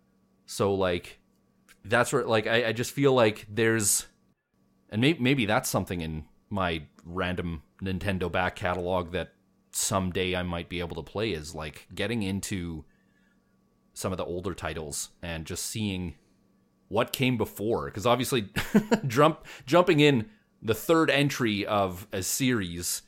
So 0.46 0.74
like 0.74 1.18
that's 1.84 2.10
where 2.12 2.24
like 2.24 2.46
I, 2.46 2.68
I 2.68 2.72
just 2.72 2.92
feel 2.92 3.12
like 3.12 3.46
there's 3.50 4.06
and 4.88 5.02
maybe 5.02 5.18
maybe 5.20 5.44
that's 5.44 5.68
something 5.68 6.00
in 6.00 6.24
my 6.48 6.84
random 7.04 7.62
Nintendo 7.82 8.32
back 8.32 8.56
catalog 8.56 9.12
that 9.12 9.34
someday 9.72 10.34
I 10.34 10.42
might 10.42 10.70
be 10.70 10.80
able 10.80 10.96
to 10.96 11.02
play 11.02 11.32
is 11.32 11.54
like 11.54 11.86
getting 11.94 12.22
into 12.22 12.84
some 13.92 14.10
of 14.10 14.18
the 14.18 14.24
older 14.24 14.54
titles 14.54 15.10
and 15.22 15.44
just 15.44 15.66
seeing 15.66 16.14
what 16.94 17.12
came 17.12 17.36
before 17.36 17.86
because 17.86 18.06
obviously 18.06 18.48
jump 19.06 19.44
jumping 19.66 20.00
in 20.00 20.30
the 20.62 20.74
third 20.74 21.10
entry 21.10 21.66
of 21.66 22.06
a 22.12 22.22
series 22.22 23.02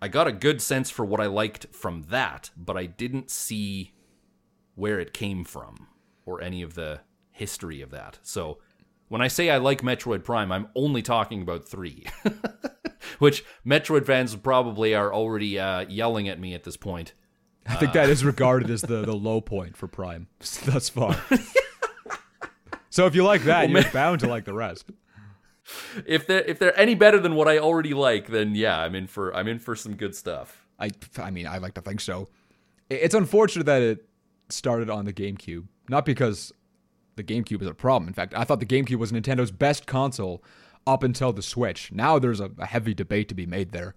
I 0.00 0.08
got 0.08 0.26
a 0.26 0.32
good 0.32 0.60
sense 0.60 0.90
for 0.90 1.04
what 1.04 1.20
I 1.20 1.26
liked 1.26 1.66
from 1.72 2.02
that, 2.10 2.50
but 2.56 2.76
I 2.76 2.86
didn't 2.86 3.30
see 3.30 3.94
where 4.74 5.00
it 5.00 5.14
came 5.14 5.44
from 5.44 5.88
or 6.26 6.42
any 6.42 6.62
of 6.62 6.74
the 6.74 7.00
history 7.30 7.80
of 7.80 7.90
that. 7.90 8.18
So 8.22 8.58
when 9.08 9.22
I 9.22 9.28
say 9.28 9.48
I 9.48 9.56
like 9.56 9.80
Metroid 9.80 10.22
Prime, 10.22 10.52
I'm 10.52 10.68
only 10.74 11.00
talking 11.00 11.40
about 11.40 11.66
three, 11.66 12.04
which 13.18 13.44
Metroid 13.66 14.04
fans 14.04 14.36
probably 14.36 14.94
are 14.94 15.12
already 15.12 15.58
uh, 15.58 15.86
yelling 15.88 16.28
at 16.28 16.38
me 16.38 16.52
at 16.52 16.64
this 16.64 16.76
point. 16.76 17.14
I 17.66 17.76
think 17.76 17.94
that 17.94 18.10
is 18.10 18.24
regarded 18.24 18.70
as 18.70 18.82
the, 18.82 19.02
the 19.02 19.16
low 19.16 19.40
point 19.40 19.76
for 19.76 19.88
Prime 19.88 20.28
thus 20.66 20.88
far. 20.88 21.16
So 22.96 23.04
if 23.04 23.14
you 23.14 23.22
like 23.22 23.42
that, 23.44 23.68
you're 23.68 23.90
bound 23.92 24.20
to 24.20 24.26
like 24.26 24.44
the 24.44 24.54
rest. 24.54 24.90
If 26.06 26.28
they're 26.28 26.44
if 26.44 26.60
they're 26.60 26.78
any 26.78 26.94
better 26.94 27.18
than 27.18 27.34
what 27.34 27.48
I 27.48 27.58
already 27.58 27.92
like, 27.92 28.28
then 28.28 28.54
yeah, 28.54 28.78
I'm 28.78 28.94
in 28.94 29.08
for 29.08 29.34
I'm 29.34 29.48
in 29.48 29.58
for 29.58 29.74
some 29.74 29.96
good 29.96 30.14
stuff. 30.14 30.64
I, 30.78 30.90
I 31.18 31.32
mean, 31.32 31.48
I 31.48 31.58
like 31.58 31.74
to 31.74 31.80
think 31.80 32.00
so. 32.00 32.28
It's 32.88 33.16
unfortunate 33.16 33.64
that 33.66 33.82
it 33.82 34.08
started 34.48 34.88
on 34.88 35.06
the 35.06 35.12
GameCube, 35.12 35.66
not 35.88 36.04
because 36.04 36.52
the 37.16 37.24
GameCube 37.24 37.62
is 37.62 37.66
a 37.66 37.74
problem. 37.74 38.06
In 38.06 38.14
fact, 38.14 38.32
I 38.36 38.44
thought 38.44 38.60
the 38.60 38.66
GameCube 38.66 38.98
was 38.98 39.10
Nintendo's 39.10 39.50
best 39.50 39.88
console 39.88 40.44
up 40.86 41.02
until 41.02 41.32
the 41.32 41.42
Switch. 41.42 41.90
Now 41.90 42.20
there's 42.20 42.38
a, 42.38 42.52
a 42.60 42.66
heavy 42.66 42.94
debate 42.94 43.28
to 43.30 43.34
be 43.34 43.44
made 43.44 43.72
there, 43.72 43.96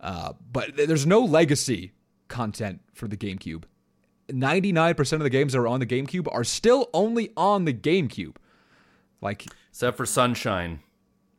uh, 0.00 0.32
but 0.50 0.74
there's 0.74 1.06
no 1.06 1.20
legacy 1.20 1.92
content 2.28 2.80
for 2.94 3.08
the 3.08 3.16
GameCube. 3.18 3.64
99% 4.32 5.12
of 5.12 5.20
the 5.20 5.30
games 5.30 5.52
that 5.52 5.58
are 5.58 5.68
on 5.68 5.80
the 5.80 5.86
GameCube 5.86 6.28
are 6.32 6.44
still 6.44 6.88
only 6.94 7.30
on 7.36 7.64
the 7.64 7.74
GameCube. 7.74 8.36
Like, 9.20 9.46
Except 9.70 9.96
for 9.96 10.06
Sunshine, 10.06 10.80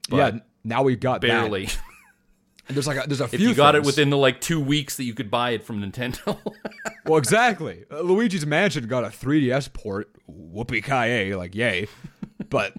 yeah, 0.10 0.40
now 0.64 0.84
we've 0.84 1.00
got 1.00 1.22
barely. 1.22 1.70
And 2.68 2.78
there's 2.78 2.88
like 2.88 3.04
a, 3.04 3.08
there's 3.08 3.20
a 3.20 3.28
few. 3.28 3.38
if 3.38 3.42
you 3.42 3.54
got 3.54 3.76
it 3.76 3.84
within 3.84 4.12
the 4.12 4.18
like 4.18 4.40
two 4.40 4.62
weeks 4.62 4.96
that 4.96 5.04
you 5.04 5.14
could 5.14 5.30
buy 5.30 5.50
it 5.50 5.64
from 5.64 5.82
Nintendo. 5.82 6.40
Well, 7.06 7.18
exactly. 7.18 7.84
Uh, 7.92 8.02
Luigi's 8.02 8.46
Mansion 8.46 8.88
got 8.88 9.04
a 9.04 9.08
3DS 9.08 9.74
port. 9.74 10.16
Whoopee 10.28 10.82
ki 10.82 11.34
like 11.36 11.56
yay! 11.56 11.88
But 12.50 12.76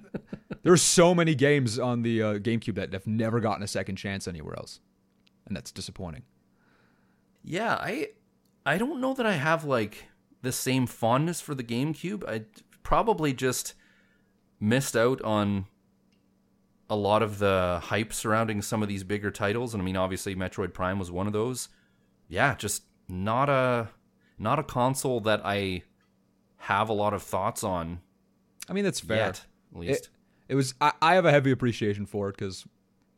there's 0.63 0.81
so 0.81 1.15
many 1.15 1.35
games 1.35 1.79
on 1.79 2.03
the 2.03 2.23
uh, 2.23 2.35
GameCube 2.39 2.77
that 2.77 2.93
have 2.93 3.07
never 3.07 3.41
gotten 3.41 3.63
a 3.65 3.67
second 3.67 3.97
chance 3.97 4.29
anywhere 4.29 4.55
else, 4.57 4.79
and 5.47 5.57
that's 5.57 5.73
disappointing. 5.73 6.23
Yeah, 7.43 7.75
I 7.75 8.11
I 8.65 8.79
don't 8.79 9.01
know 9.01 9.13
that 9.13 9.27
I 9.27 9.33
have 9.33 9.65
like 9.65 10.07
the 10.41 10.53
same 10.53 10.87
fondness 10.87 11.41
for 11.41 11.55
the 11.55 11.65
GameCube. 11.65 12.27
I 12.27 12.45
probably 12.85 13.33
just 13.33 13.75
missed 14.63 14.97
out 14.97 15.21
on 15.23 15.67
a 16.89 16.95
lot 16.97 17.23
of 17.23 17.39
the 17.39 17.81
hype 17.85 18.13
surrounding 18.13 18.63
some 18.63 18.83
of 18.83 18.89
these 18.89 19.03
bigger 19.03 19.31
titles 19.31 19.75
and 19.75 19.83
I 19.83 19.85
mean 19.85 19.97
obviously 19.97 20.37
Metroid 20.37 20.73
Prime 20.73 20.99
was 20.99 21.11
one 21.11 21.27
of 21.27 21.33
those. 21.33 21.69
Yeah, 22.29 22.55
just 22.55 22.85
not 23.09 23.49
a 23.49 23.89
not 24.39 24.59
a 24.59 24.63
console 24.63 25.21
that 25.21 25.41
I 25.45 25.83
have 26.59 26.89
a 26.89 26.93
lot 26.93 27.13
of 27.13 27.23
thoughts 27.23 27.65
on 27.65 28.01
I 28.69 28.73
mean, 28.73 28.85
that's 28.85 29.01
fair. 29.01 29.17
yet, 29.17 29.45
at 29.75 29.79
least. 29.81 30.05
It, 30.05 30.09
it 30.51 30.55
was. 30.55 30.75
I, 30.81 30.93
I 31.03 31.15
have 31.15 31.25
a 31.25 31.31
heavy 31.31 31.51
appreciation 31.51 32.07
for 32.07 32.29
it 32.29 32.37
because 32.37 32.65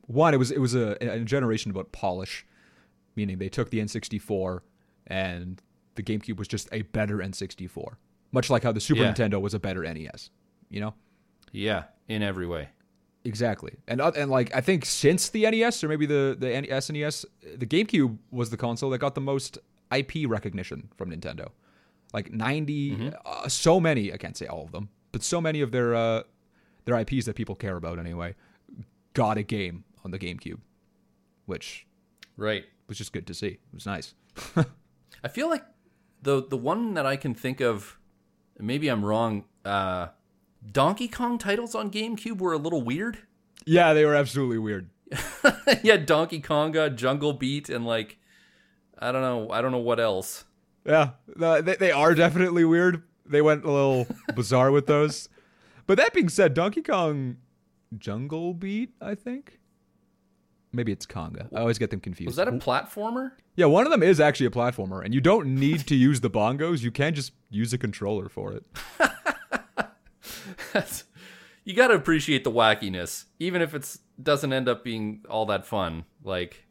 one, 0.07 0.32
it 0.34 0.38
was 0.38 0.51
it 0.51 0.59
was 0.59 0.74
a, 0.74 0.97
a 1.01 1.20
generation 1.20 1.70
about 1.70 1.92
polish, 1.92 2.47
meaning 3.16 3.38
they 3.38 3.49
took 3.49 3.70
the 3.70 3.78
N64 3.78 4.61
and 5.07 5.61
the 5.97 6.03
GameCube 6.03 6.38
was 6.38 6.49
just 6.49 6.68
a 6.72 6.82
better 6.82 7.18
N64, 7.18 7.97
much 8.32 8.51
like 8.51 8.62
how 8.62 8.72
the 8.72 8.80
Super 8.80 9.03
Yeah. 9.03 9.12
Nintendo 9.12 9.40
was 9.40 9.55
a 9.55 9.59
better 9.59 9.82
NES. 9.82 10.30
You 10.70 10.80
know. 10.80 10.95
Yeah, 11.55 11.84
in 12.09 12.22
every 12.22 12.46
way. 12.46 12.68
Exactly, 13.24 13.72
and 13.88 14.00
uh, 14.02 14.12
and 14.14 14.30
like 14.30 14.55
I 14.55 14.61
think 14.61 14.84
since 14.84 15.30
the 15.30 15.48
NES 15.50 15.82
or 15.82 15.88
maybe 15.88 16.05
the 16.05 16.36
the 16.38 16.48
SNES, 16.48 17.24
the 17.57 17.66
GameCube 17.66 18.18
was 18.30 18.50
the 18.50 18.59
console 18.59 18.90
that 18.90 18.98
got 18.98 19.14
the 19.14 19.22
most 19.22 19.57
IP 19.90 20.28
recognition 20.28 20.88
from 20.96 21.11
Nintendo, 21.11 21.48
like 22.12 22.30
90 22.32 23.12
uh, 23.24 23.48
so 23.48 23.80
many. 23.80 24.12
I 24.12 24.18
can't 24.18 24.36
say 24.36 24.46
all 24.46 24.64
of 24.64 24.72
them, 24.72 24.90
but 25.12 25.22
so 25.22 25.40
many 25.40 25.62
of 25.62 25.70
their 25.72 25.94
uh, 25.94 26.22
their 26.84 26.98
IPs 27.00 27.24
that 27.24 27.34
people 27.34 27.55
care 27.55 27.76
about 27.76 27.98
anyway 27.98 28.34
got 29.14 29.38
a 29.38 29.42
game 29.42 29.84
on 30.05 30.11
the 30.11 30.18
GameCube, 30.18 30.59
which 31.46 31.86
Right. 32.36 32.64
was 32.88 32.98
just 32.98 33.12
good 33.12 33.26
to 33.28 33.34
see. 33.34 33.46
It 33.46 33.61
was 33.72 33.86
nice. 33.86 34.12
I 35.24 35.28
feel 35.28 35.48
like 35.48 35.64
the 36.20 36.42
the 36.46 36.59
one 36.59 36.92
that 36.94 37.07
I 37.07 37.16
can 37.16 37.34
think 37.34 37.61
of, 37.62 37.98
maybe 38.59 38.88
I'm 38.88 39.02
wrong. 39.05 39.44
Uh, 39.64 40.09
Donkey 40.70 41.08
Kong 41.08 41.38
titles 41.38 41.74
on 41.74 41.90
GameCube 41.90 42.38
were 42.38 42.52
a 42.52 42.58
little 42.58 42.82
weird. 42.82 43.18
Yeah, 43.66 43.92
they 43.92 44.04
were 44.04 44.14
absolutely 44.14 44.58
weird. 44.58 44.88
yeah, 45.82 45.96
Donkey 45.96 46.40
Konga, 46.40 46.94
Jungle 46.94 47.32
Beat, 47.32 47.68
and 47.68 47.86
like 47.86 48.18
I 48.98 49.12
don't 49.12 49.22
know, 49.22 49.50
I 49.50 49.60
don't 49.60 49.72
know 49.72 49.78
what 49.78 50.00
else. 50.00 50.44
Yeah, 50.84 51.10
no, 51.36 51.60
they, 51.60 51.76
they 51.76 51.90
are 51.92 52.14
definitely 52.14 52.64
weird. 52.64 53.02
They 53.26 53.42
went 53.42 53.64
a 53.64 53.70
little 53.70 54.06
bizarre 54.34 54.70
with 54.70 54.86
those. 54.86 55.28
But 55.86 55.98
that 55.98 56.12
being 56.14 56.28
said, 56.28 56.54
Donkey 56.54 56.82
Kong 56.82 57.36
Jungle 57.96 58.54
Beat, 58.54 58.94
I 59.00 59.14
think. 59.14 59.60
Maybe 60.72 60.90
it's 60.90 61.06
Konga. 61.06 61.48
I 61.54 61.60
always 61.60 61.78
get 61.78 61.90
them 61.90 62.00
confused. 62.00 62.26
Was 62.26 62.36
that 62.36 62.48
a 62.48 62.52
platformer? 62.52 63.32
yeah, 63.56 63.66
one 63.66 63.86
of 63.86 63.92
them 63.92 64.02
is 64.02 64.18
actually 64.18 64.46
a 64.46 64.50
platformer, 64.50 65.04
and 65.04 65.14
you 65.14 65.20
don't 65.20 65.46
need 65.46 65.86
to 65.86 65.94
use 65.94 66.20
the 66.20 66.30
bongos. 66.30 66.82
You 66.82 66.90
can 66.90 67.14
just 67.14 67.32
use 67.48 67.72
a 67.72 67.78
controller 67.78 68.28
for 68.28 68.52
it. 68.52 68.64
That's- 70.72 71.05
you 71.64 71.74
got 71.74 71.88
to 71.88 71.94
appreciate 71.94 72.44
the 72.44 72.50
wackiness, 72.50 73.24
even 73.38 73.62
if 73.62 73.74
it 73.74 73.96
doesn't 74.22 74.52
end 74.52 74.68
up 74.68 74.84
being 74.84 75.24
all 75.30 75.46
that 75.46 75.64
fun. 75.64 76.05
Like 76.22 76.64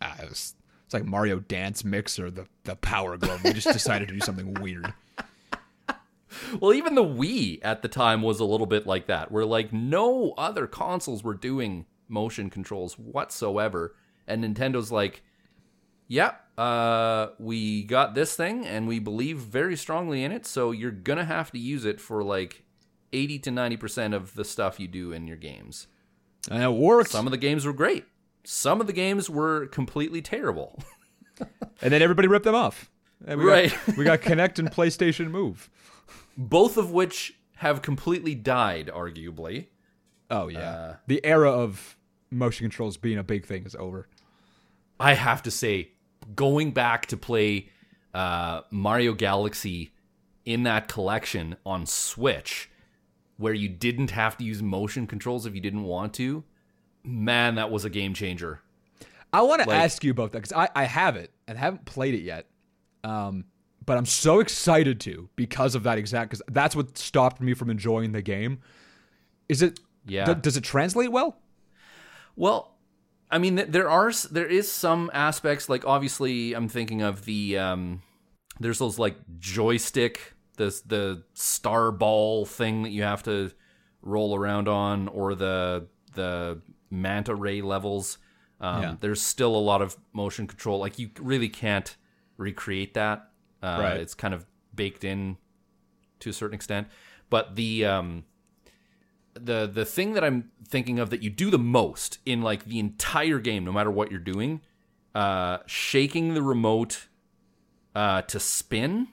Ah, 0.00 0.16
it 0.22 0.28
was, 0.28 0.54
it's 0.86 0.94
like 0.94 1.04
Mario 1.04 1.38
Dance 1.40 1.84
Mix 1.84 2.18
or 2.18 2.30
the, 2.30 2.46
the 2.64 2.76
Power 2.76 3.16
Glove. 3.16 3.42
We 3.44 3.52
just 3.52 3.70
decided 3.72 4.08
to 4.08 4.14
do 4.14 4.20
something 4.20 4.54
weird. 4.54 4.92
Well, 6.60 6.74
even 6.74 6.94
the 6.94 7.04
Wii 7.04 7.58
at 7.62 7.80
the 7.82 7.88
time 7.88 8.22
was 8.22 8.38
a 8.38 8.44
little 8.44 8.66
bit 8.66 8.86
like 8.86 9.06
that, 9.06 9.32
where 9.32 9.46
like 9.46 9.72
no 9.72 10.34
other 10.36 10.66
consoles 10.66 11.24
were 11.24 11.34
doing 11.34 11.86
motion 12.06 12.50
controls 12.50 12.98
whatsoever, 12.98 13.96
and 14.26 14.44
Nintendo's 14.44 14.92
like, 14.92 15.22
"Yep, 16.08 16.38
uh, 16.58 17.28
we 17.38 17.82
got 17.84 18.14
this 18.14 18.36
thing, 18.36 18.66
and 18.66 18.86
we 18.86 18.98
believe 18.98 19.38
very 19.38 19.74
strongly 19.74 20.22
in 20.22 20.30
it, 20.30 20.44
so 20.46 20.70
you're 20.70 20.90
gonna 20.90 21.24
have 21.24 21.50
to 21.52 21.58
use 21.58 21.84
it 21.86 21.98
for 22.00 22.22
like 22.22 22.62
eighty 23.12 23.38
to 23.40 23.50
ninety 23.50 23.76
percent 23.76 24.14
of 24.14 24.34
the 24.34 24.44
stuff 24.44 24.78
you 24.80 24.88
do 24.88 25.12
in 25.12 25.26
your 25.26 25.36
games." 25.36 25.86
And 26.50 26.62
it 26.62 26.72
worked. 26.72 27.10
Some 27.10 27.26
of 27.26 27.30
the 27.30 27.36
games 27.36 27.66
were 27.66 27.72
great. 27.72 28.04
Some 28.44 28.80
of 28.80 28.86
the 28.86 28.92
games 28.92 29.28
were 29.28 29.66
completely 29.66 30.22
terrible. 30.22 30.82
and 31.82 31.92
then 31.92 32.00
everybody 32.00 32.28
ripped 32.28 32.44
them 32.44 32.54
off. 32.54 32.90
And 33.26 33.40
we 33.40 33.46
Right. 33.46 33.76
Got, 33.86 33.96
we 33.96 34.04
got 34.04 34.20
Kinect 34.20 34.58
and 34.58 34.70
PlayStation 34.70 35.30
Move. 35.30 35.68
Both 36.36 36.76
of 36.76 36.90
which 36.92 37.34
have 37.56 37.82
completely 37.82 38.34
died, 38.34 38.90
arguably. 38.94 39.66
Oh, 40.30 40.48
yeah. 40.48 40.58
Uh, 40.60 40.96
the 41.06 41.24
era 41.24 41.50
of 41.50 41.96
motion 42.30 42.64
controls 42.64 42.96
being 42.96 43.18
a 43.18 43.24
big 43.24 43.44
thing 43.44 43.64
is 43.64 43.74
over. 43.74 44.08
I 45.00 45.14
have 45.14 45.42
to 45.42 45.50
say, 45.50 45.90
going 46.34 46.70
back 46.70 47.06
to 47.06 47.16
play 47.16 47.70
uh, 48.14 48.62
Mario 48.70 49.12
Galaxy 49.12 49.92
in 50.44 50.62
that 50.62 50.88
collection 50.88 51.56
on 51.66 51.86
Switch, 51.86 52.70
where 53.38 53.54
you 53.54 53.68
didn't 53.68 54.10
have 54.10 54.36
to 54.36 54.44
use 54.44 54.62
motion 54.62 55.06
controls 55.06 55.46
if 55.46 55.54
you 55.54 55.60
didn't 55.60 55.84
want 55.84 56.12
to, 56.14 56.44
man, 57.04 57.54
that 57.54 57.70
was 57.70 57.84
a 57.84 57.90
game 57.90 58.12
changer. 58.12 58.60
I 59.32 59.42
want 59.42 59.62
to 59.62 59.68
Like- 59.68 59.78
ask 59.78 60.04
you 60.04 60.10
about 60.10 60.32
that 60.32 60.38
because 60.42 60.52
I, 60.52 60.68
I 60.74 60.84
have 60.84 61.16
it 61.16 61.30
and 61.46 61.56
haven't 61.56 61.84
played 61.84 62.14
it 62.14 62.22
yet. 62.22 62.46
Um, 63.04 63.44
but 63.86 63.96
I'm 63.96 64.06
so 64.06 64.40
excited 64.40 65.00
to 65.00 65.28
because 65.36 65.74
of 65.74 65.84
that 65.84 65.96
exact 65.98 66.30
because 66.30 66.42
that's 66.50 66.74
what 66.76 66.98
stopped 66.98 67.40
me 67.40 67.54
from 67.54 67.70
enjoying 67.70 68.12
the 68.12 68.20
game. 68.22 68.58
Is 69.48 69.62
it? 69.62 69.80
Yeah. 70.06 70.24
d- 70.34 70.40
does 70.40 70.56
it 70.56 70.64
translate 70.64 71.10
well? 71.12 71.38
Well, 72.36 72.74
I 73.30 73.38
mean, 73.38 73.56
th- 73.56 73.68
there 73.70 73.88
are 73.88 74.12
there 74.30 74.46
is 74.46 74.70
some 74.70 75.10
aspects 75.14 75.68
like 75.68 75.86
obviously 75.86 76.54
I'm 76.54 76.68
thinking 76.68 77.02
of 77.02 77.24
the 77.24 77.56
um, 77.58 78.02
there's 78.60 78.78
those 78.78 78.98
like 78.98 79.16
joystick 79.38 80.34
this 80.58 80.82
the 80.82 81.22
star 81.32 81.90
ball 81.90 82.44
thing 82.44 82.82
that 82.82 82.90
you 82.90 83.02
have 83.02 83.22
to 83.22 83.50
roll 84.02 84.34
around 84.36 84.68
on 84.68 85.08
or 85.08 85.34
the 85.34 85.86
the 86.14 86.60
manta 86.90 87.34
ray 87.34 87.62
levels. 87.62 88.18
Um, 88.60 88.82
Yeah. 88.82 88.96
There's 89.00 89.22
still 89.22 89.54
a 89.56 89.58
lot 89.58 89.80
of 89.82 89.96
motion 90.12 90.46
control. 90.46 90.78
Like 90.78 90.98
you 90.98 91.10
really 91.20 91.48
can't 91.48 91.96
recreate 92.36 92.94
that. 92.94 93.30
Uh, 93.62 93.78
Right. 93.80 94.00
It's 94.00 94.14
kind 94.14 94.34
of 94.34 94.46
baked 94.74 95.04
in 95.04 95.38
to 96.20 96.30
a 96.30 96.32
certain 96.32 96.54
extent. 96.54 96.88
But 97.30 97.56
the 97.56 97.84
um, 97.84 98.24
the 99.34 99.66
the 99.72 99.84
thing 99.84 100.14
that 100.14 100.24
I'm 100.24 100.50
thinking 100.66 100.98
of 100.98 101.10
that 101.10 101.22
you 101.22 101.30
do 101.30 101.50
the 101.50 101.58
most 101.58 102.18
in 102.26 102.42
like 102.42 102.64
the 102.64 102.78
entire 102.78 103.38
game, 103.38 103.64
no 103.64 103.72
matter 103.72 103.90
what 103.90 104.10
you're 104.10 104.20
doing, 104.20 104.60
uh, 105.14 105.58
shaking 105.66 106.34
the 106.34 106.42
remote 106.42 107.08
uh, 107.94 108.22
to 108.22 108.40
spin 108.40 109.08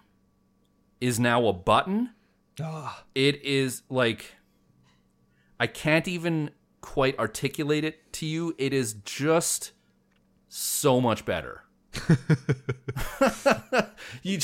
is 1.02 1.20
now 1.20 1.46
a 1.48 1.54
button. 1.54 2.12
Ah, 2.62 3.04
It 3.14 3.44
is 3.44 3.84
like 3.90 4.36
I 5.60 5.68
can't 5.68 6.08
even 6.08 6.52
quite 6.82 7.18
articulate 7.20 7.84
it 7.84 8.12
to 8.14 8.26
you. 8.26 8.56
It 8.58 8.74
is 8.74 8.94
just 9.06 9.72
so 10.48 11.02
much 11.02 11.26
better. 11.26 11.64
you 14.24 14.40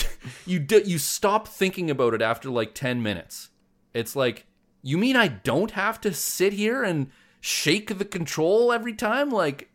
you 0.46 0.60
do, 0.60 0.82
you 0.86 0.98
stop 0.98 1.48
thinking 1.48 1.90
about 1.90 2.14
it 2.14 2.22
after 2.22 2.50
like 2.50 2.74
10 2.74 3.02
minutes. 3.02 3.50
It's 3.94 4.16
like 4.16 4.46
you 4.82 4.98
mean 4.98 5.16
I 5.16 5.28
don't 5.28 5.72
have 5.72 6.02
to 6.02 6.14
sit 6.14 6.54
here 6.54 6.84
and 6.84 7.12
shake 7.40 7.98
the 7.98 8.06
control 8.06 8.72
every 8.72 8.94
time 8.94 9.30
like 9.30 9.70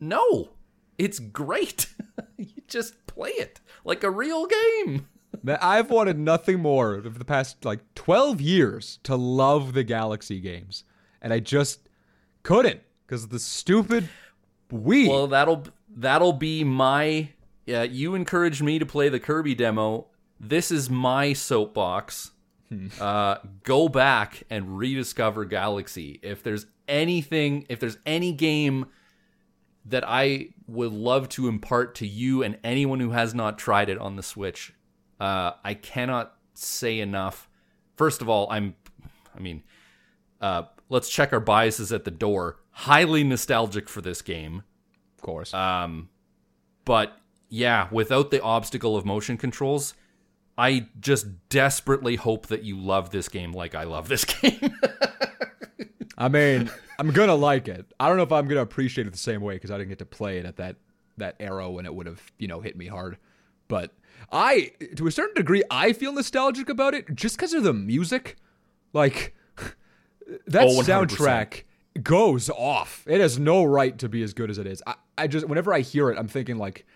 no. 0.00 0.50
It's 0.98 1.18
great. 1.18 1.88
you 2.38 2.62
just 2.68 3.06
play 3.06 3.30
it 3.30 3.60
like 3.84 4.02
a 4.02 4.10
real 4.10 4.46
game. 4.46 5.08
I've 5.48 5.90
wanted 5.90 6.18
nothing 6.18 6.60
more 6.60 6.94
over 6.96 7.18
the 7.18 7.24
past 7.24 7.64
like 7.64 7.80
12 7.94 8.40
years 8.40 8.98
to 9.04 9.16
love 9.16 9.74
the 9.74 9.84
Galaxy 9.84 10.40
games, 10.40 10.84
and 11.22 11.32
I 11.32 11.40
just 11.40 11.88
couldn't 12.42 12.80
because 13.06 13.24
of 13.24 13.30
the 13.30 13.38
stupid 13.38 14.08
Wii. 14.72 15.08
Well, 15.08 15.26
that'll 15.26 15.64
that'll 15.94 16.32
be 16.32 16.64
my. 16.64 17.30
Yeah, 17.64 17.82
you 17.82 18.14
encouraged 18.14 18.62
me 18.62 18.78
to 18.78 18.86
play 18.86 19.08
the 19.08 19.18
Kirby 19.20 19.54
demo. 19.54 20.06
This 20.38 20.70
is 20.70 20.88
my 20.88 21.32
soapbox. 21.32 22.32
uh, 23.00 23.36
go 23.62 23.88
back 23.88 24.42
and 24.50 24.76
rediscover 24.78 25.44
Galaxy. 25.44 26.18
If 26.22 26.42
there's 26.42 26.66
anything, 26.88 27.66
if 27.68 27.80
there's 27.80 27.98
any 28.04 28.32
game 28.32 28.86
that 29.84 30.04
I 30.06 30.48
would 30.66 30.92
love 30.92 31.28
to 31.30 31.46
impart 31.48 31.94
to 31.96 32.06
you 32.06 32.42
and 32.42 32.58
anyone 32.64 32.98
who 32.98 33.10
has 33.10 33.34
not 33.34 33.58
tried 33.58 33.88
it 33.88 33.98
on 33.98 34.16
the 34.16 34.22
Switch, 34.22 34.72
uh, 35.20 35.52
I 35.64 35.74
cannot 35.74 36.34
say 36.54 37.00
enough. 37.00 37.48
First 37.96 38.22
of 38.22 38.28
all, 38.28 38.46
I'm, 38.50 38.74
I 39.34 39.40
mean, 39.40 39.62
uh, 40.40 40.64
let's 40.88 41.08
check 41.08 41.32
our 41.32 41.40
biases 41.40 41.92
at 41.92 42.04
the 42.04 42.10
door. 42.10 42.58
Highly 42.70 43.24
nostalgic 43.24 43.88
for 43.88 44.00
this 44.00 44.22
game. 44.22 44.62
of 45.16 45.22
course. 45.22 45.54
Um, 45.54 46.10
but 46.84 47.16
yeah, 47.48 47.88
without 47.90 48.30
the 48.30 48.42
obstacle 48.42 48.96
of 48.96 49.04
motion 49.04 49.36
controls, 49.36 49.94
I 50.58 50.88
just 51.00 51.26
desperately 51.48 52.16
hope 52.16 52.46
that 52.46 52.62
you 52.62 52.78
love 52.78 53.10
this 53.10 53.28
game 53.28 53.52
like 53.52 53.74
I 53.74 53.84
love 53.84 54.08
this 54.08 54.24
game. 54.40 54.74
I 56.18 56.28
mean, 56.28 56.70
I'm 56.98 57.10
gonna 57.10 57.34
like 57.34 57.68
it. 57.68 57.86
I 58.00 58.08
don't 58.08 58.16
know 58.16 58.22
if 58.22 58.32
I'm 58.32 58.48
gonna 58.48 58.62
appreciate 58.62 59.06
it 59.06 59.12
the 59.12 59.18
same 59.18 59.42
way 59.42 59.54
because 59.54 59.70
I 59.70 59.76
didn't 59.78 59.90
get 59.90 59.98
to 59.98 60.06
play 60.06 60.38
it 60.38 60.46
at 60.46 60.56
that 60.56 60.76
that 61.18 61.36
era 61.40 61.70
when 61.70 61.86
it 61.86 61.94
would 61.94 62.06
have 62.06 62.22
you 62.38 62.48
know 62.48 62.60
hit 62.60 62.76
me 62.76 62.86
hard. 62.86 63.18
But 63.68 63.92
I, 64.32 64.72
to 64.96 65.06
a 65.06 65.10
certain 65.10 65.34
degree, 65.34 65.62
I 65.70 65.92
feel 65.92 66.12
nostalgic 66.12 66.68
about 66.68 66.94
it 66.94 67.14
just 67.14 67.36
because 67.36 67.52
of 67.54 67.62
the 67.62 67.72
music. 67.72 68.36
Like 68.92 69.34
that 70.46 70.64
Oh, 70.64 70.80
soundtrack 70.82 71.62
goes 72.02 72.50
off. 72.50 73.04
It 73.06 73.20
has 73.20 73.38
no 73.38 73.64
right 73.64 73.96
to 73.98 74.08
be 74.08 74.22
as 74.22 74.34
good 74.34 74.50
as 74.50 74.58
it 74.58 74.66
is. 74.66 74.82
I, 74.86 74.94
I 75.18 75.26
just 75.26 75.46
whenever 75.48 75.72
I 75.72 75.80
hear 75.80 76.10
it, 76.10 76.18
I'm 76.18 76.28
thinking 76.28 76.56
like, 76.58 76.86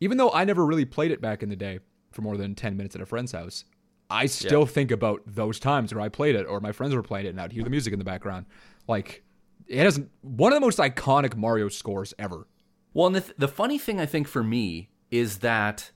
even 0.00 0.18
though 0.18 0.30
I 0.30 0.44
never 0.44 0.64
really 0.64 0.84
played 0.84 1.10
it 1.10 1.20
back 1.20 1.42
in 1.42 1.48
the 1.48 1.56
day 1.56 1.78
for 2.12 2.22
more 2.22 2.36
than 2.36 2.54
ten 2.54 2.76
minutes 2.76 2.94
at 2.94 3.00
a 3.00 3.06
friend's 3.06 3.32
house, 3.32 3.64
I 4.10 4.26
still 4.26 4.66
think 4.66 4.90
about 4.90 5.22
those 5.26 5.58
times 5.58 5.94
where 5.94 6.02
I 6.02 6.08
played 6.08 6.34
it 6.36 6.46
or 6.46 6.60
my 6.60 6.72
friends 6.72 6.94
were 6.94 7.02
playing 7.02 7.26
it 7.26 7.30
and 7.30 7.40
I'd 7.40 7.52
hear 7.52 7.64
the 7.64 7.70
music 7.70 7.92
in 7.92 7.98
the 7.98 8.04
background. 8.04 8.46
Like 8.86 9.24
it 9.66 9.78
has 9.82 10.00
one 10.20 10.52
of 10.52 10.56
the 10.56 10.60
most 10.60 10.78
iconic 10.78 11.36
Mario 11.36 11.68
scores 11.68 12.12
ever. 12.18 12.46
well, 12.92 13.06
and 13.06 13.16
the, 13.16 13.20
th- 13.22 13.34
the 13.38 13.48
funny 13.48 13.78
thing 13.78 13.98
I 13.98 14.06
think 14.06 14.28
for 14.28 14.42
me 14.44 14.90
is 15.10 15.38
that 15.38 15.90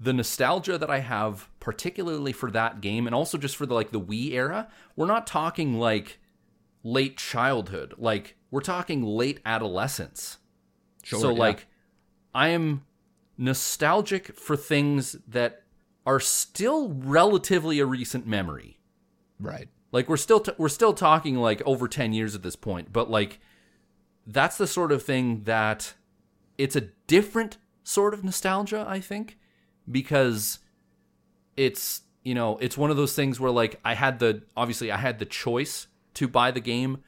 the 0.00 0.12
nostalgia 0.12 0.78
that 0.78 0.90
I 0.90 1.00
have, 1.00 1.48
particularly 1.60 2.32
for 2.32 2.50
that 2.50 2.80
game, 2.80 3.06
and 3.06 3.14
also 3.14 3.38
just 3.38 3.56
for 3.56 3.66
the 3.66 3.74
like 3.74 3.90
the 3.90 4.00
Wii 4.00 4.32
era, 4.32 4.68
we're 4.96 5.06
not 5.06 5.26
talking 5.26 5.78
like 5.78 6.18
late 6.82 7.16
childhood. 7.16 7.94
Like 7.98 8.36
we're 8.50 8.60
talking 8.60 9.02
late 9.02 9.40
adolescence. 9.44 10.38
Sure, 11.02 11.20
so 11.20 11.30
yeah. 11.30 11.38
like 11.38 11.66
I 12.34 12.48
am 12.48 12.84
nostalgic 13.36 14.38
for 14.38 14.56
things 14.56 15.16
that 15.28 15.62
are 16.06 16.20
still 16.20 16.90
relatively 16.90 17.78
a 17.78 17.86
recent 17.86 18.26
memory. 18.26 18.78
Right. 19.40 19.68
Like 19.92 20.08
we're 20.08 20.16
still 20.16 20.40
t- 20.40 20.52
we're 20.58 20.68
still 20.68 20.92
talking 20.92 21.36
like 21.36 21.62
over 21.64 21.88
10 21.88 22.12
years 22.12 22.34
at 22.34 22.42
this 22.42 22.56
point, 22.56 22.92
but 22.92 23.10
like 23.10 23.40
that's 24.26 24.58
the 24.58 24.66
sort 24.66 24.92
of 24.92 25.02
thing 25.02 25.44
that 25.44 25.94
it's 26.58 26.76
a 26.76 26.82
different 27.06 27.58
sort 27.82 28.14
of 28.14 28.24
nostalgia, 28.24 28.84
I 28.88 29.00
think, 29.00 29.38
because 29.90 30.58
it's, 31.56 32.02
you 32.22 32.34
know, 32.34 32.56
it's 32.58 32.76
one 32.76 32.90
of 32.90 32.96
those 32.96 33.14
things 33.14 33.38
where 33.38 33.50
like 33.50 33.80
I 33.84 33.94
had 33.94 34.18
the 34.18 34.42
obviously 34.56 34.90
I 34.90 34.96
had 34.96 35.18
the 35.18 35.26
choice 35.26 35.86
to 36.14 36.28
buy 36.28 36.50
the 36.50 36.60
game. 36.60 37.02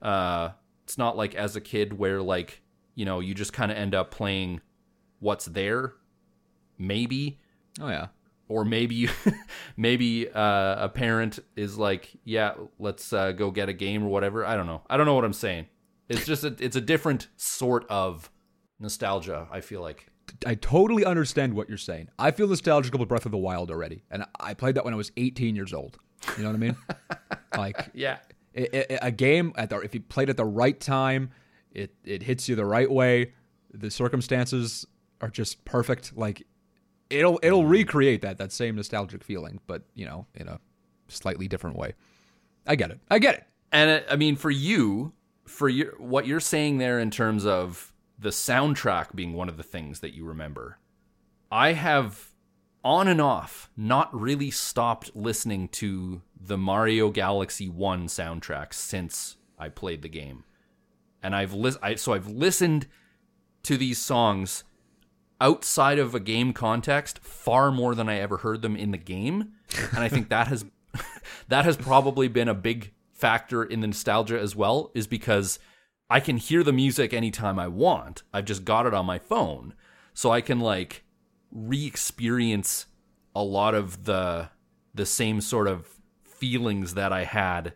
Uh 0.00 0.50
it's 0.84 0.98
not 0.98 1.16
like 1.16 1.34
as 1.34 1.54
a 1.56 1.60
kid 1.60 1.98
where 1.98 2.20
like, 2.22 2.62
you 2.94 3.04
know, 3.04 3.20
you 3.20 3.34
just 3.34 3.52
kind 3.52 3.70
of 3.70 3.78
end 3.78 3.94
up 3.94 4.10
playing 4.10 4.60
what's 5.20 5.44
there 5.46 5.94
maybe 6.78 7.38
Oh 7.80 7.88
yeah. 7.88 8.08
or 8.48 8.64
maybe 8.64 9.08
maybe 9.76 10.28
uh, 10.28 10.84
a 10.84 10.88
parent 10.88 11.38
is 11.56 11.78
like, 11.78 12.10
yeah, 12.24 12.54
let's 12.78 13.12
uh, 13.12 13.32
go 13.32 13.50
get 13.50 13.68
a 13.68 13.72
game 13.72 14.02
or 14.02 14.08
whatever. 14.08 14.44
I 14.44 14.56
don't 14.56 14.66
know. 14.66 14.82
I 14.90 14.96
don't 14.96 15.06
know 15.06 15.14
what 15.14 15.24
I'm 15.24 15.32
saying. 15.32 15.66
It's 16.08 16.26
just 16.26 16.42
a, 16.42 16.56
it's 16.58 16.74
a 16.74 16.80
different 16.80 17.28
sort 17.36 17.86
of 17.88 18.30
nostalgia. 18.80 19.46
I 19.52 19.60
feel 19.60 19.80
like. 19.82 20.06
I 20.46 20.54
totally 20.54 21.04
understand 21.04 21.54
what 21.54 21.68
you're 21.68 21.78
saying. 21.78 22.08
I 22.18 22.30
feel 22.30 22.48
nostalgic 22.48 22.94
about 22.94 23.08
Breath 23.08 23.26
of 23.26 23.32
the 23.32 23.38
Wild 23.38 23.70
already, 23.70 24.02
and 24.10 24.24
I 24.38 24.54
played 24.54 24.74
that 24.76 24.84
when 24.84 24.94
I 24.94 24.96
was 24.96 25.12
18 25.16 25.54
years 25.56 25.72
old. 25.72 25.98
You 26.36 26.42
know 26.42 26.50
what 26.50 26.56
I 26.56 26.58
mean? 26.58 26.76
like 27.56 27.90
Yeah. 27.94 28.18
it, 28.54 28.74
it, 28.74 28.98
a 29.02 29.10
game 29.10 29.52
at 29.56 29.70
the 29.70 29.78
if 29.80 29.94
you 29.94 30.00
played 30.00 30.28
at 30.30 30.36
the 30.36 30.44
right 30.44 30.78
time, 30.78 31.30
it 31.72 31.94
it 32.04 32.22
hits 32.22 32.48
you 32.48 32.56
the 32.56 32.64
right 32.64 32.90
way. 32.90 33.32
The 33.72 33.90
circumstances 33.90 34.86
are 35.20 35.28
just 35.30 35.64
perfect. 35.64 36.16
Like 36.16 36.46
it'll 37.08 37.38
it'll 37.42 37.64
recreate 37.66 38.22
that 38.22 38.38
that 38.38 38.52
same 38.52 38.76
nostalgic 38.76 39.22
feeling, 39.24 39.60
but 39.66 39.82
you 39.94 40.04
know, 40.06 40.26
in 40.34 40.48
a 40.48 40.60
slightly 41.08 41.48
different 41.48 41.76
way. 41.76 41.94
I 42.66 42.76
get 42.76 42.90
it. 42.90 43.00
I 43.10 43.18
get 43.18 43.34
it. 43.36 43.44
And 43.72 43.90
uh, 43.90 44.12
I 44.12 44.16
mean, 44.16 44.36
for 44.36 44.50
you, 44.50 45.12
for 45.46 45.68
your 45.68 45.92
what 45.98 46.26
you're 46.26 46.40
saying 46.40 46.78
there 46.78 46.98
in 46.98 47.10
terms 47.10 47.46
of 47.46 47.89
the 48.20 48.30
soundtrack 48.30 49.14
being 49.14 49.32
one 49.32 49.48
of 49.48 49.56
the 49.56 49.62
things 49.62 50.00
that 50.00 50.14
you 50.14 50.24
remember, 50.24 50.78
I 51.50 51.72
have 51.72 52.30
on 52.84 53.08
and 53.08 53.20
off 53.20 53.70
not 53.76 54.14
really 54.18 54.50
stopped 54.50 55.10
listening 55.14 55.68
to 55.68 56.22
the 56.38 56.58
Mario 56.58 57.10
Galaxy 57.10 57.68
1 57.68 58.06
soundtrack 58.06 58.72
since 58.72 59.36
I 59.58 59.68
played 59.68 60.02
the 60.02 60.08
game. 60.08 60.44
And 61.22 61.34
I've 61.34 61.52
lis- 61.52 61.78
I, 61.82 61.94
so 61.96 62.12
I've 62.12 62.28
listened 62.28 62.86
to 63.64 63.76
these 63.76 63.98
songs 63.98 64.64
outside 65.40 65.98
of 65.98 66.14
a 66.14 66.20
game 66.20 66.52
context 66.52 67.18
far 67.20 67.70
more 67.70 67.94
than 67.94 68.08
I 68.08 68.18
ever 68.18 68.38
heard 68.38 68.62
them 68.62 68.76
in 68.76 68.90
the 68.90 68.98
game. 68.98 69.52
And 69.90 69.98
I 69.98 70.08
think 70.08 70.28
that 70.28 70.48
has 70.48 70.64
that 71.48 71.64
has 71.64 71.76
probably 71.76 72.28
been 72.28 72.48
a 72.48 72.54
big 72.54 72.92
factor 73.12 73.62
in 73.62 73.80
the 73.80 73.86
nostalgia 73.86 74.38
as 74.38 74.56
well 74.56 74.90
is 74.94 75.06
because 75.06 75.58
I 76.10 76.20
can 76.20 76.36
hear 76.36 76.64
the 76.64 76.72
music 76.72 77.14
anytime 77.14 77.58
I 77.58 77.68
want. 77.68 78.24
I've 78.34 78.44
just 78.44 78.64
got 78.64 78.86
it 78.86 78.94
on 78.94 79.06
my 79.06 79.18
phone. 79.18 79.74
So 80.12 80.30
I 80.32 80.40
can 80.40 80.60
like 80.60 81.04
re-experience 81.52 82.86
a 83.34 83.42
lot 83.42 83.74
of 83.74 84.04
the 84.04 84.50
the 84.92 85.06
same 85.06 85.40
sort 85.40 85.68
of 85.68 85.88
feelings 86.24 86.94
that 86.94 87.12
I 87.12 87.24
had 87.24 87.74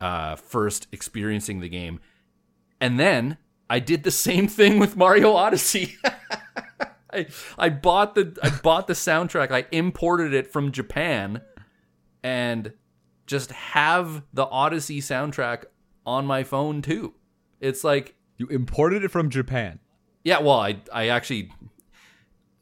uh, 0.00 0.36
first 0.36 0.86
experiencing 0.92 1.60
the 1.60 1.68
game 1.68 1.98
And 2.80 3.00
then 3.00 3.38
I 3.68 3.80
did 3.80 4.04
the 4.04 4.10
same 4.28 4.46
thing 4.48 4.78
with 4.78 4.96
Mario 4.96 5.32
Odyssey. 5.32 5.96
I, 7.12 7.26
I 7.58 7.68
bought 7.70 8.14
the 8.14 8.38
I 8.42 8.50
bought 8.50 8.86
the 8.86 8.92
soundtrack. 8.94 9.50
I 9.50 9.66
imported 9.72 10.34
it 10.34 10.52
from 10.52 10.70
Japan 10.72 11.40
and 12.22 12.72
just 13.26 13.50
have 13.52 14.22
the 14.32 14.46
Odyssey 14.46 15.00
soundtrack 15.00 15.64
on 16.04 16.26
my 16.26 16.44
phone 16.44 16.82
too. 16.82 17.14
It's 17.66 17.84
like 17.84 18.14
You 18.38 18.46
imported 18.48 19.04
it 19.04 19.08
from 19.10 19.30
Japan. 19.30 19.78
yeah, 20.24 20.38
well, 20.40 20.60
I 20.60 20.78
I 20.92 21.08
actually 21.08 21.50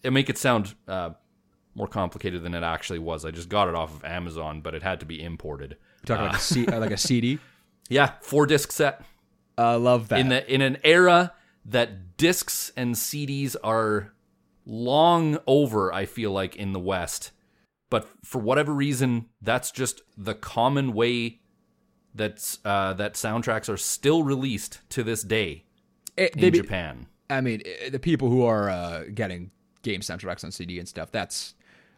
it 0.02 0.12
make 0.12 0.28
it 0.28 0.36
sound 0.38 0.74
uh, 0.86 1.10
more 1.74 1.88
complicated 1.88 2.42
than 2.42 2.54
it 2.54 2.62
actually 2.62 2.98
was. 2.98 3.24
I 3.24 3.30
just 3.30 3.48
got 3.48 3.68
it 3.68 3.74
off 3.74 3.94
of 3.94 4.04
Amazon, 4.04 4.60
but 4.60 4.74
it 4.74 4.82
had 4.82 5.00
to 5.00 5.06
be 5.06 5.22
imported. 5.22 5.76
You're 6.06 6.16
talking 6.16 6.26
like 6.26 6.36
a 6.36 6.40
C, 6.40 6.66
uh, 6.66 6.78
like 6.80 6.90
a 6.90 6.96
CD. 6.98 7.38
Yeah, 7.90 8.12
four 8.22 8.46
disc 8.46 8.72
set 8.72 9.02
I 9.58 9.74
love 9.74 10.08
that. 10.08 10.18
in 10.18 10.30
the 10.30 10.52
in 10.54 10.62
an 10.62 10.78
era 10.84 11.34
that 11.66 12.16
discs 12.16 12.72
and 12.78 12.94
CDs 12.94 13.56
are 13.62 14.14
long 14.64 15.38
over. 15.46 15.92
I 15.92 16.06
feel 16.06 16.32
like 16.32 16.56
in 16.56 16.72
the 16.72 16.80
West, 16.80 17.32
but 17.90 18.08
for 18.24 18.38
whatever 18.40 18.72
reason, 18.72 19.26
that's 19.42 19.70
just 19.70 20.00
the 20.16 20.34
common 20.34 20.94
way 20.94 21.40
that's 22.14 22.58
uh, 22.64 22.92
that 22.94 23.14
soundtracks 23.14 23.68
are 23.68 23.76
still 23.76 24.22
released 24.22 24.80
to 24.90 25.02
this 25.02 25.22
day 25.22 25.64
It- 26.16 26.34
in 26.34 26.40
they 26.40 26.50
be- 26.50 26.60
Japan. 26.60 27.06
I 27.30 27.40
mean, 27.40 27.62
eh, 27.64 27.88
the 27.90 27.98
people 27.98 28.28
who 28.30 28.44
are 28.44 28.68
uh, 28.68 29.04
getting 29.14 29.50
game 29.82 30.00
soundtracks 30.00 30.44
on 30.44 30.52
CD 30.52 30.78
and 30.78 30.86
stuff, 30.88 31.10
that's 31.10 31.54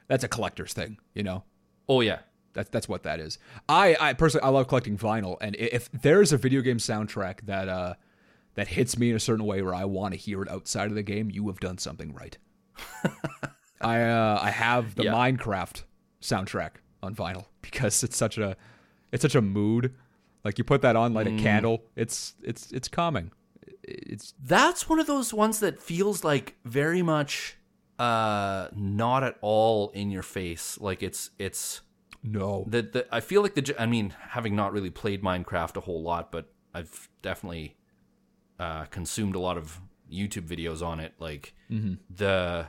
that's 0.08 0.22
a 0.24 0.28
collector's 0.28 0.72
thing, 0.72 0.98
you 1.14 1.22
know. 1.24 1.42
Oh 1.88 2.00
yeah, 2.00 2.20
That's 2.52 2.70
that's 2.70 2.88
what 2.88 3.02
that 3.02 3.18
is. 3.20 3.38
I, 3.68 3.96
I 4.00 4.12
personally 4.14 4.44
I 4.44 4.50
love 4.50 4.68
collecting 4.68 4.96
vinyl, 4.96 5.36
and 5.40 5.56
if 5.56 5.90
there's 5.92 6.32
a 6.32 6.36
video 6.38 6.60
game 6.62 6.78
soundtrack 6.78 7.40
that 7.46 7.68
uh 7.68 7.94
that 8.54 8.68
hits 8.68 8.96
me 8.98 9.10
in 9.10 9.16
a 9.16 9.20
certain 9.20 9.44
way 9.44 9.60
where 9.62 9.74
I 9.74 9.84
want 9.84 10.14
to 10.14 10.18
hear 10.18 10.40
it 10.42 10.48
outside 10.48 10.88
of 10.88 10.94
the 10.94 11.02
game, 11.02 11.28
you 11.30 11.46
have 11.48 11.60
done 11.60 11.76
something 11.78 12.14
right. 12.14 12.38
I 13.80 14.00
uh, 14.02 14.38
I 14.42 14.50
have 14.50 14.94
the 14.94 15.04
Yeah. 15.04 15.12
Minecraft 15.12 15.82
soundtrack 16.22 16.70
on 17.02 17.14
vinyl 17.14 17.46
because 17.62 18.02
it's 18.02 18.16
such 18.16 18.38
a 18.38 18.56
it's 19.12 19.22
such 19.22 19.34
a 19.34 19.42
mood. 19.42 19.94
Like 20.46 20.58
you 20.58 20.64
put 20.64 20.82
that 20.82 20.94
on, 20.94 21.12
light 21.12 21.26
a 21.26 21.36
candle, 21.36 21.82
it's 21.96 22.34
it's 22.40 22.70
it's 22.70 22.86
calming. 22.86 23.32
It's 23.82 24.32
that's 24.40 24.88
one 24.88 25.00
of 25.00 25.08
those 25.08 25.34
ones 25.34 25.58
that 25.58 25.82
feels 25.82 26.22
like 26.22 26.54
very 26.64 27.02
much 27.02 27.56
uh 27.98 28.68
not 28.72 29.24
at 29.24 29.38
all 29.40 29.90
in 29.90 30.12
your 30.12 30.22
face. 30.22 30.78
Like 30.80 31.02
it's 31.02 31.30
it's 31.40 31.80
no 32.22 32.64
the, 32.68 32.82
the 32.82 33.06
I 33.10 33.18
feel 33.18 33.42
like 33.42 33.54
the 33.54 33.74
I 33.76 33.86
mean 33.86 34.14
having 34.20 34.54
not 34.54 34.72
really 34.72 34.90
played 34.90 35.20
Minecraft 35.20 35.78
a 35.78 35.80
whole 35.80 36.02
lot, 36.02 36.30
but 36.30 36.52
I've 36.72 37.08
definitely 37.22 37.76
uh, 38.60 38.84
consumed 38.84 39.34
a 39.34 39.40
lot 39.40 39.58
of 39.58 39.80
YouTube 40.08 40.46
videos 40.46 40.80
on 40.80 41.00
it. 41.00 41.14
Like 41.18 41.54
the 42.08 42.68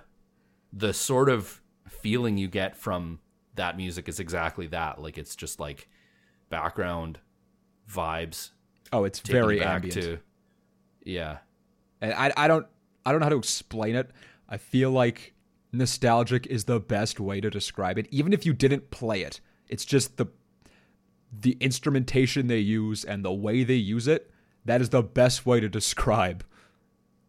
the 0.74 0.94
sort 0.94 1.30
of 1.30 1.62
feeling 1.88 2.40
you 2.40 2.48
get 2.48 2.76
from 2.76 3.20
that 3.54 3.78
music 3.78 4.10
is 4.10 4.20
exactly 4.20 4.66
that. 4.68 5.00
Like 5.00 5.20
it's 5.20 5.36
just 5.36 5.60
like 5.60 5.90
background 6.50 7.20
vibes. 7.90 8.52
oh, 8.94 9.04
it's 9.04 9.20
very 9.20 9.64
ambient. 9.64 10.02
to 10.02 10.20
yeah. 11.04 11.38
and 12.02 12.14
I, 12.14 12.34
I 12.36 12.48
don't 12.48 12.68
I 13.06 13.12
don't 13.12 13.22
know 13.22 13.26
how 13.26 13.32
to 13.32 13.38
explain 13.38 13.96
it. 13.96 14.12
I 14.50 14.58
feel 14.58 14.92
like 14.92 15.34
nostalgic 15.72 16.48
is 16.48 16.66
the 16.66 16.80
best 16.80 17.20
way 17.20 17.42
to 17.42 17.50
describe 17.50 17.98
it. 17.98 18.08
Even 18.12 18.34
if 18.34 18.46
you 18.46 18.54
didn't 18.54 18.92
play 18.92 19.22
it, 19.22 19.40
it's 19.68 19.86
just 19.86 20.18
the 20.18 20.28
the 21.32 21.58
instrumentation 21.60 22.48
they 22.48 22.60
use 22.60 23.04
and 23.04 23.24
the 23.24 23.34
way 23.34 23.64
they 23.64 23.76
use 23.76 24.08
it. 24.08 24.32
That 24.66 24.82
is 24.82 24.90
the 24.90 25.04
best 25.04 25.46
way 25.46 25.60
to 25.60 25.70
describe 25.70 26.44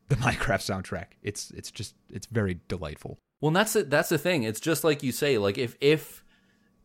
the 0.08 0.16
Minecraft 0.16 0.82
soundtrack. 0.82 1.06
It's 1.22 1.50
it's 1.52 1.70
just 1.70 1.94
it's 2.10 2.26
very 2.26 2.60
delightful. 2.68 3.18
Well, 3.40 3.52
that's 3.52 3.74
the, 3.74 3.84
that's 3.84 4.08
the 4.08 4.18
thing. 4.18 4.42
It's 4.42 4.60
just 4.60 4.82
like 4.82 5.02
you 5.02 5.12
say. 5.12 5.38
Like 5.38 5.58
if 5.58 5.76
if 5.80 6.24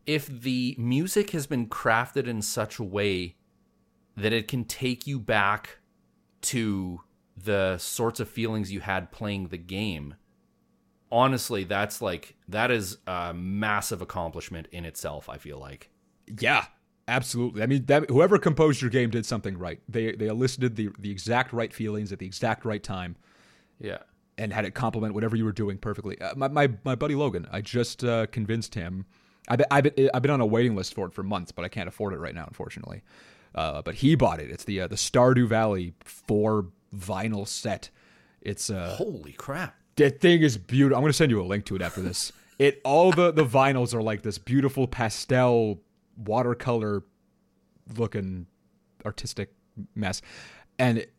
if 0.06 0.26
the 0.26 0.76
music 0.78 1.30
has 1.30 1.46
been 1.46 1.66
crafted 1.66 2.26
in 2.26 2.42
such 2.42 2.78
a 2.78 2.84
way 2.84 3.36
that 4.16 4.32
it 4.32 4.48
can 4.48 4.64
take 4.64 5.06
you 5.06 5.18
back 5.18 5.78
to 6.42 7.00
the 7.36 7.78
sorts 7.78 8.20
of 8.20 8.28
feelings 8.28 8.72
you 8.72 8.80
had 8.80 9.10
playing 9.10 9.48
the 9.48 9.58
game, 9.58 10.14
honestly, 11.10 11.64
that's 11.64 12.00
like 12.00 12.36
that 12.48 12.70
is 12.70 12.98
a 13.06 13.34
massive 13.34 14.00
accomplishment 14.02 14.68
in 14.70 14.84
itself. 14.84 15.28
I 15.28 15.38
feel 15.38 15.58
like. 15.58 15.90
Yeah, 16.40 16.66
absolutely. 17.08 17.62
I 17.62 17.66
mean, 17.66 17.84
that, 17.86 18.08
whoever 18.08 18.38
composed 18.38 18.80
your 18.82 18.90
game 18.90 19.10
did 19.10 19.26
something 19.26 19.58
right. 19.58 19.80
They 19.88 20.12
they 20.12 20.26
elicited 20.28 20.76
the 20.76 20.90
the 20.98 21.10
exact 21.10 21.52
right 21.52 21.72
feelings 21.72 22.12
at 22.12 22.18
the 22.18 22.26
exact 22.26 22.64
right 22.64 22.82
time. 22.82 23.16
Yeah. 23.80 23.98
and 24.38 24.52
had 24.52 24.64
it 24.64 24.72
complement 24.74 25.14
whatever 25.14 25.36
you 25.36 25.44
were 25.44 25.52
doing 25.52 25.78
perfectly. 25.78 26.20
Uh, 26.20 26.34
my, 26.36 26.48
my 26.48 26.70
my 26.84 26.94
buddy 26.94 27.14
Logan, 27.14 27.46
I 27.52 27.60
just 27.60 28.04
uh, 28.04 28.26
convinced 28.26 28.74
him. 28.74 29.06
I've 29.48 29.62
I've, 29.70 29.86
I've 30.14 30.22
been 30.22 30.30
on 30.30 30.40
a 30.40 30.46
waiting 30.46 30.74
list 30.76 30.94
for 30.94 31.06
it 31.06 31.12
for 31.12 31.22
months, 31.22 31.52
but 31.52 31.64
I 31.64 31.68
can't 31.68 31.88
afford 31.88 32.14
it 32.14 32.18
right 32.18 32.34
now, 32.34 32.44
unfortunately. 32.46 33.02
Uh, 33.54 33.82
but 33.82 33.96
he 33.96 34.14
bought 34.14 34.40
it. 34.40 34.50
It's 34.50 34.64
the 34.64 34.80
uh, 34.80 34.88
the 34.88 34.96
Stardew 34.96 35.46
Valley 35.46 35.94
four 36.04 36.66
vinyl 36.94 37.46
set. 37.46 37.90
It's 38.40 38.68
uh, 38.68 38.96
Holy 38.98 39.32
crap! 39.32 39.76
that 39.96 40.20
thing 40.20 40.42
is 40.42 40.58
beautiful. 40.58 40.96
I'm 40.96 41.02
gonna 41.02 41.12
send 41.12 41.30
you 41.30 41.40
a 41.40 41.44
link 41.44 41.64
to 41.66 41.76
it 41.76 41.82
after 41.82 42.00
this. 42.00 42.32
It 42.58 42.80
all 42.84 43.12
the 43.12 43.32
the 43.32 43.44
vinyls 43.44 43.94
are 43.94 44.02
like 44.02 44.22
this 44.22 44.38
beautiful 44.38 44.86
pastel 44.86 45.80
watercolor 46.16 47.02
looking 47.96 48.46
artistic 49.04 49.52
mess, 49.94 50.22
and 50.78 50.98
it, 50.98 51.12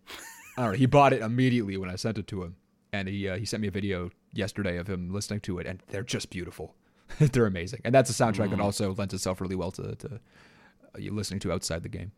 I 0.57 0.63
don't 0.63 0.71
know. 0.71 0.77
He 0.77 0.86
bought 0.86 1.13
it 1.13 1.21
immediately 1.21 1.77
when 1.77 1.89
I 1.89 1.95
sent 1.95 2.17
it 2.17 2.27
to 2.27 2.43
him, 2.43 2.55
and 2.93 3.07
he 3.07 3.29
uh, 3.29 3.38
he 3.38 3.45
sent 3.45 3.61
me 3.61 3.67
a 3.67 3.71
video 3.71 4.11
yesterday 4.33 4.77
of 4.77 4.88
him 4.88 5.11
listening 5.11 5.41
to 5.41 5.59
it, 5.59 5.67
and 5.67 5.81
they're 5.88 6.03
just 6.03 6.29
beautiful. 6.29 6.75
they're 7.19 7.45
amazing, 7.45 7.81
and 7.83 7.93
that's 7.93 8.09
a 8.09 8.13
soundtrack 8.13 8.49
that 8.49 8.59
also 8.59 8.93
lends 8.93 9.13
itself 9.13 9.41
really 9.41 9.55
well 9.55 9.71
to 9.71 9.95
to 9.95 10.15
uh, 10.15 10.97
you 10.97 11.11
listening 11.11 11.39
to 11.41 11.51
outside 11.51 11.83
the 11.83 11.89
game. 11.89 12.11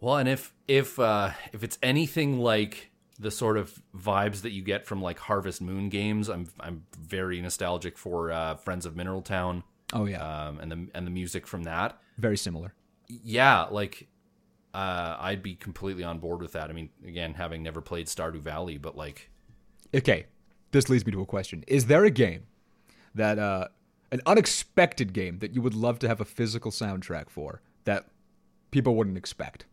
Well, 0.00 0.16
and 0.16 0.28
if 0.28 0.54
if 0.66 0.98
uh, 0.98 1.32
if 1.52 1.64
it's 1.64 1.78
anything 1.82 2.38
like 2.38 2.90
the 3.18 3.30
sort 3.30 3.56
of 3.56 3.82
vibes 3.96 4.42
that 4.42 4.52
you 4.52 4.62
get 4.62 4.86
from 4.86 5.02
like 5.02 5.18
Harvest 5.18 5.60
Moon 5.60 5.88
games, 5.88 6.28
I'm 6.28 6.46
I'm 6.60 6.84
very 6.98 7.40
nostalgic 7.40 7.98
for 7.98 8.30
uh, 8.30 8.54
Friends 8.56 8.86
of 8.86 8.94
Mineral 8.94 9.22
Town, 9.22 9.64
Oh 9.92 10.04
yeah, 10.04 10.22
um, 10.48 10.60
and 10.60 10.70
the 10.70 10.88
and 10.94 11.06
the 11.06 11.10
music 11.10 11.46
from 11.46 11.64
that. 11.64 12.00
very 12.16 12.36
similar. 12.36 12.74
Yeah, 13.08 13.64
like 13.64 14.06
uh, 14.72 15.16
I'd 15.18 15.42
be 15.42 15.54
completely 15.56 16.04
on 16.04 16.18
board 16.20 16.42
with 16.42 16.52
that. 16.52 16.70
I 16.70 16.72
mean, 16.74 16.90
again, 17.04 17.34
having 17.34 17.62
never 17.62 17.80
played 17.80 18.06
Stardew 18.06 18.38
Valley, 18.40 18.78
but 18.78 18.96
like, 18.96 19.30
Okay, 19.94 20.26
this 20.70 20.88
leads 20.88 21.04
me 21.06 21.12
to 21.12 21.22
a 21.22 21.26
question: 21.26 21.64
Is 21.66 21.86
there 21.86 22.04
a 22.04 22.10
game 22.10 22.46
that 23.16 23.38
uh, 23.40 23.68
an 24.12 24.20
unexpected 24.26 25.12
game 25.12 25.40
that 25.40 25.54
you 25.54 25.62
would 25.62 25.74
love 25.74 25.98
to 26.00 26.08
have 26.08 26.20
a 26.20 26.24
physical 26.24 26.70
soundtrack 26.70 27.30
for 27.30 27.62
that 27.84 28.06
people 28.70 28.94
wouldn't 28.94 29.16
expect? 29.16 29.64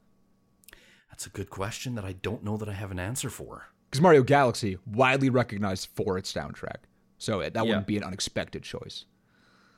That's 1.09 1.25
a 1.25 1.29
good 1.29 1.49
question 1.49 1.95
that 1.95 2.05
I 2.05 2.13
don't 2.13 2.43
know 2.43 2.57
that 2.57 2.69
I 2.69 2.73
have 2.73 2.91
an 2.91 2.99
answer 2.99 3.29
for. 3.29 3.67
Because 3.89 4.01
Mario 4.01 4.23
Galaxy 4.23 4.77
widely 4.85 5.29
recognized 5.29 5.89
for 5.95 6.17
its 6.17 6.31
soundtrack, 6.33 6.83
so 7.17 7.41
uh, 7.41 7.43
that 7.49 7.55
Yeah. 7.55 7.61
wouldn't 7.63 7.87
be 7.87 7.97
an 7.97 8.03
unexpected 8.03 8.63
choice. 8.63 9.05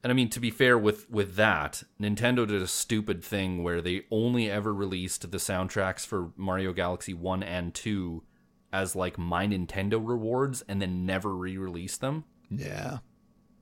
And 0.03 0.11
I 0.11 0.15
mean, 0.15 0.29
to 0.29 0.39
be 0.39 0.51
fair 0.51 0.77
with 0.77 1.09
with 1.09 1.35
that, 1.35 1.83
Nintendo 1.99 2.47
did 2.47 2.61
a 2.61 2.67
stupid 2.67 3.23
thing 3.23 3.63
where 3.63 3.81
they 3.81 4.05
only 4.11 4.49
ever 4.49 4.73
released 4.73 5.29
the 5.31 5.37
soundtracks 5.37 6.05
for 6.05 6.31
Mario 6.37 6.71
Galaxy 6.71 7.13
One 7.13 7.43
and 7.43 7.73
Two 7.73 8.23
as 8.71 8.95
like 8.95 9.17
my 9.17 9.47
Nintendo 9.47 9.93
rewards, 10.05 10.61
and 10.67 10.81
then 10.81 11.05
never 11.05 11.35
re-released 11.35 11.99
them. 12.01 12.25
Yeah, 12.49 12.99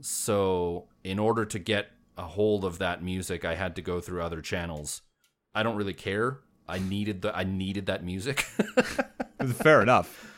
So, 0.02 0.88
in 1.04 1.20
order 1.20 1.46
to 1.46 1.60
get 1.60 1.92
a 2.18 2.24
hold 2.24 2.66
of 2.66 2.78
that 2.80 3.02
music, 3.04 3.46
I 3.46 3.56
had 3.56 3.76
to 3.78 3.82
go 3.82 4.00
through 4.02 4.22
other 4.22 4.42
channels. 4.42 5.02
I 5.54 5.64
don't 5.64 5.76
really 5.78 5.94
care. 5.94 6.40
I 6.68 6.80
needed 6.80 7.22
the 7.22 7.36
I 7.36 7.44
needed 7.44 7.88
that 7.88 8.04
music. 8.04 8.42
fair 9.48 9.82
enough. 9.82 10.32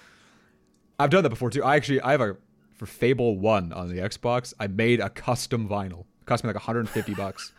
I've 0.99 1.09
done 1.09 1.23
that 1.23 1.29
before 1.29 1.49
too. 1.49 1.63
I 1.63 1.75
actually 1.75 2.01
I 2.01 2.11
have 2.11 2.21
a 2.21 2.37
for 2.75 2.85
Fable 2.85 3.37
One 3.37 3.73
on 3.73 3.89
the 3.89 4.01
Xbox. 4.01 4.53
I 4.59 4.67
made 4.67 4.99
a 4.99 5.09
custom 5.09 5.67
vinyl. 5.67 6.01
It 6.21 6.25
cost 6.25 6.43
me 6.43 6.49
like 6.49 6.55
150 6.55 7.13
bucks, 7.15 7.51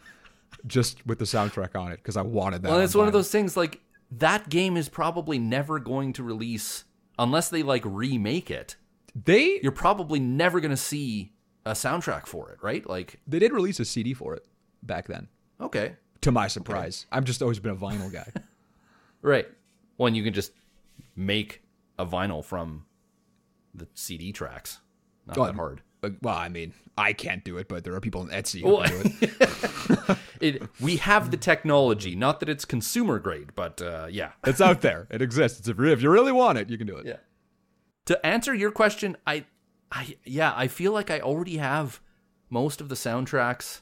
just 0.66 1.04
with 1.06 1.18
the 1.18 1.24
soundtrack 1.24 1.78
on 1.78 1.92
it 1.92 1.96
because 1.96 2.16
I 2.16 2.22
wanted 2.22 2.62
that. 2.62 2.68
well, 2.68 2.78
on 2.78 2.84
it's 2.84 2.94
one 2.94 3.06
of 3.06 3.12
those 3.12 3.30
things 3.30 3.56
like 3.56 3.80
that 4.12 4.48
game 4.48 4.76
is 4.76 4.88
probably 4.88 5.38
never 5.38 5.78
going 5.78 6.12
to 6.14 6.22
release 6.22 6.84
unless 7.18 7.48
they 7.50 7.62
like 7.62 7.82
remake 7.84 8.50
it. 8.50 8.76
They 9.14 9.58
You're 9.62 9.72
probably 9.72 10.20
never 10.20 10.60
going 10.60 10.70
to 10.70 10.76
see 10.76 11.32
a 11.66 11.72
soundtrack 11.72 12.26
for 12.26 12.50
it, 12.52 12.58
right? 12.62 12.88
Like, 12.88 13.20
They 13.26 13.38
did 13.38 13.52
release 13.52 13.80
a 13.80 13.84
CD 13.84 14.14
for 14.14 14.34
it 14.34 14.46
back 14.82 15.08
then. 15.08 15.28
okay, 15.60 15.96
To 16.22 16.32
my 16.32 16.46
surprise, 16.46 17.06
I've 17.10 17.24
just 17.24 17.42
always 17.42 17.58
been 17.58 17.72
a 17.72 17.76
vinyl 17.76 18.12
guy. 18.12 18.30
right. 19.22 19.46
One, 19.96 20.14
you 20.14 20.22
can 20.22 20.32
just 20.32 20.52
make 21.16 21.62
a 21.98 22.06
vinyl 22.06 22.44
from 22.44 22.84
the 23.74 23.88
CD 23.94 24.32
tracks. 24.32 24.80
Not 25.26 25.36
that 25.36 25.54
hard. 25.56 25.82
Uh, 26.02 26.10
Well, 26.22 26.36
I 26.36 26.48
mean, 26.48 26.72
I 26.96 27.12
can't 27.12 27.44
do 27.44 27.58
it, 27.58 27.68
but 27.68 27.84
there 27.84 27.94
are 27.94 28.00
people 28.00 28.20
on 28.20 28.28
Etsy 28.28 28.60
who 28.62 28.76
Well, 28.76 28.84
can 28.84 29.02
do 29.02 29.10
it. 29.20 30.18
it, 30.40 30.62
we 30.80 30.96
have 30.96 31.30
the 31.30 31.36
technology, 31.36 32.14
not 32.14 32.38
that 32.40 32.48
it's 32.48 32.64
consumer 32.64 33.18
grade, 33.18 33.50
but 33.56 33.82
uh, 33.82 34.06
yeah. 34.10 34.32
It's 34.46 34.60
out 34.60 34.80
there. 34.80 35.06
It 35.10 35.20
exists. 35.20 35.66
If, 35.68 35.76
you- 35.78 35.86
if 35.86 36.00
you 36.02 36.10
really 36.10 36.32
want 36.32 36.58
it, 36.58 36.70
you 36.70 36.78
can 36.78 36.86
do 36.86 36.96
it. 36.96 37.06
Yeah. 37.06 37.16
To 38.06 38.24
answer 38.26 38.54
your 38.54 38.70
question, 38.70 39.16
I, 39.26 39.44
I, 39.92 40.16
yeah, 40.24 40.52
I 40.56 40.68
feel 40.68 40.92
like 40.92 41.10
I 41.10 41.20
already 41.20 41.56
have 41.58 42.00
most 42.48 42.80
of 42.80 42.88
the 42.88 42.94
soundtracks 42.94 43.80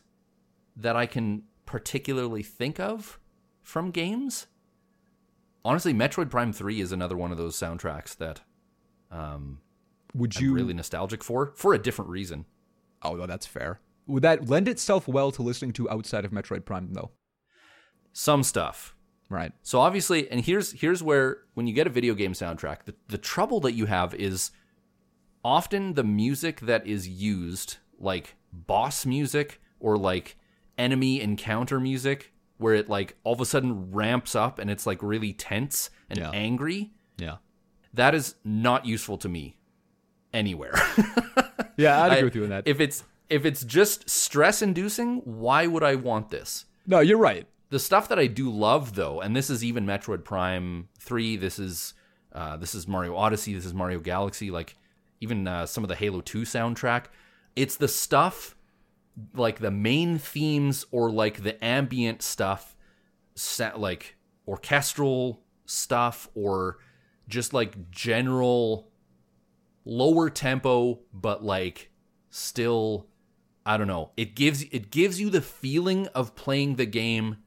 that 0.74 0.96
I 0.96 1.06
can 1.06 1.42
particularly 1.66 2.42
think 2.42 2.80
of 2.80 3.20
from 3.62 3.90
games. 3.90 4.46
Honestly, 5.66 5.92
Metroid 5.92 6.30
Prime 6.30 6.52
Three 6.52 6.80
is 6.80 6.92
another 6.92 7.16
one 7.16 7.32
of 7.32 7.38
those 7.38 7.56
soundtracks 7.56 8.16
that 8.18 8.42
um, 9.10 9.58
Would 10.14 10.36
I'm 10.36 10.44
you? 10.44 10.54
really 10.54 10.74
nostalgic 10.74 11.24
for, 11.24 11.52
for 11.56 11.74
a 11.74 11.78
different 11.78 12.08
reason. 12.10 12.44
Oh, 13.02 13.26
that's 13.26 13.46
fair. 13.46 13.80
Would 14.06 14.22
that 14.22 14.48
lend 14.48 14.68
itself 14.68 15.08
well 15.08 15.32
to 15.32 15.42
listening 15.42 15.72
to 15.72 15.90
outside 15.90 16.24
of 16.24 16.30
Metroid 16.30 16.64
Prime, 16.64 16.92
though? 16.92 17.10
Some 18.12 18.44
stuff, 18.44 18.94
Right. 19.28 19.50
So 19.62 19.80
obviously, 19.80 20.30
and 20.30 20.40
here's 20.40 20.70
here's 20.70 21.02
where 21.02 21.38
when 21.54 21.66
you 21.66 21.74
get 21.74 21.88
a 21.88 21.90
video 21.90 22.14
game 22.14 22.32
soundtrack, 22.32 22.84
the, 22.84 22.94
the 23.08 23.18
trouble 23.18 23.58
that 23.60 23.72
you 23.72 23.86
have 23.86 24.14
is 24.14 24.52
often 25.44 25.94
the 25.94 26.04
music 26.04 26.60
that 26.60 26.86
is 26.86 27.08
used, 27.08 27.78
like 27.98 28.36
boss 28.52 29.04
music 29.04 29.60
or 29.80 29.96
like 29.98 30.36
enemy 30.78 31.20
encounter 31.20 31.80
music, 31.80 32.32
where 32.58 32.74
it 32.74 32.88
like 32.88 33.16
all 33.24 33.32
of 33.34 33.40
a 33.40 33.44
sudden 33.46 33.90
ramps 33.92 34.34
up 34.34 34.58
and 34.58 34.70
it's 34.70 34.86
like 34.86 35.02
really 35.02 35.32
tense 35.32 35.90
and 36.10 36.18
Yeah. 36.18 36.30
angry. 36.32 36.92
Yeah. 37.18 37.36
That 37.94 38.14
is 38.14 38.34
not 38.44 38.86
useful 38.86 39.18
to 39.18 39.28
me 39.28 39.56
anywhere. 40.32 40.74
Yeah, 41.78 42.02
I'd 42.04 42.12
I- 42.12 42.14
agree 42.16 42.24
with 42.24 42.36
you 42.36 42.44
on 42.44 42.48
that. 42.50 42.66
If 42.66 42.80
it's 42.80 43.04
if 43.28 43.44
it's 43.44 43.62
just 43.62 44.08
stress 44.08 44.62
inducing, 44.62 45.18
why 45.26 45.66
would 45.66 45.82
I 45.82 45.94
want 45.94 46.30
this? 46.30 46.64
no, 46.86 47.00
you're 47.00 47.18
right. 47.18 47.46
the 47.68 47.78
stuff 47.78 48.08
that 48.08 48.18
I 48.18 48.28
do 48.28 48.48
love 48.50 48.94
though, 48.94 49.20
and 49.20 49.36
this 49.36 49.50
is 49.50 49.62
even 49.62 49.84
Metroid 49.84 50.24
Prime 50.24 50.88
three. 50.98 51.36
This 51.36 51.58
is 51.58 51.92
uh, 52.32 52.56
this 52.56 52.74
is 52.74 52.88
Mario 52.88 53.14
Odyssey. 53.14 53.52
This 53.52 53.66
is 53.66 53.74
Mario 53.74 53.98
Galaxy. 54.00 54.50
Like 54.50 54.74
even 55.20 55.46
uh, 55.46 55.66
some 55.66 55.84
of 55.84 55.88
the 55.88 55.96
Halo 55.96 56.22
two 56.22 56.42
soundtrack. 56.42 57.06
It's 57.56 57.76
the 57.76 57.88
stuff 57.88 58.55
like 59.34 59.60
the 59.60 59.70
main 59.70 60.18
themes 60.18 60.84
or 60.90 61.10
like 61.10 61.42
the 61.42 61.62
ambient 61.64 62.22
stuff, 62.22 62.76
sa- 63.34 63.76
like 63.76 64.16
orchestral 64.46 65.42
stuff 65.64 66.28
or 66.34 66.78
just 67.28 67.52
like 67.52 67.90
general 67.90 68.90
lower 69.84 70.30
tempo, 70.30 71.00
but 71.12 71.44
like 71.44 71.90
still. 72.30 73.06
I 73.68 73.76
don't 73.76 73.88
know. 73.88 74.12
It 74.16 74.36
gives 74.36 74.62
it 74.62 74.92
gives 74.92 75.20
you 75.20 75.28
the 75.28 75.40
feeling 75.40 76.06
of 76.08 76.36
playing 76.36 76.76
the 76.76 76.86
game 76.86 77.38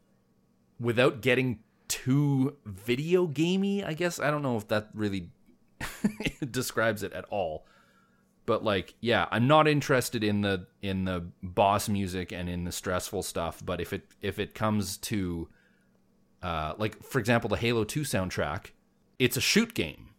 without 0.77 1.21
getting 1.21 1.59
too 1.87 2.57
video 2.65 3.25
gamey, 3.27 3.83
I 3.83 3.93
guess. 3.93 4.19
I 4.19 4.31
don't 4.31 4.41
know 4.41 4.57
if 4.57 4.67
that 4.69 4.89
really 4.93 5.31
describes 6.51 7.03
it 7.03 7.13
at 7.13 7.25
all. 7.29 7.65
But 8.49 8.63
like, 8.63 8.95
yeah, 8.99 9.27
I'm 9.29 9.47
not 9.47 9.67
interested 9.67 10.23
in 10.23 10.41
the 10.41 10.65
in 10.81 11.05
the 11.05 11.23
boss 11.43 11.87
music 11.87 12.31
and 12.31 12.49
in 12.49 12.63
the 12.63 12.71
stressful 12.71 13.21
stuff, 13.21 13.61
but 13.63 13.79
if 13.79 13.93
it 13.93 14.07
if 14.23 14.39
it 14.39 14.55
comes 14.55 14.97
to 14.97 15.49
uh 16.41 16.73
like 16.79 17.03
for 17.03 17.19
example 17.19 17.47
the 17.47 17.57
Halo 17.57 17.83
2 17.83 18.01
soundtrack, 18.01 18.71
it's 19.19 19.37
a 19.37 19.41
shoot 19.41 19.75
game. 19.75 20.15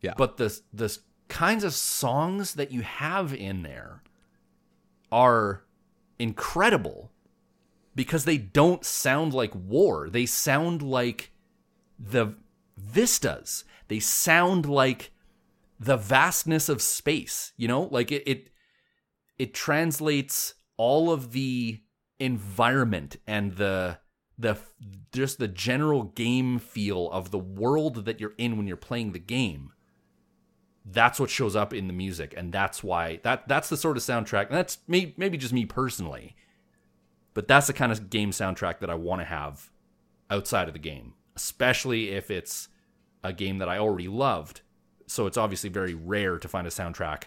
Yeah. 0.00 0.14
But 0.16 0.36
the 0.36 0.56
the 0.72 0.96
kinds 1.26 1.64
of 1.64 1.74
songs 1.74 2.54
that 2.54 2.70
you 2.70 2.82
have 2.82 3.34
in 3.34 3.64
there 3.64 4.04
are 5.10 5.64
incredible 6.20 7.10
because 7.96 8.26
they 8.26 8.38
don't 8.38 8.84
sound 8.84 9.34
like 9.34 9.52
war. 9.56 10.08
They 10.08 10.24
sound 10.24 10.82
like 10.82 11.32
the 11.98 12.36
vistas. 12.76 13.64
They 13.88 13.98
sound 13.98 14.66
like 14.66 15.10
the 15.78 15.96
vastness 15.96 16.68
of 16.68 16.80
space, 16.82 17.52
you 17.56 17.68
know? 17.68 17.82
Like 17.82 18.12
it 18.12 18.22
it, 18.26 18.50
it 19.38 19.54
translates 19.54 20.54
all 20.76 21.10
of 21.10 21.32
the 21.32 21.80
environment 22.18 23.16
and 23.26 23.56
the 23.56 23.98
the 24.38 24.56
just 25.12 25.38
the 25.38 25.48
general 25.48 26.04
game 26.04 26.58
feel 26.58 27.10
of 27.10 27.30
the 27.30 27.38
world 27.38 28.04
that 28.04 28.20
you're 28.20 28.34
in 28.38 28.56
when 28.56 28.66
you're 28.66 28.76
playing 28.76 29.12
the 29.12 29.18
game 29.18 29.72
that's 30.84 31.18
what 31.18 31.30
shows 31.30 31.56
up 31.56 31.74
in 31.74 31.88
the 31.88 31.92
music 31.92 32.32
and 32.36 32.52
that's 32.52 32.82
why 32.82 33.18
that 33.22 33.46
that's 33.48 33.68
the 33.68 33.76
sort 33.76 33.96
of 33.96 34.02
soundtrack 34.02 34.46
and 34.46 34.56
that's 34.56 34.78
me 34.86 35.14
maybe 35.16 35.36
just 35.36 35.52
me 35.52 35.64
personally 35.64 36.36
but 37.34 37.48
that's 37.48 37.66
the 37.66 37.72
kind 37.72 37.92
of 37.92 38.08
game 38.08 38.30
soundtrack 38.30 38.78
that 38.78 38.90
I 38.90 38.94
want 38.94 39.20
to 39.20 39.26
have 39.26 39.70
outside 40.30 40.68
of 40.68 40.74
the 40.74 40.80
game 40.80 41.14
especially 41.34 42.10
if 42.10 42.30
it's 42.30 42.68
a 43.24 43.32
game 43.32 43.58
that 43.58 43.68
I 43.68 43.78
already 43.78 44.08
loved 44.08 44.60
so 45.06 45.26
it's 45.26 45.36
obviously 45.36 45.70
very 45.70 45.94
rare 45.94 46.38
to 46.38 46.48
find 46.48 46.66
a 46.66 46.70
soundtrack 46.70 47.24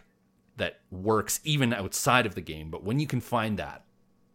that 0.57 0.79
works 0.91 1.39
even 1.43 1.73
outside 1.73 2.25
of 2.25 2.35
the 2.35 2.41
game 2.41 2.69
but 2.69 2.83
when 2.83 2.99
you 2.99 3.07
can 3.07 3.21
find 3.21 3.57
that 3.57 3.85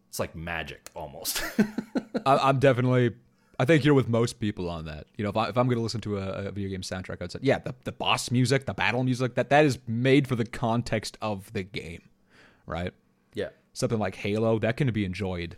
it's 0.09 0.19
like 0.19 0.35
magic 0.35 0.89
almost 0.95 1.43
I, 2.25 2.37
I'm 2.37 2.59
definitely. 2.59 3.11
I 3.57 3.63
think 3.63 3.85
you're 3.85 3.93
with 3.93 4.09
most 4.09 4.39
people 4.39 4.69
on 4.69 4.83
that. 4.85 5.07
You 5.17 5.23
know, 5.23 5.29
if, 5.29 5.37
I, 5.37 5.47
if 5.47 5.57
I'm 5.57 5.67
going 5.67 5.77
to 5.77 5.81
listen 5.81 6.01
to 6.01 6.17
a, 6.17 6.47
a 6.47 6.51
video 6.51 6.69
game 6.69 6.81
soundtrack, 6.81 7.21
I'd 7.21 7.31
say, 7.31 7.39
yeah, 7.41 7.59
the, 7.59 7.73
the 7.85 7.93
boss 7.93 8.29
music, 8.29 8.65
the 8.65 8.73
battle 8.73 9.01
music, 9.03 9.35
that 9.35 9.49
that 9.49 9.63
is 9.63 9.79
made 9.87 10.27
for 10.27 10.35
the 10.35 10.45
context 10.45 11.17
of 11.21 11.53
the 11.53 11.63
game, 11.63 12.01
right? 12.65 12.93
yeah 13.33 13.49
Something 13.73 13.99
like 13.99 14.15
Halo 14.15 14.59
that 14.59 14.77
can 14.77 14.91
be 14.91 15.05
enjoyed 15.05 15.57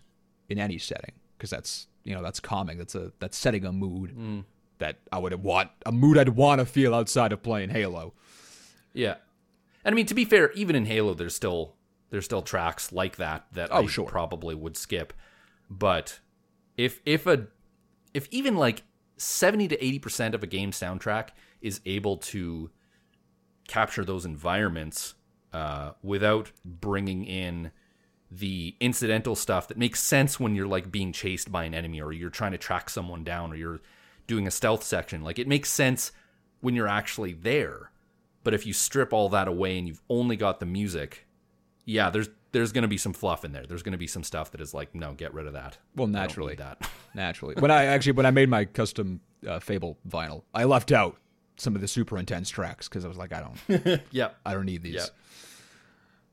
in 0.49 0.59
any 0.59 0.77
setting 0.77 1.13
because 1.37 1.49
that's 1.49 1.87
you 2.03 2.13
know 2.13 2.21
that's 2.21 2.39
calming. 2.39 2.77
That's 2.77 2.95
a 2.95 3.11
that's 3.19 3.37
setting 3.37 3.65
a 3.65 3.71
mood 3.71 4.15
mm. 4.15 4.43
That 4.79 4.97
I 5.11 5.17
would 5.19 5.33
want 5.43 5.69
a 5.85 5.91
mood 5.91 6.17
I'd 6.17 6.29
want 6.29 6.59
to 6.59 6.65
feel 6.65 6.93
outside 6.93 7.31
of 7.31 7.41
playing 7.43 7.69
Halo. 7.69 8.13
Yeah, 8.93 9.15
and 9.83 9.93
I 9.93 9.95
mean 9.95 10.05
to 10.07 10.13
be 10.15 10.25
fair, 10.25 10.51
even 10.53 10.75
in 10.75 10.85
Halo, 10.85 11.13
there's 11.13 11.35
still 11.35 11.75
there's 12.09 12.25
still 12.25 12.41
tracks 12.41 12.91
like 12.91 13.17
that 13.17 13.45
that 13.53 13.69
Oh, 13.71 13.83
I 13.83 13.85
sure. 13.87 14.05
probably 14.07 14.55
would 14.55 14.77
skip. 14.77 15.13
But 15.69 16.19
if 16.77 17.01
if 17.05 17.27
a 17.27 17.47
if 18.13 18.27
even 18.31 18.55
like 18.55 18.83
seventy 19.17 19.67
to 19.67 19.83
eighty 19.85 19.99
percent 19.99 20.33
of 20.35 20.43
a 20.43 20.47
game 20.47 20.71
soundtrack 20.71 21.29
is 21.61 21.81
able 21.85 22.17
to 22.17 22.69
capture 23.67 24.05
those 24.05 24.25
environments 24.25 25.15
uh, 25.53 25.91
without 26.01 26.51
bringing 26.63 27.25
in 27.25 27.71
the 28.29 28.75
incidental 28.79 29.35
stuff 29.35 29.67
that 29.69 29.77
makes 29.77 30.01
sense 30.03 30.39
when 30.39 30.55
you're 30.55 30.67
like 30.67 30.91
being 30.91 31.11
chased 31.13 31.51
by 31.51 31.63
an 31.63 31.73
enemy 31.73 32.01
or 32.01 32.11
you're 32.11 32.29
trying 32.29 32.51
to 32.51 32.57
track 32.57 32.89
someone 32.89 33.23
down 33.23 33.51
or 33.51 33.55
you're 33.55 33.79
doing 34.27 34.45
a 34.45 34.51
stealth 34.51 34.83
section. 34.83 35.23
Like 35.23 35.39
it 35.39 35.47
makes 35.47 35.69
sense 35.69 36.11
when 36.61 36.75
you're 36.75 36.87
actually 36.87 37.33
there. 37.33 37.91
But 38.43 38.53
if 38.53 38.65
you 38.65 38.73
strip 38.73 39.11
all 39.13 39.29
that 39.29 39.47
away 39.47 39.77
and 39.77 39.87
you've 39.87 40.01
only 40.09 40.37
got 40.37 40.59
the 40.59 40.65
music, 40.65 41.27
yeah, 41.85 42.09
there's 42.09 42.29
there's 42.51 42.71
going 42.71 42.83
to 42.83 42.87
be 42.87 42.97
some 42.97 43.13
fluff 43.13 43.43
in 43.43 43.51
there. 43.51 43.65
There's 43.65 43.83
going 43.83 43.91
to 43.91 43.97
be 43.97 44.07
some 44.07 44.23
stuff 44.23 44.51
that 44.51 44.61
is 44.61 44.73
like, 44.73 44.95
no, 44.95 45.13
get 45.13 45.33
rid 45.33 45.47
of 45.47 45.53
that. 45.53 45.77
Well, 45.95 46.07
naturally, 46.07 46.55
that. 46.55 46.89
naturally. 47.13 47.55
When 47.55 47.71
I 47.71 47.85
actually 47.85 48.13
when 48.13 48.25
I 48.25 48.31
made 48.31 48.49
my 48.49 48.65
custom 48.65 49.21
uh, 49.47 49.59
Fable 49.59 49.97
vinyl, 50.07 50.43
I 50.53 50.63
left 50.63 50.91
out 50.91 51.17
some 51.57 51.75
of 51.75 51.81
the 51.81 51.87
super 51.87 52.17
intense 52.17 52.49
tracks 52.49 52.87
because 52.87 53.03
I 53.03 53.07
was 53.07 53.17
like, 53.17 53.33
I 53.33 53.41
don't, 53.41 54.01
yeah, 54.11 54.29
I 54.45 54.53
don't 54.53 54.65
need 54.65 54.83
these. 54.83 55.09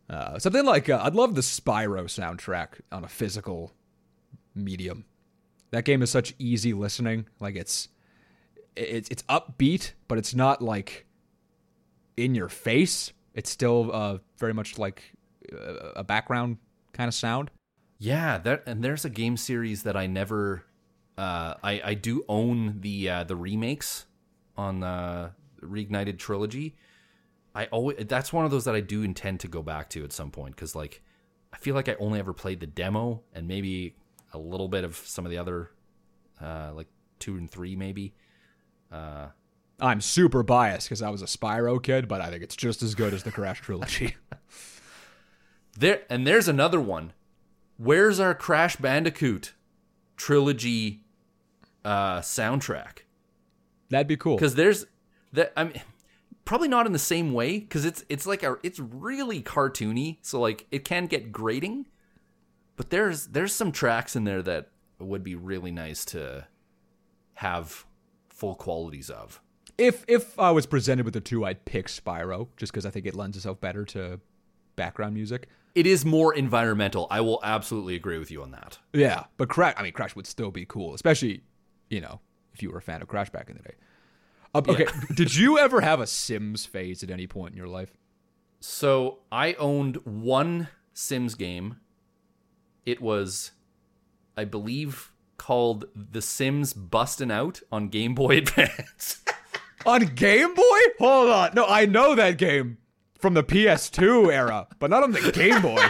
Yeah. 0.08 0.16
Uh, 0.16 0.38
something 0.38 0.64
like 0.64 0.88
uh, 0.88 1.00
I'd 1.02 1.14
love 1.14 1.34
the 1.34 1.40
Spyro 1.40 2.04
soundtrack 2.04 2.80
on 2.92 3.04
a 3.04 3.08
physical 3.08 3.72
medium. 4.54 5.06
That 5.74 5.84
game 5.84 6.02
is 6.02 6.10
such 6.10 6.34
easy 6.38 6.72
listening. 6.72 7.26
Like 7.40 7.56
it's 7.56 7.88
it's 8.76 9.08
it's 9.08 9.24
upbeat, 9.24 9.94
but 10.06 10.18
it's 10.18 10.32
not 10.32 10.62
like 10.62 11.04
in 12.16 12.36
your 12.36 12.48
face. 12.48 13.12
It's 13.34 13.50
still 13.50 13.90
uh, 13.92 14.18
very 14.38 14.54
much 14.54 14.78
like 14.78 15.02
uh, 15.52 15.90
a 15.96 16.04
background 16.04 16.58
kind 16.92 17.08
of 17.08 17.14
sound. 17.14 17.50
Yeah, 17.98 18.38
that 18.38 18.62
and 18.66 18.84
there's 18.84 19.04
a 19.04 19.10
game 19.10 19.36
series 19.36 19.82
that 19.82 19.96
I 19.96 20.06
never 20.06 20.64
uh 21.18 21.54
I 21.64 21.80
I 21.84 21.94
do 21.94 22.24
own 22.28 22.78
the 22.80 23.10
uh 23.10 23.24
the 23.24 23.34
remakes 23.34 24.06
on 24.56 24.78
the 24.78 25.32
Reignited 25.60 26.20
trilogy. 26.20 26.76
I 27.52 27.66
always 27.66 27.96
that's 28.06 28.32
one 28.32 28.44
of 28.44 28.52
those 28.52 28.64
that 28.66 28.76
I 28.76 28.80
do 28.80 29.02
intend 29.02 29.40
to 29.40 29.48
go 29.48 29.60
back 29.60 29.90
to 29.90 30.04
at 30.04 30.12
some 30.12 30.30
point 30.30 30.56
cuz 30.56 30.76
like 30.76 31.02
I 31.52 31.56
feel 31.56 31.74
like 31.74 31.88
I 31.88 31.96
only 31.98 32.20
ever 32.20 32.32
played 32.32 32.60
the 32.60 32.68
demo 32.68 33.24
and 33.32 33.48
maybe 33.48 33.96
a 34.34 34.38
little 34.38 34.68
bit 34.68 34.84
of 34.84 34.96
some 34.96 35.24
of 35.24 35.30
the 35.30 35.38
other 35.38 35.70
uh 36.40 36.72
like 36.74 36.88
2 37.20 37.36
and 37.36 37.50
3 37.50 37.76
maybe. 37.76 38.14
Uh 38.92 39.28
I'm 39.80 40.00
super 40.00 40.42
biased 40.42 40.88
because 40.88 41.02
I 41.02 41.10
was 41.10 41.22
a 41.22 41.26
Spyro 41.26 41.82
kid, 41.82 42.06
but 42.06 42.20
I 42.20 42.30
think 42.30 42.42
it's 42.42 42.54
just 42.56 42.82
as 42.82 42.94
good 42.94 43.12
as 43.12 43.24
the 43.24 43.32
Crash 43.32 43.60
trilogy. 43.60 44.16
there 45.78 46.02
and 46.10 46.26
there's 46.26 46.48
another 46.48 46.80
one. 46.80 47.12
Where's 47.76 48.20
our 48.20 48.34
Crash 48.34 48.76
Bandicoot 48.76 49.54
trilogy 50.16 51.02
uh 51.84 52.20
soundtrack? 52.20 52.98
That'd 53.90 54.06
be 54.06 54.16
cool. 54.16 54.36
because 54.36 54.54
there's 54.54 54.86
that 55.32 55.52
I 55.56 55.64
mean 55.64 55.80
probably 56.44 56.68
not 56.68 56.86
in 56.86 56.92
the 56.92 56.98
same 56.98 57.32
way 57.32 57.58
because 57.58 57.84
it's 57.84 58.04
it's 58.08 58.26
like 58.26 58.42
a 58.42 58.56
it's 58.62 58.78
really 58.78 59.42
cartoony, 59.42 60.18
so 60.22 60.40
like 60.40 60.66
it 60.70 60.84
can 60.84 61.06
get 61.06 61.32
grating. 61.32 61.86
But 62.76 62.90
there's 62.90 63.28
there's 63.28 63.54
some 63.54 63.72
tracks 63.72 64.16
in 64.16 64.24
there 64.24 64.42
that 64.42 64.70
would 64.98 65.22
be 65.22 65.34
really 65.34 65.70
nice 65.70 66.04
to 66.06 66.46
have 67.34 67.84
full 68.28 68.54
qualities 68.54 69.10
of. 69.10 69.40
If 69.78 70.04
if 70.08 70.38
I 70.38 70.50
was 70.50 70.66
presented 70.66 71.04
with 71.04 71.14
the 71.14 71.20
two, 71.20 71.44
I'd 71.44 71.64
pick 71.64 71.88
Spyro 71.88 72.48
just 72.56 72.72
because 72.72 72.86
I 72.86 72.90
think 72.90 73.06
it 73.06 73.14
lends 73.14 73.36
itself 73.36 73.60
better 73.60 73.84
to 73.86 74.20
background 74.76 75.14
music. 75.14 75.48
It 75.74 75.86
is 75.86 76.04
more 76.04 76.32
environmental. 76.34 77.08
I 77.10 77.20
will 77.20 77.40
absolutely 77.42 77.96
agree 77.96 78.18
with 78.18 78.30
you 78.30 78.42
on 78.42 78.52
that. 78.52 78.78
Yeah, 78.92 79.24
but 79.36 79.48
Crash. 79.48 79.74
I 79.76 79.82
mean, 79.82 79.92
Crash 79.92 80.14
would 80.14 80.26
still 80.26 80.50
be 80.50 80.64
cool, 80.64 80.94
especially 80.94 81.42
you 81.90 82.00
know 82.00 82.20
if 82.52 82.62
you 82.62 82.70
were 82.70 82.78
a 82.78 82.82
fan 82.82 83.02
of 83.02 83.08
Crash 83.08 83.30
back 83.30 83.50
in 83.50 83.56
the 83.56 83.62
day. 83.62 83.74
Uh, 84.54 84.62
okay, 84.68 84.86
did 85.14 85.34
you 85.34 85.58
ever 85.58 85.80
have 85.80 86.00
a 86.00 86.06
Sims 86.06 86.64
phase 86.64 87.02
at 87.02 87.10
any 87.10 87.26
point 87.26 87.52
in 87.52 87.58
your 87.58 87.68
life? 87.68 87.96
So 88.60 89.18
I 89.32 89.54
owned 89.54 89.96
one 90.04 90.68
Sims 90.92 91.34
game. 91.34 91.80
It 92.86 93.00
was, 93.00 93.52
I 94.36 94.44
believe, 94.44 95.12
called 95.38 95.86
The 95.94 96.22
Sims 96.22 96.72
Bustin' 96.72 97.30
Out 97.30 97.60
on 97.72 97.88
Game 97.88 98.14
Boy 98.14 98.38
Advance. 98.38 99.22
On 99.86 100.00
Game 100.06 100.54
Boy? 100.54 100.78
Hold 100.98 101.30
on. 101.30 101.54
No, 101.54 101.66
I 101.66 101.86
know 101.86 102.14
that 102.14 102.38
game 102.38 102.78
from 103.18 103.34
the 103.34 103.44
PS2 103.44 104.32
era, 104.32 104.66
but 104.78 104.90
not 104.90 105.02
on 105.02 105.12
the 105.12 105.32
Game 105.32 105.60
Boy. 105.62 105.82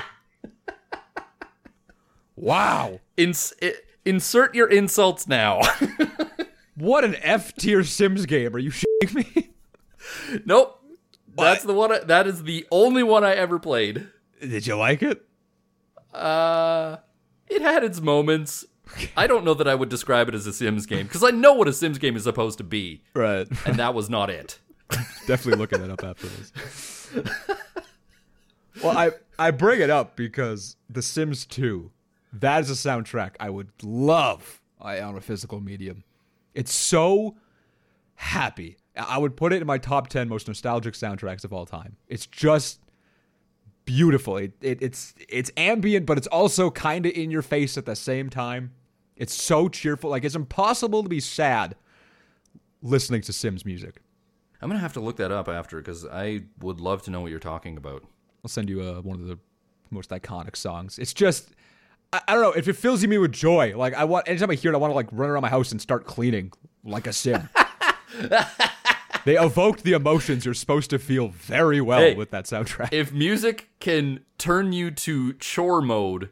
Wow. 2.36 3.00
Ins- 3.16 3.54
insert 4.04 4.54
your 4.54 4.68
insults 4.68 5.26
now. 5.28 5.60
What 6.76 7.04
an 7.04 7.14
F 7.22 7.54
tier 7.54 7.84
Sims 7.84 8.26
game. 8.26 8.52
Are 8.54 8.58
you 8.58 8.72
shitting 8.72 9.14
me? 9.14 9.50
nope. 10.44 10.80
That's 11.36 11.62
the 11.62 11.72
one. 11.72 11.92
I, 11.92 12.00
that 12.00 12.26
is 12.26 12.42
the 12.42 12.66
only 12.72 13.04
one 13.04 13.22
I 13.22 13.34
ever 13.34 13.60
played. 13.60 14.08
Did 14.40 14.66
you 14.66 14.74
like 14.76 15.00
it? 15.00 15.24
Uh, 16.14 16.98
it 17.48 17.60
had 17.62 17.84
its 17.84 18.00
moments. 18.00 18.64
I 19.16 19.26
don't 19.26 19.44
know 19.44 19.54
that 19.54 19.66
I 19.66 19.74
would 19.74 19.88
describe 19.88 20.28
it 20.28 20.34
as 20.34 20.46
a 20.46 20.52
Sims 20.52 20.86
game 20.86 21.06
because 21.06 21.24
I 21.24 21.30
know 21.30 21.54
what 21.54 21.68
a 21.68 21.72
Sims 21.72 21.98
game 21.98 22.16
is 22.16 22.24
supposed 22.24 22.58
to 22.58 22.64
be, 22.64 23.02
Right. 23.14 23.48
and 23.66 23.76
that 23.76 23.94
was 23.94 24.08
not 24.10 24.30
it. 24.30 24.58
Definitely 25.26 25.54
looking 25.56 25.82
it 25.82 25.90
up 25.90 26.04
after 26.04 26.26
this. 26.28 26.52
well, 28.82 28.96
I 28.96 29.10
I 29.38 29.50
bring 29.50 29.80
it 29.80 29.90
up 29.90 30.16
because 30.16 30.76
The 30.90 31.02
Sims 31.02 31.46
2, 31.46 31.90
that 32.34 32.60
is 32.60 32.70
a 32.70 32.74
soundtrack 32.74 33.30
I 33.40 33.50
would 33.50 33.70
love 33.82 34.60
on 34.80 35.16
a 35.16 35.20
physical 35.20 35.60
medium. 35.60 36.04
It's 36.54 36.72
so 36.74 37.36
happy. 38.16 38.76
I 38.96 39.16
would 39.18 39.34
put 39.36 39.52
it 39.52 39.60
in 39.62 39.66
my 39.66 39.78
top 39.78 40.08
10 40.08 40.28
most 40.28 40.46
nostalgic 40.46 40.94
soundtracks 40.94 41.44
of 41.44 41.52
all 41.52 41.64
time. 41.66 41.96
It's 42.06 42.26
just 42.26 42.80
beautiful. 43.84 44.36
It, 44.36 44.52
it 44.60 44.82
it's 44.82 45.14
it's 45.28 45.50
ambient, 45.56 46.06
but 46.06 46.18
it's 46.18 46.26
also 46.28 46.70
kind 46.70 47.06
of 47.06 47.12
in 47.12 47.30
your 47.30 47.42
face 47.42 47.76
at 47.76 47.86
the 47.86 47.96
same 47.96 48.30
time. 48.30 48.72
It's 49.16 49.34
so 49.34 49.68
cheerful. 49.68 50.10
Like 50.10 50.24
it's 50.24 50.34
impossible 50.34 51.02
to 51.02 51.08
be 51.08 51.20
sad 51.20 51.76
listening 52.82 53.22
to 53.22 53.32
Sims 53.32 53.64
music. 53.64 54.00
I'm 54.60 54.68
gonna 54.68 54.80
have 54.80 54.92
to 54.94 55.00
look 55.00 55.16
that 55.16 55.30
up 55.30 55.48
after 55.48 55.78
because 55.78 56.06
I 56.06 56.42
would 56.60 56.80
love 56.80 57.02
to 57.02 57.10
know 57.10 57.20
what 57.20 57.30
you're 57.30 57.40
talking 57.40 57.76
about. 57.76 58.02
I'll 58.44 58.48
send 58.48 58.68
you 58.68 58.80
uh, 58.80 59.00
one 59.00 59.20
of 59.20 59.26
the 59.26 59.38
most 59.90 60.10
iconic 60.10 60.56
songs. 60.56 60.98
It's 60.98 61.12
just, 61.12 61.50
I, 62.12 62.20
I 62.28 62.34
don't 62.34 62.42
know, 62.42 62.52
if 62.52 62.68
it 62.68 62.74
fills 62.74 63.06
me 63.06 63.18
with 63.18 63.32
joy. 63.32 63.76
Like 63.76 63.94
I 63.94 64.04
want, 64.04 64.28
anytime 64.28 64.50
I 64.50 64.54
hear 64.54 64.72
it, 64.72 64.74
I 64.74 64.78
want 64.78 64.90
to 64.90 64.94
like 64.94 65.08
run 65.12 65.30
around 65.30 65.42
my 65.42 65.48
house 65.48 65.72
and 65.72 65.80
start 65.80 66.04
cleaning 66.06 66.52
like 66.84 67.06
a 67.06 67.12
sim. 67.12 67.48
they 69.24 69.36
evoked 69.36 69.82
the 69.84 69.92
emotions 69.92 70.44
you're 70.44 70.54
supposed 70.54 70.90
to 70.90 70.98
feel 70.98 71.28
very 71.28 71.80
well 71.80 72.00
Hey. 72.00 72.14
with 72.14 72.30
that 72.30 72.44
soundtrack. 72.44 72.92
If 72.92 73.12
music 73.12 73.70
can 73.80 74.20
turn 74.38 74.72
you 74.72 74.90
to 74.90 75.32
chore 75.34 75.80
mode, 75.82 76.30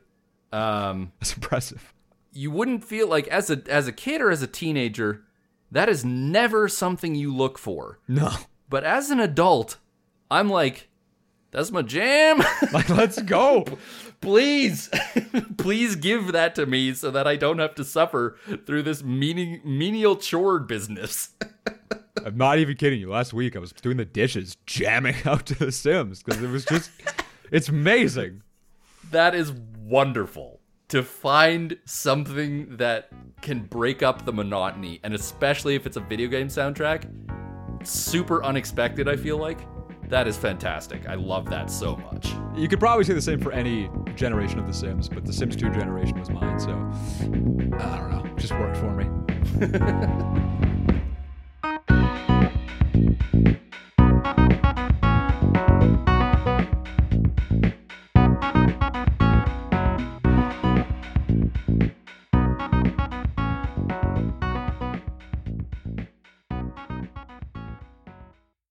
um, 0.52 1.12
That's 1.20 1.34
impressive. 1.34 1.92
you 2.32 2.50
wouldn't 2.50 2.84
feel 2.84 3.08
like 3.08 3.26
as 3.28 3.50
a 3.50 3.62
as 3.68 3.86
a 3.88 3.92
kid 3.92 4.20
or 4.20 4.30
as 4.30 4.42
a 4.42 4.46
teenager, 4.46 5.22
that 5.70 5.88
is 5.88 6.04
never 6.04 6.68
something 6.68 7.14
you 7.14 7.34
look 7.34 7.58
for. 7.58 7.98
No, 8.08 8.30
But 8.68 8.84
as 8.84 9.10
an 9.10 9.20
adult, 9.20 9.78
I'm 10.30 10.48
like, 10.50 10.88
that's 11.50 11.70
my 11.70 11.82
jam. 11.82 12.38
like 12.72 12.88
let's 12.90 13.20
go. 13.22 13.64
please, 14.20 14.88
please 15.58 15.96
give 15.96 16.32
that 16.32 16.54
to 16.54 16.64
me 16.66 16.94
so 16.94 17.10
that 17.10 17.26
I 17.26 17.36
don't 17.36 17.58
have 17.58 17.74
to 17.76 17.84
suffer 17.84 18.36
through 18.66 18.82
this 18.84 19.02
meaning, 19.02 19.60
menial 19.64 20.16
chore 20.16 20.58
business. 20.60 21.30
I'm 22.24 22.36
not 22.36 22.58
even 22.58 22.76
kidding 22.76 23.00
you. 23.00 23.10
Last 23.10 23.32
week 23.32 23.56
I 23.56 23.58
was 23.58 23.72
doing 23.72 23.96
the 23.96 24.04
dishes, 24.04 24.56
jamming 24.66 25.14
out 25.24 25.46
to 25.46 25.54
The 25.54 25.72
Sims 25.72 26.22
because 26.22 26.42
it 26.42 26.50
was 26.50 26.64
just, 26.64 26.90
it's 27.50 27.68
amazing. 27.68 28.42
that 29.10 29.34
is 29.34 29.52
wonderful 29.78 30.60
to 30.88 31.02
find 31.02 31.76
something 31.86 32.76
that 32.76 33.08
can 33.40 33.60
break 33.60 34.02
up 34.02 34.26
the 34.26 34.32
monotony, 34.32 35.00
and 35.02 35.14
especially 35.14 35.74
if 35.74 35.86
it's 35.86 35.96
a 35.96 36.00
video 36.00 36.28
game 36.28 36.48
soundtrack. 36.48 37.08
Super 37.86 38.44
unexpected, 38.44 39.08
I 39.08 39.16
feel 39.16 39.38
like. 39.38 39.66
That 40.10 40.28
is 40.28 40.36
fantastic. 40.36 41.08
I 41.08 41.14
love 41.14 41.48
that 41.48 41.70
so 41.70 41.96
much. 41.96 42.34
You 42.54 42.68
could 42.68 42.78
probably 42.78 43.04
say 43.04 43.14
the 43.14 43.22
same 43.22 43.40
for 43.40 43.52
any 43.52 43.88
generation 44.14 44.58
of 44.58 44.66
The 44.66 44.74
Sims, 44.74 45.08
but 45.08 45.24
The 45.24 45.32
Sims 45.32 45.56
2 45.56 45.70
generation 45.70 46.20
was 46.20 46.28
mine, 46.28 46.60
so 46.60 46.72
I 47.82 47.96
don't 47.96 48.10
know. 48.10 48.22
It 48.26 48.36
just 48.36 48.52
worked 48.52 48.76
for 48.76 48.90
me. 48.94 49.06